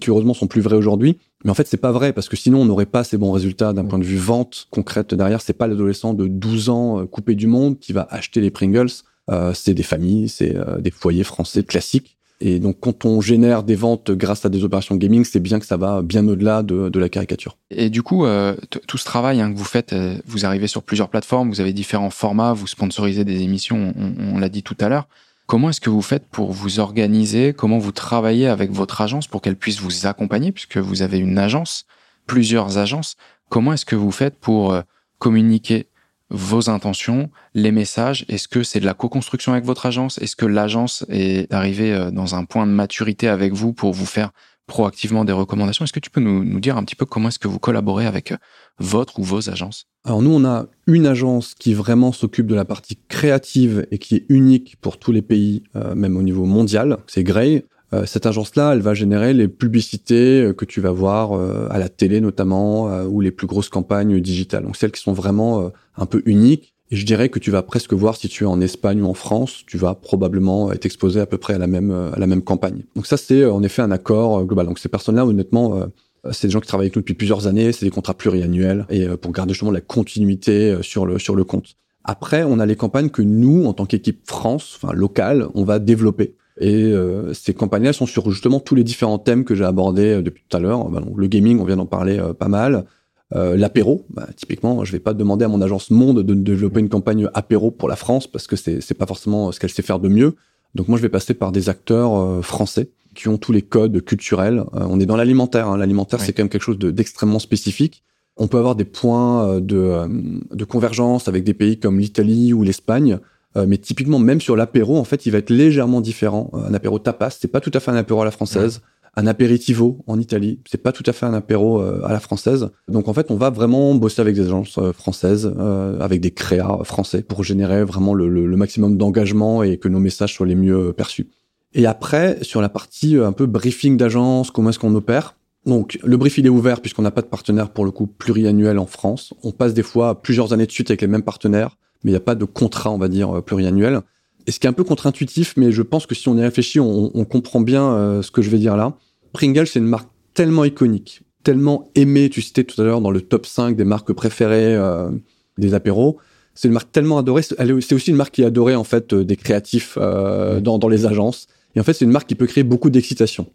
qui 0.00 0.10
heureusement 0.10 0.34
sont 0.34 0.46
plus 0.46 0.60
vrais 0.60 0.76
aujourd'hui. 0.76 1.18
Mais 1.46 1.50
en 1.50 1.54
fait, 1.54 1.68
c'est 1.68 1.76
pas 1.76 1.92
vrai 1.92 2.12
parce 2.12 2.28
que 2.28 2.36
sinon 2.36 2.62
on 2.62 2.64
n'aurait 2.64 2.86
pas 2.86 3.04
ces 3.04 3.18
bons 3.18 3.30
résultats 3.30 3.72
d'un 3.72 3.84
point 3.84 4.00
de 4.00 4.04
vue 4.04 4.16
vente 4.16 4.66
concrète 4.72 5.14
derrière. 5.14 5.40
C'est 5.40 5.52
pas 5.52 5.68
l'adolescent 5.68 6.12
de 6.12 6.26
12 6.26 6.70
ans 6.70 7.00
euh, 7.00 7.06
coupé 7.06 7.36
du 7.36 7.46
monde 7.46 7.78
qui 7.78 7.92
va 7.92 8.06
acheter 8.10 8.40
les 8.40 8.50
Pringles. 8.50 8.90
Euh, 9.30 9.52
c'est 9.54 9.72
des 9.72 9.84
familles, 9.84 10.28
c'est 10.28 10.56
euh, 10.56 10.78
des 10.78 10.90
foyers 10.90 11.22
français 11.24 11.62
classiques. 11.62 12.15
Et 12.40 12.58
donc, 12.58 12.76
quand 12.80 13.04
on 13.04 13.20
génère 13.20 13.62
des 13.62 13.74
ventes 13.74 14.10
grâce 14.10 14.44
à 14.44 14.48
des 14.48 14.62
opérations 14.62 14.94
gaming, 14.96 15.24
c'est 15.24 15.40
bien 15.40 15.58
que 15.58 15.66
ça 15.66 15.76
va 15.76 16.02
bien 16.02 16.26
au-delà 16.28 16.62
de, 16.62 16.98
la 16.98 17.08
caricature. 17.08 17.56
Et 17.70 17.88
du 17.88 18.02
coup, 18.02 18.26
euh, 18.26 18.54
tout 18.86 18.98
ce 18.98 19.04
travail 19.04 19.40
hein, 19.40 19.52
que 19.52 19.56
vous 19.56 19.64
faites, 19.64 19.94
vous 20.26 20.44
arrivez 20.44 20.66
sur 20.66 20.82
plusieurs 20.82 21.08
plateformes, 21.08 21.48
vous 21.48 21.60
avez 21.60 21.72
différents 21.72 22.10
formats, 22.10 22.52
vous 22.52 22.66
sponsorisez 22.66 23.24
des 23.24 23.42
émissions, 23.42 23.94
on 24.18 24.38
l'a 24.38 24.48
dit 24.48 24.62
tout 24.62 24.76
à 24.80 24.88
l'heure. 24.88 25.08
Comment 25.46 25.70
est-ce 25.70 25.80
que 25.80 25.90
vous 25.90 26.02
faites 26.02 26.26
pour 26.26 26.52
vous 26.52 26.80
organiser? 26.80 27.54
Comment 27.56 27.78
vous 27.78 27.92
travaillez 27.92 28.48
avec 28.48 28.70
votre 28.72 29.00
agence 29.00 29.28
pour 29.28 29.40
qu'elle 29.40 29.56
puisse 29.56 29.80
vous 29.80 30.06
accompagner? 30.06 30.52
Puisque 30.52 30.78
vous 30.78 31.02
avez 31.02 31.18
une 31.18 31.38
agence, 31.38 31.86
plusieurs 32.26 32.78
agences 32.78 33.16
Comment 33.48 33.72
est-ce 33.72 33.86
que 33.86 33.96
vous 33.96 34.10
faites 34.10 34.36
pour 34.36 34.72
euh, 34.72 34.82
communiquer 35.18 35.86
vos 36.30 36.70
intentions, 36.70 37.30
les 37.54 37.72
messages 37.72 38.24
Est-ce 38.28 38.48
que 38.48 38.62
c'est 38.62 38.80
de 38.80 38.86
la 38.86 38.94
co-construction 38.94 39.52
avec 39.52 39.64
votre 39.64 39.86
agence? 39.86 40.18
Est-ce 40.18 40.36
que 40.36 40.46
l'agence 40.46 41.04
est 41.08 41.52
arrivée 41.52 41.92
euh, 41.92 42.10
dans 42.10 42.34
un 42.34 42.44
point 42.44 42.66
de 42.66 42.72
maturité 42.72 43.28
avec 43.28 43.52
vous 43.52 43.72
pour 43.72 43.92
vous 43.92 44.06
faire 44.06 44.30
proactivement 44.66 45.24
des 45.24 45.32
recommandations? 45.32 45.84
Est-ce 45.84 45.92
que 45.92 46.00
tu 46.00 46.10
peux 46.10 46.20
nous, 46.20 46.44
nous 46.44 46.60
dire 46.60 46.76
un 46.76 46.84
petit 46.84 46.96
peu 46.96 47.06
comment 47.06 47.28
est-ce 47.28 47.38
que 47.38 47.48
vous 47.48 47.60
collaborez 47.60 48.06
avec 48.06 48.32
euh, 48.32 48.36
votre 48.78 49.20
ou 49.20 49.22
vos 49.22 49.48
agences? 49.50 49.86
Alors 50.04 50.22
nous, 50.22 50.32
on 50.32 50.44
a 50.44 50.66
une 50.86 51.06
agence 51.06 51.54
qui 51.54 51.74
vraiment 51.74 52.12
s'occupe 52.12 52.46
de 52.46 52.54
la 52.54 52.64
partie 52.64 52.98
créative 53.08 53.86
et 53.90 53.98
qui 53.98 54.16
est 54.16 54.26
unique 54.28 54.76
pour 54.80 54.98
tous 54.98 55.12
les 55.12 55.22
pays, 55.22 55.62
euh, 55.76 55.94
même 55.94 56.16
au 56.16 56.22
niveau 56.22 56.44
mondial. 56.44 56.98
C'est 57.06 57.22
Grey. 57.22 57.64
Euh, 57.92 58.04
cette 58.06 58.26
agence-là, 58.26 58.72
elle 58.72 58.80
va 58.80 58.94
générer 58.94 59.32
les 59.32 59.48
publicités 59.48 60.42
euh, 60.42 60.52
que 60.52 60.64
tu 60.64 60.80
vas 60.80 60.90
voir 60.90 61.32
à 61.70 61.78
la 61.78 61.88
télé 61.88 62.20
notamment, 62.20 63.02
ou 63.04 63.20
les 63.20 63.30
plus 63.30 63.46
grosses 63.46 63.68
campagnes 63.68 64.20
digitales. 64.20 64.64
Donc 64.64 64.76
celles 64.76 64.92
qui 64.92 65.00
sont 65.00 65.12
vraiment 65.12 65.70
un 65.96 66.06
peu 66.06 66.22
uniques. 66.26 66.74
Et 66.92 66.96
je 66.96 67.04
dirais 67.04 67.28
que 67.28 67.40
tu 67.40 67.50
vas 67.50 67.62
presque 67.62 67.92
voir 67.94 68.16
si 68.16 68.28
tu 68.28 68.44
es 68.44 68.46
en 68.46 68.60
Espagne 68.60 69.02
ou 69.02 69.06
en 69.06 69.14
France, 69.14 69.64
tu 69.66 69.76
vas 69.76 69.96
probablement 69.96 70.70
être 70.70 70.86
exposé 70.86 71.18
à 71.18 71.26
peu 71.26 71.36
près 71.36 71.54
à 71.54 71.58
la 71.58 71.66
même 71.66 71.90
à 71.90 72.18
la 72.18 72.28
même 72.28 72.42
campagne. 72.42 72.84
Donc 72.94 73.08
ça 73.08 73.16
c'est 73.16 73.44
en 73.44 73.62
effet 73.64 73.82
un 73.82 73.90
accord 73.90 74.44
global. 74.44 74.66
Donc 74.66 74.78
ces 74.78 74.88
personnes-là 74.88 75.26
honnêtement 75.26 75.90
euh, 76.26 76.32
c'est 76.32 76.48
des 76.48 76.52
gens 76.52 76.60
qui 76.60 76.68
travaillent 76.68 76.86
avec 76.86 76.96
nous 76.96 77.02
depuis 77.02 77.14
plusieurs 77.14 77.46
années, 77.46 77.72
c'est 77.72 77.84
des 77.84 77.90
contrats 77.90 78.14
pluriannuels 78.14 78.86
et 78.90 79.06
euh, 79.06 79.16
pour 79.16 79.32
garder 79.32 79.52
justement 79.52 79.70
la 79.70 79.80
continuité 79.80 80.70
euh, 80.70 80.82
sur 80.82 81.06
le 81.06 81.18
sur 81.18 81.36
le 81.36 81.44
compte. 81.44 81.76
Après, 82.04 82.44
on 82.44 82.60
a 82.60 82.66
les 82.66 82.76
campagnes 82.76 83.10
que 83.10 83.22
nous, 83.22 83.64
en 83.64 83.72
tant 83.72 83.84
qu'équipe 83.84 84.20
France, 84.26 84.78
enfin 84.80 84.94
locale, 84.94 85.48
on 85.54 85.64
va 85.64 85.80
développer. 85.80 86.36
Et 86.58 86.94
ces 87.34 87.52
campagnes-là 87.52 87.92
sont 87.92 88.06
sur 88.06 88.30
justement 88.30 88.60
tous 88.60 88.74
les 88.74 88.84
différents 88.84 89.18
thèmes 89.18 89.44
que 89.44 89.54
j'ai 89.54 89.64
abordés 89.64 90.22
depuis 90.22 90.42
tout 90.48 90.56
à 90.56 90.60
l'heure. 90.60 90.88
Bah, 90.88 91.02
le 91.14 91.26
gaming, 91.26 91.60
on 91.60 91.64
vient 91.64 91.76
d'en 91.76 91.86
parler 91.86 92.18
pas 92.38 92.48
mal. 92.48 92.86
Euh, 93.34 93.56
l'apéro, 93.56 94.06
bah, 94.08 94.26
typiquement, 94.36 94.84
je 94.84 94.92
vais 94.92 94.98
pas 94.98 95.12
demander 95.12 95.44
à 95.44 95.48
mon 95.48 95.60
agence 95.60 95.90
Monde 95.90 96.22
de 96.22 96.34
développer 96.34 96.80
une 96.80 96.88
campagne 96.88 97.28
apéro 97.34 97.70
pour 97.70 97.88
la 97.88 97.96
France 97.96 98.26
parce 98.26 98.46
que 98.46 98.56
c'est 98.56 98.94
pas 98.94 99.06
forcément 99.06 99.52
ce 99.52 99.60
qu'elle 99.60 99.70
sait 99.70 99.82
faire 99.82 99.98
de 99.98 100.08
mieux. 100.08 100.36
Donc 100.74 100.88
moi, 100.88 100.96
je 100.96 101.02
vais 101.02 101.10
passer 101.10 101.34
par 101.34 101.52
des 101.52 101.68
acteurs 101.68 102.42
français 102.42 102.88
qui 103.16 103.26
ont 103.26 103.38
tous 103.38 103.50
les 103.50 103.62
codes 103.62 104.00
culturels. 104.02 104.60
Euh, 104.74 104.86
on 104.88 105.00
est 105.00 105.06
dans 105.06 105.16
l'alimentaire. 105.16 105.68
Hein. 105.68 105.76
L'alimentaire, 105.76 106.20
c'est 106.20 106.32
quand 106.32 106.44
même 106.44 106.50
quelque 106.50 106.62
chose 106.62 106.78
d'extrêmement 106.78 107.40
spécifique. 107.40 108.04
On 108.36 108.46
peut 108.46 108.58
avoir 108.58 108.76
des 108.76 108.84
points 108.84 109.48
euh, 109.48 109.60
de, 109.60 109.76
euh, 109.76 110.08
de 110.52 110.64
convergence 110.64 111.26
avec 111.26 111.42
des 111.42 111.54
pays 111.54 111.80
comme 111.80 111.98
l'Italie 111.98 112.52
ou 112.52 112.62
l'Espagne, 112.62 113.18
mais 113.66 113.78
typiquement 113.78 114.18
même 114.18 114.40
sur 114.40 114.56
l'apéro, 114.56 114.98
en 114.98 115.04
fait, 115.04 115.24
il 115.24 115.32
va 115.32 115.38
être 115.38 115.50
légèrement 115.50 116.00
différent. 116.00 116.50
Un 116.52 116.74
apéro 116.74 116.98
tapas, 116.98 117.30
c'est 117.30 117.48
pas 117.48 117.60
tout 117.60 117.70
à 117.72 117.80
fait 117.80 117.90
un 117.90 117.96
apéro 117.96 118.20
à 118.20 118.24
la 118.24 118.30
française. 118.30 118.82
Un 119.18 119.26
apéritivo 119.26 120.04
en 120.06 120.20
Italie, 120.20 120.60
c'est 120.70 120.82
pas 120.82 120.92
tout 120.92 121.04
à 121.06 121.12
fait 121.14 121.24
un 121.24 121.32
apéro 121.32 121.80
à 121.80 122.12
la 122.12 122.20
française. 122.20 122.68
Donc 122.86 123.08
en 123.08 123.14
fait, 123.14 123.30
on 123.30 123.36
va 123.36 123.48
vraiment 123.48 123.94
bosser 123.94 124.20
avec 124.20 124.34
des 124.34 124.44
agences 124.44 124.78
françaises, 124.92 125.54
avec 126.00 126.20
des 126.20 126.32
créas 126.32 126.80
français 126.84 127.22
pour 127.22 127.42
générer 127.42 127.82
vraiment 127.82 128.12
le, 128.12 128.28
le 128.28 128.56
maximum 128.56 128.98
d'engagement 128.98 129.62
et 129.62 129.78
que 129.78 129.88
nos 129.88 130.00
messages 130.00 130.34
soient 130.34 130.46
les 130.46 130.54
mieux 130.54 130.92
perçus. 130.92 131.28
Et 131.76 131.86
après, 131.86 132.38
sur 132.42 132.62
la 132.62 132.70
partie 132.70 133.16
euh, 133.16 133.26
un 133.26 133.32
peu 133.32 133.46
briefing 133.46 133.96
d'agence, 133.98 134.50
comment 134.50 134.70
est-ce 134.70 134.78
qu'on 134.78 134.94
opère 134.94 135.36
donc, 135.66 135.98
le 136.04 136.16
brief, 136.16 136.38
il 136.38 136.46
est 136.46 136.48
ouvert 136.48 136.80
puisqu'on 136.80 137.02
n'a 137.02 137.10
pas 137.10 137.22
de 137.22 137.26
partenaire 137.26 137.70
pour 137.70 137.84
le 137.84 137.90
coup 137.90 138.06
pluriannuel 138.06 138.78
en 138.78 138.86
France. 138.86 139.34
On 139.42 139.50
passe 139.50 139.74
des 139.74 139.82
fois 139.82 140.22
plusieurs 140.22 140.52
années 140.52 140.66
de 140.66 140.70
suite 140.70 140.92
avec 140.92 141.00
les 141.00 141.08
mêmes 141.08 141.24
partenaires, 141.24 141.76
mais 142.04 142.10
il 142.10 142.14
n'y 142.14 142.18
a 142.18 142.20
pas 142.20 142.34
de 142.34 142.44
contrat, 142.44 142.90
on 142.90 142.98
va 142.98 143.08
dire, 143.08 143.38
euh, 143.38 143.40
pluriannuel. 143.40 144.02
Et 144.46 144.52
ce 144.52 144.60
qui 144.60 144.66
est 144.66 144.70
un 144.70 144.74
peu 144.74 144.84
contre-intuitif, 144.84 145.54
mais 145.56 145.72
je 145.72 145.82
pense 145.82 146.06
que 146.06 146.14
si 146.14 146.28
on 146.28 146.36
y 146.36 146.42
réfléchit, 146.42 146.78
on, 146.78 147.24
comprend 147.24 147.60
bien 147.60 147.84
euh, 147.84 148.22
ce 148.22 148.30
que 148.30 148.42
je 148.42 148.50
vais 148.50 148.58
dire 148.58 148.76
là. 148.76 148.96
Pringles, 149.32 149.66
c'est 149.66 149.80
une 149.80 149.86
marque 149.86 150.08
tellement 150.34 150.64
iconique, 150.64 151.22
tellement 151.42 151.90
aimée, 151.94 152.30
tu 152.30 152.42
citais 152.42 152.62
tout 152.62 152.80
à 152.80 152.84
l'heure 152.84 153.00
dans 153.00 153.10
le 153.10 153.20
top 153.20 153.44
5 153.44 153.76
des 153.76 153.84
marques 153.84 154.12
préférées 154.12 154.76
euh, 154.76 155.10
des 155.58 155.74
apéros. 155.74 156.18
C'est 156.54 156.68
une 156.68 156.74
marque 156.74 156.92
tellement 156.92 157.18
adorée. 157.18 157.42
C'est 157.42 157.94
aussi 157.94 158.10
une 158.10 158.16
marque 158.16 158.34
qui 158.34 158.42
est 158.42 158.46
adorée 158.46 158.76
en 158.76 158.84
fait 158.84 159.14
des 159.14 159.36
créatifs 159.36 159.98
euh, 160.00 160.60
dans, 160.60 160.78
dans 160.78 160.88
les 160.88 161.06
agences. 161.06 161.48
Et 161.74 161.80
en 161.80 161.82
fait, 161.82 161.92
c'est 161.92 162.04
une 162.04 162.12
marque 162.12 162.28
qui 162.28 162.34
peut 162.34 162.46
créer 162.46 162.64
beaucoup 162.64 162.88
d'excitation. 162.88 163.46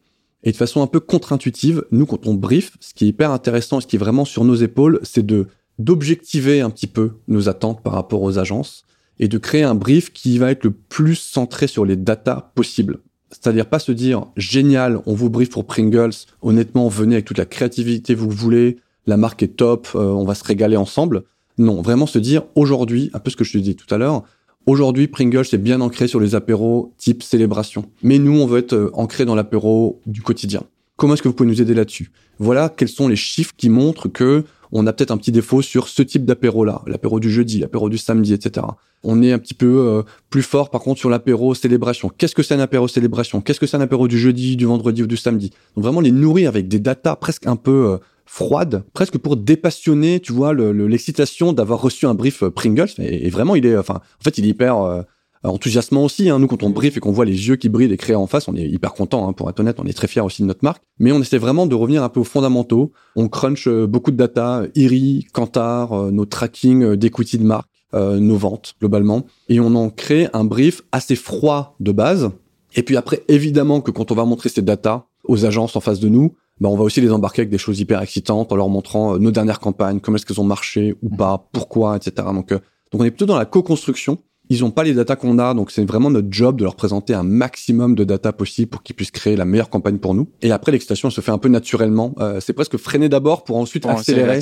Et 0.43 0.51
de 0.51 0.57
façon 0.57 0.81
un 0.81 0.87
peu 0.87 0.99
contre-intuitive, 0.99 1.85
nous, 1.91 2.05
quand 2.05 2.27
on 2.27 2.33
brief, 2.33 2.73
ce 2.79 2.93
qui 2.93 3.05
est 3.05 3.07
hyper 3.07 3.31
intéressant 3.31 3.79
et 3.79 3.81
ce 3.81 3.87
qui 3.87 3.95
est 3.95 3.99
vraiment 3.99 4.25
sur 4.25 4.43
nos 4.43 4.55
épaules, 4.55 4.99
c'est 5.03 5.25
de 5.25 5.47
d'objectiver 5.83 6.61
un 6.61 6.69
petit 6.69 6.87
peu 6.87 7.13
nos 7.27 7.49
attentes 7.49 7.81
par 7.81 7.93
rapport 7.93 8.21
aux 8.21 8.37
agences 8.37 8.85
et 9.19 9.27
de 9.27 9.37
créer 9.37 9.63
un 9.63 9.75
brief 9.75 10.11
qui 10.11 10.37
va 10.37 10.51
être 10.51 10.63
le 10.63 10.71
plus 10.71 11.15
centré 11.15 11.67
sur 11.67 11.85
les 11.85 11.95
datas 11.95 12.51
possibles. 12.55 12.99
C'est-à-dire 13.29 13.67
pas 13.67 13.79
se 13.79 13.91
dire 13.91 14.25
génial, 14.35 14.99
on 15.05 15.13
vous 15.13 15.29
brief 15.29 15.49
pour 15.49 15.65
Pringles, 15.65 16.11
honnêtement, 16.41 16.87
venez 16.89 17.15
avec 17.15 17.25
toute 17.25 17.37
la 17.37 17.45
créativité 17.45 18.15
que 18.15 18.19
vous 18.19 18.29
voulez, 18.29 18.77
la 19.07 19.17
marque 19.17 19.43
est 19.43 19.55
top, 19.55 19.87
euh, 19.95 19.99
on 19.99 20.25
va 20.25 20.35
se 20.35 20.43
régaler 20.43 20.75
ensemble. 20.75 21.23
Non, 21.57 21.81
vraiment 21.81 22.07
se 22.07 22.19
dire 22.19 22.43
aujourd'hui, 22.55 23.09
un 23.13 23.19
peu 23.19 23.31
ce 23.31 23.35
que 23.35 23.43
je 23.43 23.53
te 23.53 23.57
disais 23.57 23.73
tout 23.73 23.93
à 23.93 23.97
l'heure, 23.97 24.23
aujourd'hui 24.65 25.07
Pringles 25.07 25.45
est 25.53 25.57
bien 25.57 25.81
ancré 25.81 26.07
sur 26.07 26.19
les 26.19 26.35
apéros 26.35 26.93
type 26.97 27.23
célébration. 27.23 27.85
Mais 28.03 28.19
nous, 28.19 28.39
on 28.39 28.45
veut 28.45 28.59
être 28.59 28.73
euh, 28.73 28.91
ancré 28.93 29.25
dans 29.25 29.35
l'apéro 29.35 30.01
du 30.05 30.21
quotidien. 30.21 30.63
Comment 30.97 31.13
est-ce 31.13 31.21
que 31.21 31.27
vous 31.27 31.33
pouvez 31.33 31.49
nous 31.49 31.61
aider 31.61 31.73
là-dessus? 31.73 32.11
Voilà 32.37 32.69
quels 32.69 32.89
sont 32.89 33.07
les 33.07 33.15
chiffres 33.15 33.53
qui 33.55 33.69
montrent 33.69 34.07
que 34.07 34.43
on 34.71 34.87
a 34.87 34.93
peut-être 34.93 35.11
un 35.11 35.17
petit 35.17 35.31
défaut 35.31 35.61
sur 35.61 35.87
ce 35.87 36.01
type 36.01 36.25
d'apéro-là, 36.25 36.81
l'apéro 36.87 37.19
du 37.19 37.29
jeudi, 37.29 37.59
l'apéro 37.59 37.89
du 37.89 37.97
samedi, 37.97 38.33
etc. 38.33 38.65
On 39.03 39.21
est 39.21 39.31
un 39.31 39.39
petit 39.39 39.53
peu 39.53 39.65
euh, 39.65 40.03
plus 40.29 40.43
fort 40.43 40.69
par 40.69 40.81
contre 40.81 40.99
sur 40.99 41.09
l'apéro 41.09 41.53
célébration. 41.53 42.09
Qu'est-ce 42.09 42.35
que 42.35 42.43
c'est 42.43 42.53
un 42.53 42.59
apéro 42.59 42.87
célébration? 42.87 43.41
Qu'est-ce 43.41 43.59
que 43.59 43.65
c'est 43.67 43.77
un 43.77 43.81
apéro 43.81 44.07
du 44.07 44.17
jeudi, 44.17 44.55
du 44.55 44.65
vendredi 44.65 45.03
ou 45.03 45.07
du 45.07 45.17
samedi? 45.17 45.51
Donc 45.75 45.83
vraiment 45.83 46.01
les 46.01 46.11
nourrir 46.11 46.49
avec 46.49 46.67
des 46.67 46.79
datas 46.79 47.15
presque 47.15 47.47
un 47.47 47.55
peu 47.55 47.91
euh, 47.91 47.97
froides, 48.25 48.83
presque 48.93 49.17
pour 49.17 49.35
dépassionner, 49.37 50.19
tu 50.19 50.31
vois, 50.31 50.53
l'excitation 50.53 51.51
d'avoir 51.51 51.81
reçu 51.81 52.05
un 52.05 52.13
brief 52.13 52.43
euh, 52.43 52.51
Pringles. 52.51 52.91
Et, 52.99 53.29
vraiment, 53.29 53.55
il 53.55 53.65
est, 53.65 53.77
enfin, 53.77 53.95
en 53.95 54.23
fait, 54.23 54.37
il 54.37 54.45
est 54.45 54.49
hyper 54.49 55.05
enthousiasmant 55.49 56.03
aussi. 56.03 56.29
Hein. 56.29 56.39
Nous, 56.39 56.47
quand 56.47 56.63
on 56.63 56.69
brief 56.69 56.97
et 56.97 56.99
qu'on 56.99 57.11
voit 57.11 57.25
les 57.25 57.47
yeux 57.47 57.55
qui 57.55 57.69
brillent 57.69 57.91
et 57.91 57.97
créés 57.97 58.15
en 58.15 58.27
face, 58.27 58.47
on 58.47 58.55
est 58.55 58.67
hyper 58.67 58.93
content. 58.93 59.27
Hein, 59.27 59.33
pour 59.33 59.49
être 59.49 59.59
honnête, 59.59 59.77
on 59.79 59.85
est 59.85 59.93
très 59.93 60.07
fiers 60.07 60.21
aussi 60.21 60.41
de 60.41 60.47
notre 60.47 60.63
marque. 60.63 60.83
Mais 60.99 61.11
on 61.11 61.19
essaie 61.19 61.37
vraiment 61.37 61.65
de 61.65 61.75
revenir 61.75 62.03
un 62.03 62.09
peu 62.09 62.19
aux 62.19 62.25
fondamentaux. 62.25 62.91
On 63.15 63.27
crunch 63.27 63.67
euh, 63.67 63.87
beaucoup 63.87 64.11
de 64.11 64.17
data, 64.17 64.63
IRI, 64.75 65.27
Kantar, 65.33 65.93
euh, 65.93 66.11
nos 66.11 66.25
tracking 66.25 66.83
euh, 66.83 66.97
d'equity 66.97 67.37
de 67.37 67.43
marque, 67.43 67.69
nos 67.93 68.37
ventes 68.37 68.75
globalement, 68.79 69.25
et 69.49 69.59
on 69.59 69.75
en 69.75 69.89
crée 69.89 70.29
un 70.31 70.45
brief 70.45 70.81
assez 70.93 71.17
froid 71.17 71.75
de 71.81 71.91
base. 71.91 72.31
Et 72.73 72.83
puis 72.83 72.95
après, 72.95 73.21
évidemment 73.27 73.81
que 73.81 73.91
quand 73.91 74.13
on 74.13 74.15
va 74.15 74.23
montrer 74.23 74.47
ces 74.47 74.61
data 74.61 75.07
aux 75.25 75.43
agences 75.43 75.75
en 75.75 75.81
face 75.81 75.99
de 75.99 76.07
nous, 76.07 76.33
bah, 76.61 76.69
on 76.69 76.77
va 76.77 76.85
aussi 76.85 77.01
les 77.01 77.11
embarquer 77.11 77.41
avec 77.41 77.49
des 77.49 77.57
choses 77.57 77.81
hyper 77.81 78.01
excitantes 78.01 78.53
en 78.53 78.55
leur 78.55 78.69
montrant 78.69 79.19
nos 79.19 79.31
dernières 79.31 79.59
campagnes, 79.59 79.99
comment 79.99 80.15
est-ce 80.15 80.25
qu'elles 80.25 80.39
ont 80.39 80.45
marché 80.45 80.95
ou 81.03 81.09
pas, 81.09 81.49
pourquoi, 81.51 81.97
etc. 81.97 82.29
Donc, 82.33 82.53
donc 82.53 82.61
on 82.93 83.03
est 83.03 83.11
plutôt 83.11 83.25
dans 83.25 83.37
la 83.37 83.43
co-construction 83.43 84.19
ils 84.51 84.63
n'ont 84.63 84.71
pas 84.71 84.83
les 84.83 84.93
datas 84.93 85.15
qu'on 85.15 85.39
a, 85.39 85.53
donc 85.53 85.71
c'est 85.71 85.85
vraiment 85.85 86.09
notre 86.09 86.27
job 86.29 86.57
de 86.57 86.65
leur 86.65 86.75
présenter 86.75 87.13
un 87.13 87.23
maximum 87.23 87.95
de 87.95 88.03
data 88.03 88.33
possible 88.33 88.69
pour 88.69 88.83
qu'ils 88.83 88.97
puissent 88.97 89.11
créer 89.11 89.37
la 89.37 89.45
meilleure 89.45 89.69
campagne 89.69 89.97
pour 89.97 90.13
nous. 90.13 90.27
Et 90.41 90.51
après, 90.51 90.73
l'excitation 90.73 91.09
se 91.09 91.21
fait 91.21 91.31
un 91.31 91.37
peu 91.37 91.47
naturellement. 91.47 92.13
Euh, 92.19 92.41
c'est 92.41 92.51
presque 92.51 92.75
freiner 92.75 93.07
d'abord 93.07 93.45
pour 93.45 93.55
ensuite 93.55 93.85
accélérer, 93.85 94.41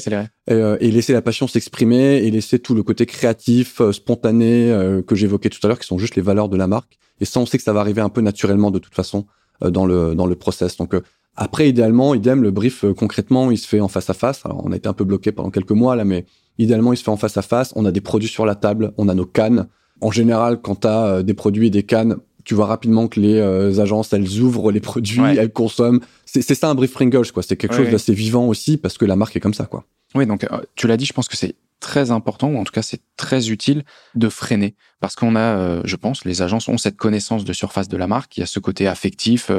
euh, 0.50 0.78
et 0.80 0.89
laisser 0.89 1.13
la 1.13 1.22
passion 1.22 1.48
s'exprimer 1.48 2.24
et 2.26 2.32
laisser 2.32 2.58
tout 2.58 2.74
le 2.74 2.82
côté 2.82 3.06
créatif, 3.06 3.82
euh, 3.82 3.91
spontané 3.91 4.76
que 5.06 5.13
j'évoquais 5.13 5.50
tout 5.50 5.60
à 5.62 5.67
l'heure, 5.67 5.78
qui 5.78 5.86
sont 5.86 6.00
juste 6.00 6.15
les 6.15 6.24
valeurs 6.24 6.50
de 6.50 6.58
la 6.58 6.65
marque. 6.65 6.98
Et 7.22 7.26
ça, 7.26 7.39
on 7.39 7.45
sait 7.45 7.60
que 7.60 7.63
ça 7.63 7.74
va 7.74 7.80
arriver 7.80 8.02
un 8.02 8.10
peu 8.10 8.22
naturellement 8.22 8.72
de 8.72 8.80
toute 8.80 8.95
façon 8.95 9.28
dans 9.62 9.86
le 9.86 10.15
dans 10.15 10.26
le 10.26 10.36
process. 10.36 10.76
Donc 10.78 10.95
après, 11.36 11.69
idéalement, 11.69 12.15
idem, 12.15 12.41
le 12.41 12.50
brief 12.50 12.84
concrètement, 12.98 13.52
il 13.52 13.60
se 13.60 13.67
fait 13.67 13.80
en 13.80 13.89
face 13.89 14.10
à 14.10 14.15
face. 14.15 14.41
Alors, 14.43 14.65
on 14.65 14.72
a 14.72 14.76
été 14.76 14.89
un 14.89 14.93
peu 14.93 15.04
bloqué 15.04 15.32
pendant 15.32 15.52
quelques 15.52 15.72
mois 15.72 15.95
là, 15.95 16.04
mais 16.04 16.26
idéalement, 16.58 16.93
il 16.93 16.98
se 16.98 17.04
fait 17.04 17.12
en 17.12 17.17
face 17.17 17.38
à 17.38 17.43
face. 17.43 17.74
On 17.76 17.86
a 17.86 17.91
des 17.91 18.02
produits 18.02 18.28
sur 18.28 18.48
la 18.48 18.56
table, 18.56 18.91
on 18.98 19.08
a 19.08 19.13
nos 19.13 19.28
cannes 19.28 19.67
en 20.01 20.12
général, 20.12 20.59
quand 20.62 20.81
tu 20.81 20.88
as 20.88 21.05
euh, 21.05 21.23
des 21.23 21.33
produits 21.33 21.67
et 21.67 21.69
des 21.69 21.83
cannes, 21.83 22.17
tu 22.45 22.55
vois 22.55 22.65
rapidement 22.65 23.07
que 23.07 23.19
les 23.19 23.35
euh, 23.35 23.79
agences, 23.79 24.13
elles 24.13 24.39
ouvrent 24.39 24.71
les 24.71 24.79
produits, 24.79 25.21
elles 25.21 25.51
consomment. 25.51 25.99
C'est 26.25 26.41
ça 26.55 26.69
un 26.69 26.75
brief 26.75 26.93
Pringles, 26.93 27.31
quoi. 27.31 27.43
C'est 27.43 27.57
quelque 27.57 27.75
chose 27.75 27.89
d'assez 27.89 28.13
vivant 28.13 28.47
aussi 28.47 28.77
parce 28.77 28.97
que 28.97 29.05
la 29.05 29.15
marque 29.15 29.35
est 29.35 29.39
comme 29.39 29.53
ça, 29.53 29.65
quoi. 29.65 29.85
Oui, 30.15 30.25
donc 30.25 30.43
euh, 30.45 30.62
tu 30.75 30.88
l'as 30.88 30.97
dit, 30.97 31.05
je 31.05 31.13
pense 31.13 31.27
que 31.27 31.38
c'est 31.38 31.55
très 31.79 32.12
important, 32.12 32.49
ou 32.49 32.57
en 32.57 32.63
tout 32.63 32.73
cas 32.73 32.81
c'est 32.81 33.01
très 33.15 33.49
utile 33.51 33.83
de 34.15 34.27
freiner, 34.27 34.75
parce 34.99 35.15
qu'on 35.15 35.38
a, 35.38 35.81
je 35.85 35.95
pense, 35.95 36.25
les 36.25 36.41
agences 36.41 36.67
ont 36.67 36.77
cette 36.77 36.97
connaissance 36.97 37.45
de 37.45 37.53
surface 37.53 37.88
de 37.88 37.95
la 37.95 38.05
marque, 38.05 38.35
il 38.35 38.41
y 38.41 38.43
a 38.43 38.47
ce 38.47 38.59
côté 38.59 38.85
affectif, 38.85 39.49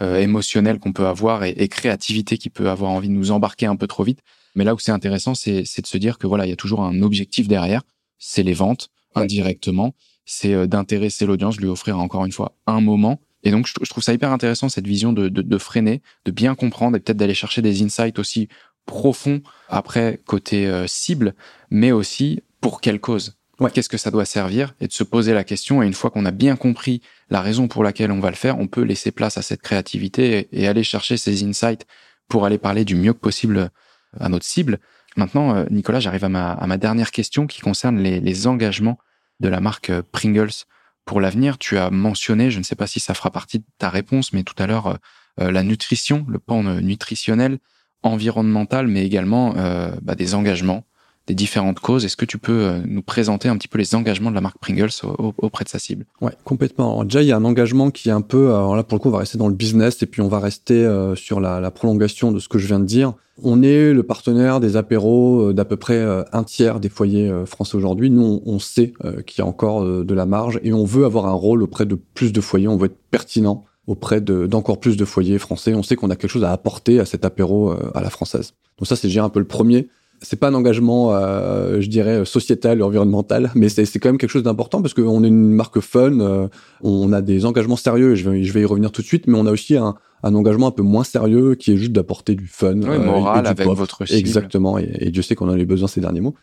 émotionnel 0.00 0.78
qu'on 0.78 0.94
peut 0.94 1.06
avoir 1.06 1.44
et, 1.44 1.50
et, 1.50 1.68
créativité 1.68 2.38
qui 2.38 2.48
peut 2.48 2.70
avoir 2.70 2.92
envie 2.92 3.08
de 3.08 3.12
nous 3.12 3.30
embarquer 3.30 3.66
un 3.66 3.76
peu 3.76 3.86
trop 3.86 4.04
vite. 4.04 4.20
Mais 4.54 4.64
là 4.64 4.74
où 4.74 4.78
c'est 4.78 4.90
intéressant, 4.90 5.34
c'est 5.34 5.60
de 5.60 5.86
se 5.86 5.98
dire 5.98 6.16
que 6.16 6.26
voilà, 6.26 6.46
il 6.46 6.48
y 6.48 6.52
a 6.52 6.56
toujours 6.56 6.82
un 6.82 7.02
objectif 7.02 7.46
derrière, 7.46 7.82
c'est 8.18 8.42
les 8.42 8.54
ventes, 8.54 8.88
indirectement, 9.16 9.94
c'est 10.24 10.52
euh, 10.52 10.66
d'intéresser 10.66 11.26
l'audience, 11.26 11.58
lui 11.58 11.68
offrir 11.68 11.98
encore 11.98 12.24
une 12.24 12.32
fois 12.32 12.56
un 12.66 12.80
moment. 12.80 13.20
Et 13.44 13.50
donc, 13.50 13.66
je, 13.66 13.88
trouve 13.88 14.02
ça 14.02 14.12
hyper 14.12 14.32
intéressant, 14.32 14.68
cette 14.68 14.86
vision 14.86 15.12
de, 15.12 15.28
de, 15.28 15.58
freiner, 15.58 16.02
de 16.24 16.32
bien 16.32 16.54
comprendre 16.56 16.96
et 16.96 17.00
peut-être 17.00 17.16
d'aller 17.16 17.34
chercher 17.34 17.62
des 17.62 17.82
insights 17.82 18.18
aussi 18.18 18.48
profonds 18.86 19.40
après 19.68 20.20
côté 20.26 20.66
euh, 20.66 20.86
cible, 20.86 21.34
mais 21.70 21.92
aussi 21.92 22.42
pour 22.60 22.80
quelle 22.80 23.00
cause? 23.00 23.36
Qu'est-ce 23.72 23.88
que 23.88 23.96
ça 23.96 24.10
doit 24.10 24.24
servir? 24.24 24.74
Et 24.80 24.86
de 24.86 24.92
se 24.92 25.04
poser 25.04 25.32
la 25.32 25.44
question. 25.44 25.82
Et 25.82 25.86
une 25.86 25.94
fois 25.94 26.10
qu'on 26.10 26.26
a 26.26 26.30
bien 26.30 26.56
compris 26.56 27.00
la 27.30 27.40
raison 27.40 27.68
pour 27.68 27.82
laquelle 27.84 28.12
on 28.12 28.20
va 28.20 28.30
le 28.30 28.36
faire, 28.36 28.58
on 28.58 28.66
peut 28.66 28.82
laisser 28.82 29.12
place 29.12 29.38
à 29.38 29.42
cette 29.42 29.62
créativité 29.62 30.48
et, 30.52 30.68
aller 30.68 30.84
chercher 30.84 31.16
ces 31.16 31.42
insights 31.42 31.86
pour 32.28 32.44
aller 32.44 32.58
parler 32.58 32.84
du 32.84 32.96
mieux 32.96 33.14
possible 33.14 33.70
à 34.18 34.28
notre 34.28 34.44
cible. 34.44 34.78
Maintenant, 35.16 35.54
euh, 35.54 35.64
Nicolas, 35.70 36.00
j'arrive 36.00 36.24
à 36.24 36.28
ma, 36.28 36.52
à 36.52 36.66
ma 36.66 36.76
dernière 36.76 37.10
question 37.10 37.46
qui 37.46 37.60
concerne 37.60 37.98
les, 37.98 38.20
les 38.20 38.46
engagements 38.46 38.98
de 39.40 39.48
la 39.48 39.60
marque 39.60 39.90
euh, 39.90 40.02
Pringles 40.12 40.64
pour 41.04 41.20
l'avenir. 41.20 41.58
Tu 41.58 41.78
as 41.78 41.90
mentionné, 41.90 42.50
je 42.50 42.58
ne 42.58 42.64
sais 42.64 42.76
pas 42.76 42.86
si 42.86 43.00
ça 43.00 43.14
fera 43.14 43.30
partie 43.30 43.60
de 43.60 43.64
ta 43.78 43.90
réponse, 43.90 44.32
mais 44.32 44.42
tout 44.42 44.54
à 44.58 44.66
l'heure, 44.66 44.86
euh, 44.86 44.96
euh, 45.40 45.52
la 45.52 45.62
nutrition, 45.62 46.24
le 46.28 46.38
pan 46.38 46.62
nutritionnel, 46.62 47.58
environnemental, 48.02 48.86
mais 48.86 49.04
également 49.04 49.54
bah, 50.00 50.14
des 50.14 50.34
engagements 50.34 50.85
des 51.26 51.34
différentes 51.34 51.80
causes. 51.80 52.04
Est-ce 52.04 52.16
que 52.16 52.24
tu 52.24 52.38
peux 52.38 52.52
euh, 52.52 52.80
nous 52.86 53.02
présenter 53.02 53.48
un 53.48 53.56
petit 53.56 53.68
peu 53.68 53.78
les 53.78 53.94
engagements 53.94 54.30
de 54.30 54.34
la 54.34 54.40
marque 54.40 54.58
Pringles 54.58 54.90
auprès 55.18 55.64
de 55.64 55.68
sa 55.68 55.78
cible? 55.78 56.06
Ouais, 56.20 56.32
complètement. 56.44 57.02
Déjà, 57.04 57.22
il 57.22 57.28
y 57.28 57.32
a 57.32 57.36
un 57.36 57.44
engagement 57.44 57.90
qui 57.90 58.08
est 58.08 58.12
un 58.12 58.20
peu, 58.20 58.54
alors 58.54 58.76
là 58.76 58.84
pour 58.84 58.96
le 58.96 59.02
coup, 59.02 59.08
on 59.08 59.12
va 59.12 59.18
rester 59.18 59.38
dans 59.38 59.48
le 59.48 59.54
business 59.54 60.02
et 60.02 60.06
puis 60.06 60.22
on 60.22 60.28
va 60.28 60.38
rester 60.38 60.84
euh, 60.84 61.14
sur 61.14 61.40
la, 61.40 61.70
prolongation 61.70 62.32
de 62.32 62.38
ce 62.38 62.48
que 62.48 62.58
je 62.58 62.66
viens 62.66 62.78
de 62.78 62.84
dire. 62.84 63.12
On 63.42 63.62
est 63.62 63.92
le 63.92 64.02
partenaire 64.02 64.60
des 64.60 64.76
apéros 64.76 65.48
euh, 65.48 65.52
d'à 65.52 65.64
peu 65.64 65.76
près 65.76 66.02
un 66.32 66.44
tiers 66.44 66.80
des 66.80 66.88
foyers 66.88 67.30
français 67.44 67.76
aujourd'hui. 67.76 68.08
Nous, 68.08 68.42
on, 68.46 68.58
sait 68.58 68.92
qu'il 69.26 69.42
y 69.42 69.42
a 69.42 69.46
encore 69.46 69.84
de 69.84 70.14
la 70.14 70.26
marge 70.26 70.60
et 70.62 70.72
on 70.72 70.84
veut 70.84 71.04
avoir 71.04 71.26
un 71.26 71.32
rôle 71.32 71.62
auprès 71.62 71.86
de 71.86 71.96
plus 71.96 72.32
de 72.32 72.40
foyers. 72.40 72.68
On 72.68 72.76
veut 72.76 72.86
être 72.86 72.98
pertinent 73.10 73.64
auprès 73.86 74.20
d'encore 74.20 74.80
plus 74.80 74.96
de 74.96 75.04
foyers 75.04 75.38
français. 75.38 75.74
On 75.74 75.82
sait 75.82 75.96
qu'on 75.96 76.10
a 76.10 76.16
quelque 76.16 76.30
chose 76.30 76.44
à 76.44 76.52
apporter 76.52 76.98
à 76.98 77.04
cet 77.04 77.24
apéro 77.24 77.72
à 77.94 78.00
la 78.00 78.10
française. 78.10 78.54
Donc 78.78 78.86
ça, 78.86 78.96
c'est 78.96 79.08
déjà 79.08 79.24
un 79.24 79.28
peu 79.28 79.40
le 79.40 79.46
premier 79.46 79.88
c'est 80.22 80.38
pas 80.38 80.48
un 80.48 80.54
engagement, 80.54 81.14
euh, 81.14 81.80
je 81.80 81.88
dirais, 81.88 82.24
sociétal, 82.24 82.82
environnemental, 82.82 83.50
mais 83.54 83.68
c'est 83.68 83.86
quand 83.98 84.08
même 84.08 84.18
quelque 84.18 84.30
chose 84.30 84.42
d'important 84.42 84.82
parce 84.82 84.94
qu'on 84.94 85.24
est 85.24 85.28
une 85.28 85.52
marque 85.52 85.80
fun, 85.80 86.20
euh, 86.20 86.48
on 86.82 87.12
a 87.12 87.20
des 87.20 87.44
engagements 87.44 87.76
sérieux, 87.76 88.12
et 88.12 88.16
je 88.16 88.28
vais, 88.28 88.42
je 88.42 88.52
vais 88.52 88.62
y 88.62 88.64
revenir 88.64 88.92
tout 88.92 89.02
de 89.02 89.06
suite, 89.06 89.26
mais 89.26 89.38
on 89.38 89.46
a 89.46 89.52
aussi 89.52 89.76
un, 89.76 89.94
un 90.22 90.34
engagement 90.34 90.68
un 90.68 90.72
peu 90.72 90.82
moins 90.82 91.04
sérieux 91.04 91.54
qui 91.54 91.72
est 91.72 91.76
juste 91.76 91.92
d'apporter 91.92 92.34
du 92.34 92.46
fun. 92.46 92.74
Oui, 92.74 92.98
moral 92.98 93.46
avec 93.46 93.66
votre 93.66 94.06
cible. 94.06 94.18
Exactement, 94.18 94.78
et, 94.78 95.10
Dieu 95.10 95.22
sait 95.22 95.34
qu'on 95.34 95.48
en 95.48 95.52
a 95.52 95.58
eu 95.58 95.66
besoin 95.66 95.88
ces 95.88 96.00
derniers 96.00 96.20
mots. 96.20 96.34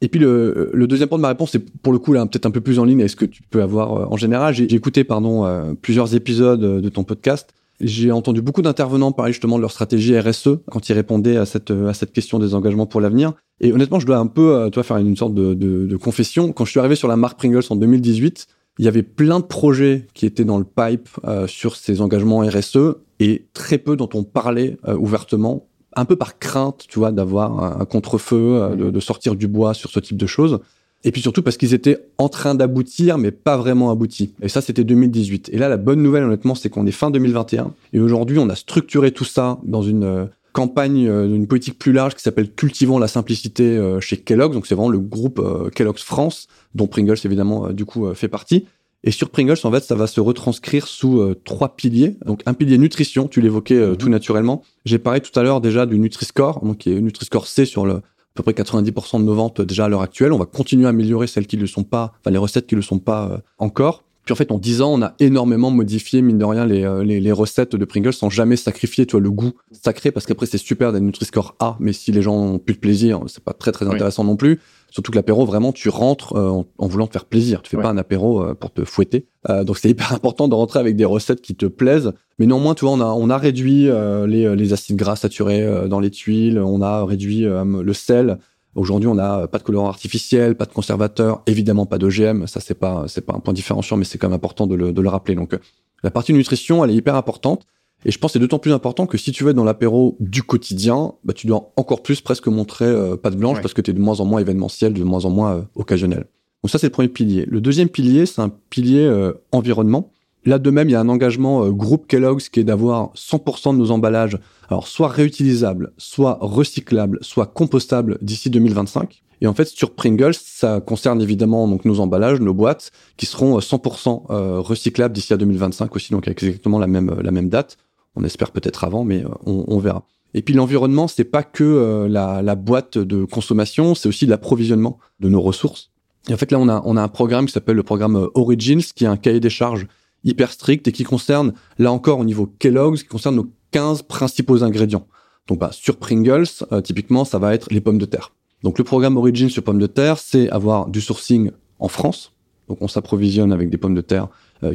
Et 0.00 0.08
puis 0.08 0.20
le, 0.20 0.70
le 0.74 0.86
deuxième 0.86 1.08
point 1.08 1.18
de 1.18 1.22
ma 1.22 1.28
réponse, 1.28 1.52
c'est 1.52 1.64
pour 1.80 1.92
le 1.92 1.98
coup 1.98 2.12
là 2.12 2.26
peut-être 2.26 2.46
un 2.46 2.50
peu 2.50 2.60
plus 2.60 2.78
en 2.78 2.84
ligne 2.84 3.00
avec 3.00 3.10
ce 3.10 3.16
que 3.16 3.24
tu 3.24 3.42
peux 3.42 3.62
avoir 3.62 3.94
euh, 3.94 4.06
en 4.10 4.16
général. 4.16 4.52
J'ai 4.52 4.72
écouté 4.74 5.04
pardon 5.04 5.76
plusieurs 5.80 6.14
épisodes 6.14 6.60
de 6.60 6.88
ton 6.88 7.04
podcast 7.04 7.54
j'ai 7.80 8.12
entendu 8.12 8.40
beaucoup 8.40 8.62
d'intervenants 8.62 9.12
parler 9.12 9.32
justement 9.32 9.56
de 9.56 9.60
leur 9.60 9.72
stratégie 9.72 10.18
RSE 10.18 10.60
quand 10.70 10.88
ils 10.88 10.92
répondaient 10.92 11.36
à 11.36 11.46
cette, 11.46 11.70
à 11.70 11.94
cette 11.94 12.12
question 12.12 12.38
des 12.38 12.54
engagements 12.54 12.86
pour 12.86 13.00
l'avenir. 13.00 13.32
Et 13.60 13.72
honnêtement, 13.72 14.00
je 14.00 14.06
dois 14.06 14.18
un 14.18 14.26
peu, 14.26 14.56
euh, 14.56 14.70
toi, 14.70 14.82
faire 14.82 14.96
une 14.96 15.16
sorte 15.16 15.34
de, 15.34 15.54
de, 15.54 15.86
de, 15.86 15.96
confession. 15.96 16.52
Quand 16.52 16.64
je 16.64 16.70
suis 16.70 16.80
arrivé 16.80 16.96
sur 16.96 17.08
la 17.08 17.16
marque 17.16 17.38
Pringles 17.38 17.64
en 17.70 17.76
2018, 17.76 18.46
il 18.78 18.84
y 18.84 18.88
avait 18.88 19.02
plein 19.02 19.40
de 19.40 19.44
projets 19.44 20.06
qui 20.14 20.26
étaient 20.26 20.44
dans 20.44 20.58
le 20.58 20.64
pipe 20.64 21.08
euh, 21.24 21.46
sur 21.46 21.76
ces 21.76 22.00
engagements 22.00 22.40
RSE 22.40 22.96
et 23.20 23.46
très 23.52 23.78
peu 23.78 23.96
dont 23.96 24.08
on 24.14 24.24
parlait 24.24 24.76
euh, 24.88 24.96
ouvertement, 24.96 25.68
un 25.94 26.04
peu 26.04 26.16
par 26.16 26.38
crainte, 26.38 26.84
tu 26.88 26.98
vois, 26.98 27.12
d'avoir 27.12 27.62
un, 27.62 27.80
un 27.80 27.84
contre-feu, 27.84 28.74
de, 28.76 28.90
de, 28.90 29.00
sortir 29.00 29.36
du 29.36 29.46
bois 29.46 29.74
sur 29.74 29.90
ce 29.90 30.00
type 30.00 30.16
de 30.16 30.26
choses. 30.26 30.58
Et 31.04 31.12
puis 31.12 31.20
surtout 31.20 31.42
parce 31.42 31.56
qu'ils 31.56 31.74
étaient 31.74 31.98
en 32.18 32.28
train 32.28 32.54
d'aboutir, 32.54 33.18
mais 33.18 33.30
pas 33.30 33.56
vraiment 33.56 33.90
aboutis. 33.90 34.32
Et 34.40 34.48
ça, 34.48 34.60
c'était 34.60 34.84
2018. 34.84 35.50
Et 35.52 35.58
là, 35.58 35.68
la 35.68 35.76
bonne 35.76 36.02
nouvelle, 36.02 36.24
honnêtement, 36.24 36.54
c'est 36.54 36.70
qu'on 36.70 36.86
est 36.86 36.92
fin 36.92 37.10
2021. 37.10 37.72
Et 37.92 38.00
aujourd'hui, 38.00 38.38
on 38.38 38.48
a 38.48 38.54
structuré 38.56 39.12
tout 39.12 39.24
ça 39.24 39.58
dans 39.64 39.82
une 39.82 40.04
euh, 40.04 40.24
campagne, 40.54 41.06
euh, 41.06 41.26
une 41.26 41.46
politique 41.46 41.78
plus 41.78 41.92
large 41.92 42.14
qui 42.14 42.22
s'appelle 42.22 42.50
Cultivons 42.50 42.98
la 42.98 43.08
simplicité 43.08 43.64
euh, 43.76 44.00
chez 44.00 44.16
Kellogg's. 44.16 44.54
Donc 44.54 44.66
c'est 44.66 44.74
vraiment 44.74 44.88
le 44.88 44.98
groupe 44.98 45.42
Kellogg's 45.74 46.02
France, 46.02 46.48
dont 46.74 46.86
Pringles 46.86 47.18
évidemment 47.24 47.70
du 47.70 47.84
coup 47.84 48.12
fait 48.14 48.28
partie. 48.28 48.64
Et 49.06 49.10
sur 49.10 49.28
Pringles, 49.28 49.58
en 49.64 49.70
fait, 49.70 49.84
ça 49.84 49.94
va 49.94 50.06
se 50.06 50.18
retranscrire 50.18 50.86
sous 50.86 51.20
euh, 51.20 51.38
trois 51.44 51.76
piliers. 51.76 52.16
Donc, 52.24 52.40
un 52.46 52.54
pilier 52.54 52.78
nutrition, 52.78 53.28
tu 53.28 53.42
l'évoquais 53.42 53.76
euh, 53.76 53.94
tout 53.94 54.06
mhm. 54.06 54.12
naturellement. 54.12 54.62
J'ai 54.86 54.98
parlé 54.98 55.20
tout 55.20 55.38
à 55.38 55.42
l'heure 55.42 55.60
déjà 55.60 55.84
du 55.84 55.98
Nutri-Score, 55.98 56.64
donc 56.64 56.78
qui 56.78 56.90
est 56.90 57.00
Nutri-Score 57.00 57.46
C 57.46 57.66
sur 57.66 57.84
le, 57.84 58.00
peu 58.34 58.42
près 58.42 58.52
90% 58.52 59.20
de 59.20 59.24
nos 59.24 59.34
ventes 59.34 59.60
déjà 59.60 59.84
à 59.84 59.88
l'heure 59.88 60.02
actuelle. 60.02 60.32
On 60.32 60.38
va 60.38 60.46
continuer 60.46 60.86
à 60.86 60.88
améliorer 60.88 61.26
celles 61.26 61.46
qui 61.46 61.56
ne 61.56 61.62
le 61.62 61.66
sont 61.66 61.84
pas, 61.84 62.12
enfin 62.20 62.30
les 62.30 62.38
recettes 62.38 62.66
qui 62.66 62.74
ne 62.74 62.80
le 62.80 62.84
sont 62.84 62.98
pas 62.98 63.28
euh, 63.30 63.38
encore. 63.58 64.04
Puis 64.24 64.32
en 64.32 64.36
fait, 64.36 64.50
en 64.50 64.58
10 64.58 64.82
ans, 64.82 64.92
on 64.94 65.02
a 65.02 65.14
énormément 65.20 65.70
modifié, 65.70 66.22
mine 66.22 66.38
de 66.38 66.44
rien, 66.44 66.66
les, 66.66 67.04
les, 67.04 67.20
les, 67.20 67.32
recettes 67.32 67.76
de 67.76 67.84
Pringles 67.84 68.12
sans 68.12 68.30
jamais 68.30 68.56
sacrifier, 68.56 69.06
tu 69.06 69.12
vois, 69.12 69.20
le 69.20 69.30
goût 69.30 69.52
sacré, 69.72 70.10
parce 70.10 70.26
qu'après, 70.26 70.46
c'est 70.46 70.58
super 70.58 70.92
d'être 70.92 71.02
Nutri-Score 71.02 71.56
A, 71.58 71.76
mais 71.80 71.92
si 71.92 72.12
les 72.12 72.22
gens 72.22 72.34
ont 72.34 72.58
plus 72.58 72.74
de 72.74 72.80
plaisir, 72.80 73.20
c'est 73.26 73.44
pas 73.44 73.52
très 73.52 73.72
très 73.72 73.86
intéressant 73.86 74.24
non 74.24 74.36
plus. 74.36 74.60
Surtout 74.94 75.10
que 75.10 75.16
l'apéro, 75.16 75.44
vraiment, 75.44 75.72
tu 75.72 75.88
rentres 75.88 76.36
euh, 76.36 76.62
en, 76.78 76.86
voulant 76.86 77.08
te 77.08 77.12
faire 77.12 77.24
plaisir. 77.24 77.62
Tu 77.62 77.70
fais 77.70 77.82
pas 77.82 77.88
un 77.88 77.96
apéro 77.96 78.44
euh, 78.44 78.54
pour 78.54 78.72
te 78.72 78.84
fouetter. 78.84 79.26
Euh, 79.50 79.64
donc 79.64 79.76
c'est 79.76 79.90
hyper 79.90 80.12
important 80.14 80.46
de 80.46 80.54
rentrer 80.54 80.78
avec 80.78 80.94
des 80.94 81.04
recettes 81.04 81.40
qui 81.40 81.56
te 81.56 81.66
plaisent. 81.66 82.12
Mais 82.38 82.46
néanmoins, 82.46 82.76
tu 82.76 82.84
vois, 82.84 82.94
on 82.94 83.00
a, 83.00 83.06
on 83.06 83.28
a 83.28 83.36
réduit 83.36 83.88
les, 84.28 84.54
les, 84.54 84.72
acides 84.72 84.94
gras 84.94 85.16
saturés 85.16 85.88
dans 85.88 85.98
les 85.98 86.10
tuiles, 86.10 86.60
on 86.60 86.80
a 86.80 87.04
réduit 87.04 87.44
le 87.44 87.92
sel. 87.92 88.38
Aujourd'hui, 88.74 89.08
on 89.08 89.14
n'a 89.14 89.46
pas 89.46 89.58
de 89.58 89.62
colorant 89.62 89.88
artificiel, 89.88 90.56
pas 90.56 90.66
de 90.66 90.72
conservateur, 90.72 91.42
évidemment 91.46 91.86
pas 91.86 91.98
d'OGM. 91.98 92.46
Ça, 92.46 92.60
c'est 92.60 92.74
pas, 92.74 93.04
c'est 93.06 93.24
pas 93.24 93.34
un 93.34 93.40
point 93.40 93.54
différenciant, 93.54 93.96
mais 93.96 94.04
c'est 94.04 94.18
quand 94.18 94.28
même 94.28 94.34
important 94.34 94.66
de 94.66 94.74
le, 94.74 94.92
de 94.92 95.00
le 95.00 95.08
rappeler. 95.08 95.34
Donc, 95.34 95.56
la 96.02 96.10
partie 96.10 96.32
nutrition, 96.32 96.84
elle 96.84 96.90
est 96.90 96.94
hyper 96.94 97.14
importante. 97.14 97.66
Et 98.04 98.10
je 98.10 98.18
pense 98.18 98.30
que 98.30 98.32
c'est 98.34 98.38
d'autant 98.38 98.58
plus 98.58 98.72
important 98.72 99.06
que 99.06 99.16
si 99.16 99.32
tu 99.32 99.44
veux 99.44 99.50
être 99.50 99.56
dans 99.56 99.64
l'apéro 99.64 100.16
du 100.20 100.42
quotidien, 100.42 101.14
bah, 101.24 101.32
tu 101.32 101.46
dois 101.46 101.72
encore 101.76 102.02
plus 102.02 102.20
presque 102.20 102.48
montrer 102.48 102.84
euh, 102.84 103.16
patte 103.16 103.36
blanche 103.36 103.60
parce 103.62 103.72
que 103.72 103.80
tu 103.80 103.90
es 103.90 103.94
de 103.94 104.00
moins 104.00 104.20
en 104.20 104.26
moins 104.26 104.40
événementiel, 104.40 104.92
de 104.92 105.02
moins 105.02 105.24
en 105.24 105.30
moins 105.30 105.54
euh, 105.54 105.62
occasionnel. 105.74 106.26
Donc 106.62 106.70
ça, 106.70 106.78
c'est 106.78 106.86
le 106.86 106.92
premier 106.92 107.08
pilier. 107.08 107.46
Le 107.46 107.60
deuxième 107.60 107.88
pilier, 107.88 108.26
c'est 108.26 108.42
un 108.42 108.52
pilier 108.70 109.04
euh, 109.04 109.32
environnement. 109.52 110.12
Là, 110.44 110.58
de 110.58 110.70
même, 110.70 110.88
il 110.88 110.92
y 110.92 110.94
a 110.94 111.00
un 111.00 111.08
engagement 111.08 111.64
euh, 111.64 111.70
groupe 111.70 112.06
Kellogg's 112.06 112.48
qui 112.48 112.60
est 112.60 112.64
d'avoir 112.64 113.12
100% 113.14 113.72
de 113.72 113.78
nos 113.78 113.90
emballages, 113.90 114.38
alors 114.68 114.86
soit 114.86 115.08
réutilisables, 115.08 115.92
soit 115.98 116.38
recyclables, 116.40 117.18
soit 117.22 117.46
compostables 117.46 118.18
d'ici 118.20 118.50
2025. 118.50 119.22
Et 119.40 119.46
en 119.46 119.54
fait, 119.54 119.66
sur 119.66 119.94
Pringles, 119.94 120.34
ça 120.34 120.80
concerne 120.80 121.20
évidemment 121.20 121.68
donc 121.68 121.84
nos 121.84 122.00
emballages, 122.00 122.40
nos 122.40 122.54
boîtes, 122.54 122.92
qui 123.16 123.26
seront 123.26 123.58
100% 123.58 124.26
recyclables 124.60 125.12
d'ici 125.12 125.32
à 125.32 125.36
2025 125.36 125.94
aussi, 125.96 126.12
donc 126.12 126.26
avec 126.28 126.42
exactement 126.42 126.78
la 126.78 126.86
même 126.86 127.14
la 127.20 127.30
même 127.30 127.50
date. 127.50 127.76
On 128.16 128.24
espère 128.24 128.50
peut-être 128.52 128.84
avant, 128.84 129.04
mais 129.04 129.24
euh, 129.24 129.28
on, 129.44 129.78
verra. 129.78 130.06
Et 130.34 130.42
puis 130.42 130.54
l'environnement, 130.54 131.08
c'est 131.08 131.24
pas 131.24 131.42
que 131.42 131.64
euh, 131.64 132.08
la, 132.08 132.54
boîte 132.54 132.98
de 132.98 133.24
consommation, 133.24 133.94
c'est 133.94 134.08
aussi 134.08 134.26
l'approvisionnement 134.26 134.98
de 135.20 135.28
nos 135.28 135.40
ressources. 135.40 135.90
Et 136.28 136.34
en 136.34 136.36
fait, 136.36 136.52
là, 136.52 136.58
on 136.58 136.68
a, 136.68 136.80
on 136.84 136.96
a 136.96 137.02
un 137.02 137.08
programme 137.08 137.46
qui 137.46 137.52
s'appelle 137.52 137.76
le 137.76 137.82
programme 137.82 138.16
euh, 138.16 138.28
Origins, 138.34 138.82
qui 138.94 139.04
est 139.04 139.08
un 139.08 139.16
cahier 139.16 139.40
des 139.40 139.50
charges 139.50 139.86
hyper 140.24 140.50
strict 140.52 140.88
et 140.88 140.92
qui 140.92 141.04
concerne, 141.04 141.52
là 141.78 141.92
encore, 141.92 142.18
au 142.18 142.24
niveau 142.24 142.46
Kellogg's, 142.58 143.02
qui 143.02 143.08
concerne 143.08 143.36
nos 143.36 143.46
15 143.70 144.02
principaux 144.02 144.62
ingrédients. 144.62 145.06
Donc, 145.46 145.58
bah, 145.58 145.70
sur 145.72 145.96
Pringles, 145.96 146.46
typiquement, 146.82 147.24
ça 147.24 147.38
va 147.38 147.54
être 147.54 147.70
les 147.70 147.80
pommes 147.80 147.98
de 147.98 148.06
terre. 148.06 148.32
Donc, 148.62 148.78
le 148.78 148.84
programme 148.84 149.16
Origins 149.16 149.50
sur 149.50 149.62
pommes 149.62 149.78
de 149.78 149.86
terre, 149.86 150.18
c'est 150.18 150.48
avoir 150.50 150.88
du 150.88 151.00
sourcing 151.00 151.50
en 151.78 151.88
France. 151.88 152.32
Donc, 152.68 152.78
on 152.80 152.88
s'approvisionne 152.88 153.52
avec 153.52 153.68
des 153.68 153.76
pommes 153.76 153.94
de 153.94 154.00
terre 154.00 154.28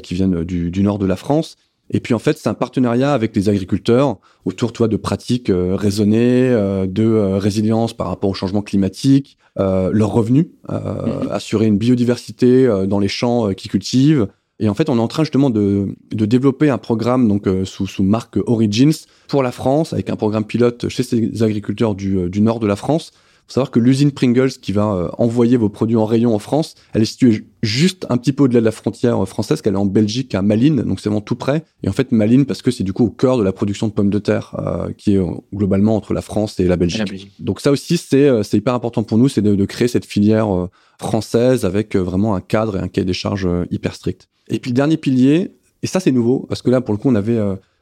qui 0.03 0.13
viennent 0.13 0.43
du, 0.43 0.69
du 0.69 0.83
nord 0.83 0.99
de 0.99 1.07
la 1.07 1.15
France. 1.15 1.57
Et 1.91 1.99
puis 1.99 2.13
en 2.13 2.19
fait, 2.19 2.37
c'est 2.37 2.49
un 2.49 2.53
partenariat 2.53 3.13
avec 3.13 3.35
les 3.35 3.49
agriculteurs 3.49 4.17
autour, 4.45 4.73
toi, 4.73 4.87
de 4.87 4.97
pratiques 4.97 5.49
euh, 5.49 5.75
raisonnées, 5.75 6.49
euh, 6.49 6.85
de 6.85 7.03
euh, 7.03 7.37
résilience 7.37 7.93
par 7.93 8.07
rapport 8.07 8.29
au 8.29 8.33
changement 8.33 8.61
climatique, 8.61 9.37
leurs 9.57 10.13
revenus, 10.13 10.45
mhm. 10.69 11.27
assurer 11.31 11.65
une 11.65 11.77
biodiversité 11.77 12.65
dans 12.87 12.99
les 12.99 13.09
champs 13.09 13.53
qu'ils 13.53 13.69
cultivent. 13.69 14.27
Et 14.59 14.67
en 14.67 14.73
fait, 14.73 14.89
on 14.89 14.97
est 14.97 15.01
en 15.01 15.07
train 15.07 15.23
justement 15.23 15.49
de, 15.49 15.95
de 16.11 16.25
développer 16.25 16.69
un 16.69 16.77
programme 16.77 17.27
donc 17.27 17.47
sous, 17.63 17.87
sous 17.87 18.03
marque 18.03 18.37
Origins 18.45 19.05
pour 19.27 19.41
la 19.41 19.51
France, 19.51 19.93
avec 19.93 20.09
un 20.09 20.15
programme 20.15 20.43
pilote 20.43 20.89
chez 20.89 21.03
ces 21.03 21.43
agriculteurs 21.43 21.95
du, 21.95 22.29
du 22.29 22.41
nord 22.41 22.59
de 22.59 22.67
la 22.67 22.75
France, 22.75 23.11
faut 23.49 23.53
savoir 23.55 23.71
que 23.71 23.79
l'usine 23.79 24.11
Pringles 24.11 24.51
qui 24.61 24.71
va 24.71 24.93
euh, 24.93 25.09
envoyer 25.17 25.57
vos 25.57 25.69
produits 25.69 25.95
en 25.97 26.05
rayon 26.05 26.35
en 26.35 26.39
France, 26.39 26.75
elle 26.93 27.01
est 27.01 27.05
située 27.05 27.47
juste 27.63 28.05
un 28.09 28.17
petit 28.17 28.31
peu 28.31 28.43
au-delà 28.43 28.59
de 28.59 28.65
la 28.65 28.71
frontière 28.71 29.27
française, 29.27 29.63
qu'elle 29.63 29.73
est 29.73 29.77
en 29.77 29.87
Belgique, 29.87 30.35
à 30.35 30.43
Malines, 30.43 30.83
donc 30.83 30.99
c'est 30.99 31.09
vraiment 31.09 31.19
tout 31.19 31.35
près. 31.35 31.63
Et 31.81 31.89
en 31.89 31.91
fait, 31.91 32.11
Malines, 32.11 32.45
parce 32.45 32.61
que 32.61 32.69
c'est 32.69 32.83
du 32.83 32.93
coup 32.93 33.05
au 33.05 33.09
cœur 33.09 33.39
de 33.39 33.43
la 33.43 33.51
production 33.51 33.87
de 33.87 33.93
pommes 33.93 34.11
de 34.11 34.19
terre, 34.19 34.55
euh, 34.59 34.91
qui 34.95 35.15
est 35.15 35.17
euh, 35.17 35.31
globalement 35.51 35.95
entre 35.95 36.13
la 36.13 36.21
France 36.21 36.59
et 36.59 36.65
la 36.65 36.77
Belgique. 36.77 37.31
Donc 37.39 37.59
ça 37.59 37.71
aussi, 37.71 37.97
c'est 37.97 38.29
c'est 38.43 38.57
hyper 38.57 38.75
important 38.75 39.01
pour 39.01 39.17
nous, 39.17 39.29
c'est 39.29 39.41
de, 39.41 39.55
de, 39.55 39.65
créer 39.65 39.87
cette 39.87 40.05
filière 40.05 40.67
française 40.99 41.65
avec 41.65 41.95
vraiment 41.95 42.35
un 42.35 42.41
cadre 42.41 42.77
et 42.77 42.79
un 42.79 42.87
cahier 42.87 43.05
des 43.05 43.13
charges 43.13 43.47
hyper 43.71 43.95
strict. 43.95 44.29
Et 44.49 44.59
puis 44.59 44.71
le 44.71 44.75
dernier 44.75 44.97
pilier, 44.97 45.51
et 45.83 45.87
ça 45.87 45.99
c'est 45.99 46.11
nouveau, 46.11 46.45
parce 46.49 46.61
que 46.61 46.69
là 46.69 46.81
pour 46.81 46.93
le 46.93 46.99
coup 46.99 47.09
on 47.09 47.15
avait 47.15 47.39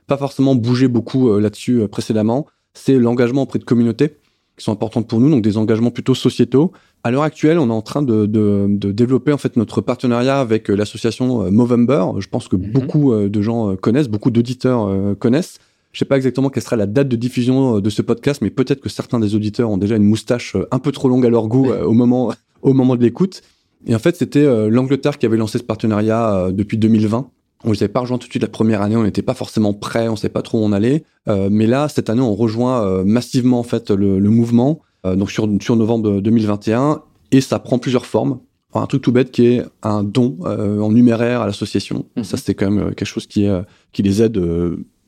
pas 0.08 0.18
forcément 0.18 0.56
bougé 0.56 0.88
beaucoup 0.88 1.38
là-dessus 1.40 1.88
précédemment, 1.88 2.46
c'est 2.74 2.98
l'engagement 2.98 3.44
auprès 3.44 3.60
de 3.60 3.64
communautés 3.64 4.18
qui 4.58 4.64
sont 4.64 4.72
importantes 4.72 5.08
pour 5.08 5.20
nous, 5.20 5.30
donc 5.30 5.44
des 5.44 5.58
engagements 5.58 5.92
plutôt 5.92 6.16
sociétaux. 6.16 6.72
À 7.04 7.12
l'heure 7.12 7.24
actuelle, 7.24 7.60
on 7.60 7.70
est 7.70 7.74
en 7.74 7.84
train 7.84 8.02
de, 8.02 8.26
de, 8.26 8.66
de, 8.68 8.92
développer 8.92 9.32
en 9.32 9.38
fait 9.38 9.56
notre 9.56 9.82
partenariat 9.82 10.40
avec 10.40 10.70
euh, 10.70 10.76
l'association 10.76 11.44
euh, 11.44 11.52
Movember. 11.52 12.06
Je 12.18 12.28
pense 12.28 12.48
que 12.48 12.56
mhm. 12.56 12.72
beaucoup 12.72 13.14
euh, 13.14 13.30
de 13.30 13.42
gens 13.42 13.76
connaissent, 13.76 14.10
beaucoup 14.10 14.32
d'auditeurs 14.32 15.18
connaissent. 15.20 15.60
Je 15.94 16.00
sais 16.00 16.06
pas 16.06 16.18
exactement 16.18 16.50
quelle 16.50 16.64
sera 16.64 16.76
la 16.76 16.86
date 16.86 17.08
de 17.08 17.16
diffusion 17.16 17.80
de 17.80 17.90
ce 17.90 18.02
podcast, 18.02 18.42
mais 18.42 18.50
peut-être 18.50 18.82
que 18.82 18.90
certains 18.90 19.20
des 19.20 19.36
auditeurs 19.36 19.70
ont 19.70 19.78
déjà 19.78 19.96
une 19.96 20.04
moustache 20.04 20.56
un 20.72 20.80
peu 20.80 20.92
trop 20.92 21.08
longue 21.08 21.26
à 21.26 21.30
leur 21.30 21.48
goût 21.48 21.72
au 21.72 21.94
moment 21.94 22.34
au 22.62 22.74
moment 22.74 22.96
de 22.96 23.02
l'écoute. 23.02 23.42
Et 23.86 23.96
en 23.96 24.00
fait, 24.00 24.16
c'était 24.16 24.70
l'Angleterre 24.70 25.18
qui 25.18 25.26
avait 25.26 25.38
lancé 25.38 25.60
ce 25.60 25.64
partenariat 25.64 26.50
depuis 26.52 26.78
2020 26.78 27.30
on 27.64 27.70
ne 27.70 27.76
savait 27.76 27.92
pas 27.92 28.02
rejoint 28.02 28.18
tout 28.18 28.28
de 28.28 28.32
suite 28.32 28.44
la 28.44 28.50
première 28.50 28.82
année, 28.82 28.96
on 28.96 29.04
n'était 29.04 29.22
pas 29.22 29.34
forcément 29.34 29.74
prêt, 29.74 30.08
on 30.08 30.12
ne 30.12 30.18
savait 30.18 30.32
pas 30.32 30.42
trop 30.42 30.60
où 30.60 30.64
on 30.64 30.72
allait. 30.72 31.04
Euh, 31.28 31.50
mais 31.52 31.66
là, 31.66 31.90
cette 31.90 32.10
année, 32.10 32.22
on 32.22 32.36
rejoint 32.36 32.86
euh, 32.86 33.04
massivement 33.04 33.60
en 33.60 33.64
fait 33.64 33.90
le, 33.90 34.20
mouvement, 34.30 34.82
euh, 35.06 35.16
donc 35.16 35.32
sur, 35.32 35.50
sur 35.62 35.76
novembre 35.76 36.22
2021, 36.22 37.02
et 37.32 37.42
ça 37.42 37.60
prend 37.60 37.80
plusieurs 37.80 38.06
formes. 38.06 38.40
un 38.74 38.86
truc 38.86 39.02
tout 39.02 39.12
bête 39.12 39.32
qui 39.32 39.48
est 39.48 39.64
un 39.82 40.04
don 40.04 40.38
en 40.46 40.92
numéraire 40.92 41.42
à 41.42 41.48
l'association. 41.48 42.06
Mhm. 42.16 42.24
Ça, 42.24 42.38
c'est 42.38 42.54
quand 42.54 42.70
même 42.70 42.94
quelque 42.94 43.08
chose 43.08 43.26
qui, 43.26 43.48
qui 43.92 44.04
les 44.04 44.22
aide 44.22 44.40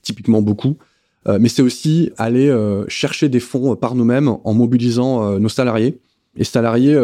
typiquement 0.01 0.41
beaucoup. 0.41 0.77
mais 1.27 1.49
c'est 1.49 1.61
aussi 1.61 2.09
aller 2.17 2.51
chercher 2.87 3.29
des 3.29 3.39
fonds 3.39 3.75
par 3.75 3.93
nous-mêmes 3.93 4.35
en 4.43 4.53
mobilisant 4.53 5.39
nos 5.39 5.49
salariés. 5.49 5.99
Et 6.35 6.43
salariés, 6.43 6.97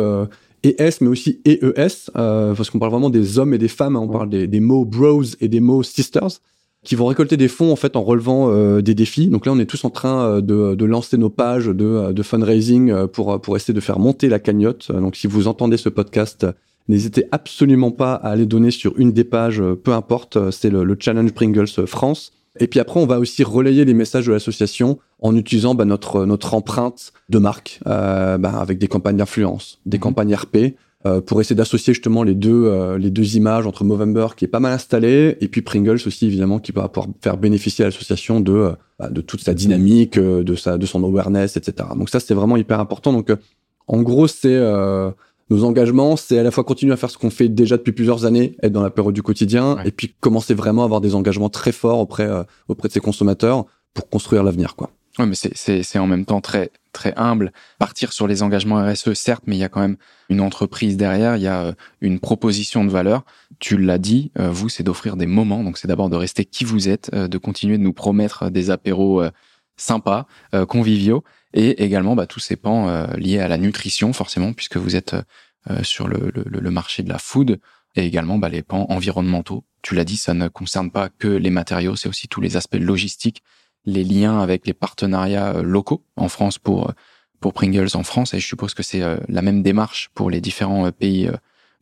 ES, 0.65 1.01
mais 1.01 1.07
aussi 1.07 1.41
EES, 1.45 2.09
euh, 2.15 2.53
parce 2.55 2.69
qu'on 2.69 2.79
parle 2.79 2.91
vraiment 2.91 3.09
des 3.09 3.39
hommes 3.39 3.53
et 3.53 3.57
des 3.57 3.67
femmes. 3.67 3.95
Hein. 3.95 4.01
on 4.01 4.07
parle 4.07 4.29
des, 4.29 4.59
mots 4.59 4.85
bros 4.85 5.23
et 5.39 5.47
des 5.47 5.59
mots 5.59 5.83
sisters, 5.83 6.39
qui 6.83 6.95
vont 6.95 7.05
récolter 7.05 7.37
des 7.37 7.47
fonds 7.47 7.71
en 7.71 7.75
fait 7.75 7.95
en 7.95 8.03
relevant 8.03 8.49
euh, 8.51 8.81
des 8.81 8.93
défis. 8.93 9.27
Donc 9.27 9.45
là, 9.45 9.51
on 9.51 9.59
est 9.59 9.65
tous 9.65 9.83
en 9.85 9.89
train 9.89 10.25
euh, 10.25 10.41
de, 10.41 10.75
de 10.75 10.85
lancer 10.85 11.17
nos 11.17 11.29
pages 11.29 11.67
de, 11.67 12.11
de 12.11 12.23
fundraising 12.23 13.07
pour 13.07 13.39
pour 13.41 13.55
essayer 13.55 13.73
de 13.73 13.79
faire 13.79 13.99
monter 13.99 14.29
la 14.29 14.39
cagnotte. 14.39 14.91
Donc 14.91 15.15
si 15.15 15.27
vous 15.27 15.47
entendez 15.47 15.77
ce 15.77 15.89
podcast, 15.89 16.45
n'hésitez 16.87 17.25
absolument 17.31 17.91
pas 17.91 18.13
à 18.13 18.29
aller 18.29 18.45
donner 18.45 18.71
sur 18.71 18.97
une 18.97 19.11
des 19.11 19.23
pages, 19.23 19.63
peu 19.83 19.93
importe. 19.93 20.51
C'est 20.51 20.69
le, 20.69 20.83
le 20.83 20.97
Challenge 20.99 21.31
Pringles 21.31 21.87
France. 21.87 22.31
Et 22.59 22.67
puis 22.67 22.79
après, 22.79 22.99
on 22.99 23.05
va 23.05 23.19
aussi 23.19 23.43
relayer 23.43 23.85
les 23.85 23.93
messages 23.93 24.27
de 24.27 24.31
l'association 24.31 24.99
en 25.19 25.35
utilisant 25.35 25.75
bah, 25.75 25.85
notre 25.85 26.25
notre 26.25 26.53
empreinte 26.53 27.13
de 27.29 27.39
marque 27.39 27.79
euh, 27.87 28.37
bah, 28.37 28.57
avec 28.59 28.77
des 28.77 28.87
campagnes 28.87 29.17
d'influence, 29.17 29.79
des 29.85 29.97
mhm. 29.97 30.01
campagnes 30.01 30.35
RP 30.35 30.57
euh, 31.05 31.21
pour 31.21 31.41
essayer 31.41 31.55
d'associer 31.55 31.93
justement 31.93 32.23
les 32.23 32.33
deux 32.33 32.65
euh, 32.65 32.97
les 32.97 33.11
deux 33.11 33.35
images 33.35 33.67
entre 33.67 33.83
Movember 33.83 34.27
qui 34.35 34.45
est 34.45 34.49
pas 34.49 34.59
mal 34.59 34.73
installé 34.73 35.37
et 35.41 35.47
puis 35.47 35.61
Pringles 35.61 35.99
aussi 36.05 36.25
évidemment 36.25 36.59
qui 36.59 36.71
va 36.71 36.87
pouvoir 36.87 37.13
faire 37.21 37.37
bénéficier 37.37 37.83
à 37.83 37.87
l'association 37.89 38.39
de 38.39 38.71
bah, 38.99 39.09
de 39.09 39.21
toute 39.21 39.41
sa 39.41 39.53
dynamique, 39.53 40.17
de 40.17 40.55
sa 40.55 40.77
de 40.77 40.85
son 40.85 41.03
awareness, 41.03 41.57
etc. 41.57 41.89
Donc 41.95 42.09
ça 42.09 42.19
c'est 42.19 42.33
vraiment 42.33 42.57
hyper 42.57 42.79
important. 42.79 43.11
Donc 43.11 43.31
en 43.87 44.01
gros 44.01 44.27
c'est 44.27 44.59
nos 45.49 45.63
engagements, 45.63 46.15
c'est 46.15 46.39
à 46.39 46.43
la 46.43 46.51
fois 46.51 46.63
continuer 46.63 46.93
à 46.93 46.97
faire 46.97 47.09
ce 47.09 47.17
qu'on 47.17 47.29
fait 47.29 47.49
déjà 47.49 47.77
depuis 47.77 47.91
plusieurs 47.91 48.25
années, 48.25 48.55
être 48.63 48.71
dans 48.71 48.81
la 48.81 48.89
période 48.89 49.13
du 49.13 49.21
quotidien, 49.21 49.77
et 49.85 49.91
puis 49.91 50.15
commencer 50.19 50.53
vraiment 50.53 50.81
à 50.81 50.85
avoir 50.85 51.01
des 51.01 51.15
engagements 51.15 51.49
très 51.49 51.71
forts 51.71 51.99
auprès 51.99 52.27
auprès 52.67 52.87
de 52.87 52.93
ses 52.93 52.99
consommateurs 52.99 53.65
pour 53.93 54.09
construire 54.09 54.43
l'avenir, 54.43 54.75
quoi. 54.75 54.91
Oui, 55.17 55.27
mais 55.27 55.35
c'est 55.35 55.99
en 55.99 56.07
même 56.07 56.25
temps 56.25 56.41
très 56.41 56.71
très 56.91 57.13
humble. 57.15 57.51
Partir 57.77 58.11
sur 58.13 58.27
les 58.27 58.41
engagements 58.41 58.83
RSE, 58.83 59.13
certes, 59.13 59.43
mais 59.45 59.55
il 59.55 59.59
y 59.59 59.63
a 59.63 59.69
quand 59.69 59.81
même 59.81 59.97
une 60.29 60.41
entreprise 60.41 60.97
derrière, 60.97 61.35
il 61.35 61.43
y 61.43 61.47
a 61.47 61.65
euh, 61.65 61.73
une 62.01 62.19
proposition 62.19 62.85
de 62.85 62.89
valeur. 62.89 63.23
Tu 63.59 63.77
l'as 63.77 63.97
dit, 63.97 64.31
euh, 64.39 64.49
vous, 64.49 64.69
c'est 64.69 64.83
d'offrir 64.83 65.17
des 65.17 65.25
moments. 65.25 65.63
Donc, 65.63 65.77
c'est 65.77 65.87
d'abord 65.87 66.09
de 66.09 66.15
rester 66.15 66.45
qui 66.45 66.63
vous 66.63 66.89
êtes, 66.89 67.11
euh, 67.13 67.27
de 67.27 67.37
continuer 67.37 67.77
de 67.77 67.83
nous 67.83 67.93
promettre 67.93 68.49
des 68.49 68.71
apéros 68.71 69.23
sympas, 69.77 70.25
conviviaux, 70.69 71.25
et 71.55 71.83
également 71.83 72.15
bah, 72.15 72.27
tous 72.27 72.39
ces 72.39 72.55
pans 72.55 73.07
liés 73.17 73.39
à 73.39 73.47
la 73.47 73.57
nutrition, 73.57 74.13
forcément, 74.13 74.53
puisque 74.53 74.77
vous 74.77 74.95
êtes 74.95 75.15
sur 75.81 76.07
le, 76.07 76.31
le, 76.35 76.43
le, 76.45 76.71
marché 76.71 77.01
de 77.01 77.09
la 77.09 77.17
food, 77.17 77.59
et 77.95 78.05
également 78.05 78.37
bah, 78.37 78.49
les 78.49 78.61
pans 78.61 78.85
environnementaux. 78.89 79.63
Tu 79.81 79.95
l'as 79.95 80.03
dit, 80.03 80.17
ça 80.17 80.33
ne 80.33 80.47
concerne 80.47 80.91
pas 80.91 81.09
que 81.09 81.27
les 81.27 81.49
matériaux, 81.49 81.95
c'est 81.95 82.09
aussi 82.09 82.27
tous 82.27 82.41
les 82.41 82.57
aspects 82.57 82.77
logistiques 82.79 83.41
les 83.85 84.03
liens 84.03 84.39
avec 84.39 84.65
les 84.67 84.73
partenariats 84.73 85.55
euh, 85.55 85.63
locaux 85.63 86.03
en 86.15 86.27
France 86.29 86.57
pour 86.57 86.89
euh, 86.89 86.93
pour 87.39 87.53
Pringles 87.53 87.89
en 87.93 88.03
France 88.03 88.33
et 88.33 88.39
je 88.39 88.47
suppose 88.47 88.73
que 88.73 88.81
c'est 88.81 89.03
euh, 89.03 89.17
la 89.27 89.41
même 89.41 89.61
démarche 89.61 90.09
pour 90.15 90.29
les 90.29 90.41
différents 90.41 90.91
pays 90.91 91.29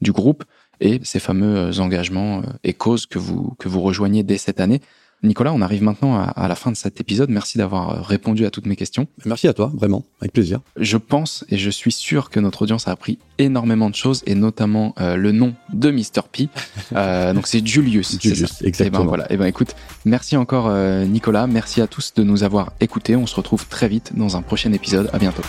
du 0.02 0.12
groupe 0.12 0.44
et 0.82 1.00
ces 1.04 1.20
fameux 1.20 1.80
engagements 1.80 2.42
et 2.64 2.74
causes 2.74 3.06
que 3.06 3.20
vous, 3.20 3.56
que 3.60 3.70
vous 3.70 3.80
rejoignez 3.80 4.24
dès 4.24 4.38
cette 4.38 4.60
année. 4.60 4.82
Nicolas, 5.24 5.54
on 5.54 5.62
arrive 5.62 5.84
maintenant 5.84 6.20
à, 6.20 6.48
la 6.48 6.56
fin 6.56 6.70
de 6.70 6.76
cet 6.76 7.00
épisode. 7.00 7.30
Merci 7.30 7.58
d'avoir 7.58 7.90
euh, 7.90 8.02
répondu 8.02 8.46
à 8.46 8.52
toutes 8.52 8.66
mes 8.66 8.76
questions. 8.76 9.08
Merci 9.26 9.48
à 9.48 9.54
toi, 9.54 9.72
vraiment, 9.74 10.04
avec 10.20 10.34
plaisir. 10.34 10.60
Je 10.78 10.98
pense 10.98 11.46
et 11.50 11.58
je 11.58 11.70
suis 11.70 11.94
sûr 11.94 12.30
que 12.30 12.42
notre 12.42 12.64
audience 12.64 12.88
a 12.90 12.92
appris 12.92 13.20
énormément 13.38 13.90
de 13.90 13.96
choses 13.96 14.22
et 14.26 14.36
notamment 14.36 14.94
euh, 15.00 15.16
le 15.16 15.32
nom 15.32 15.56
de 15.72 15.92
Mr. 15.92 16.24
P. 16.32 16.50
Euh, 16.94 17.34
donc 17.34 17.48
c'est 17.48 17.66
Julius. 17.66 18.20
Julius, 18.22 18.62
ben 18.62 18.68
exactement. 18.68 19.00
Et 19.00 19.02
ben 19.02 19.08
voilà. 19.08 19.32
Et 19.32 19.38
ben 19.38 19.46
écoute, 19.46 19.76
merci 20.06 20.38
encore 20.38 20.72
Nicolas. 21.08 21.48
Merci 21.48 21.82
à 21.82 21.88
tous 21.88 22.14
de 22.14 22.24
nous 22.24 22.44
avoir 22.44 22.74
écoutés. 22.82 23.16
On 23.16 23.26
se 23.26 23.36
retrouve 23.36 23.68
très 23.68 23.88
vite 23.88 24.12
dans 24.16 24.38
un 24.38 24.42
prochain 24.42 24.72
épisode. 24.74 25.10
À 25.12 25.18
bientôt. 25.18 25.44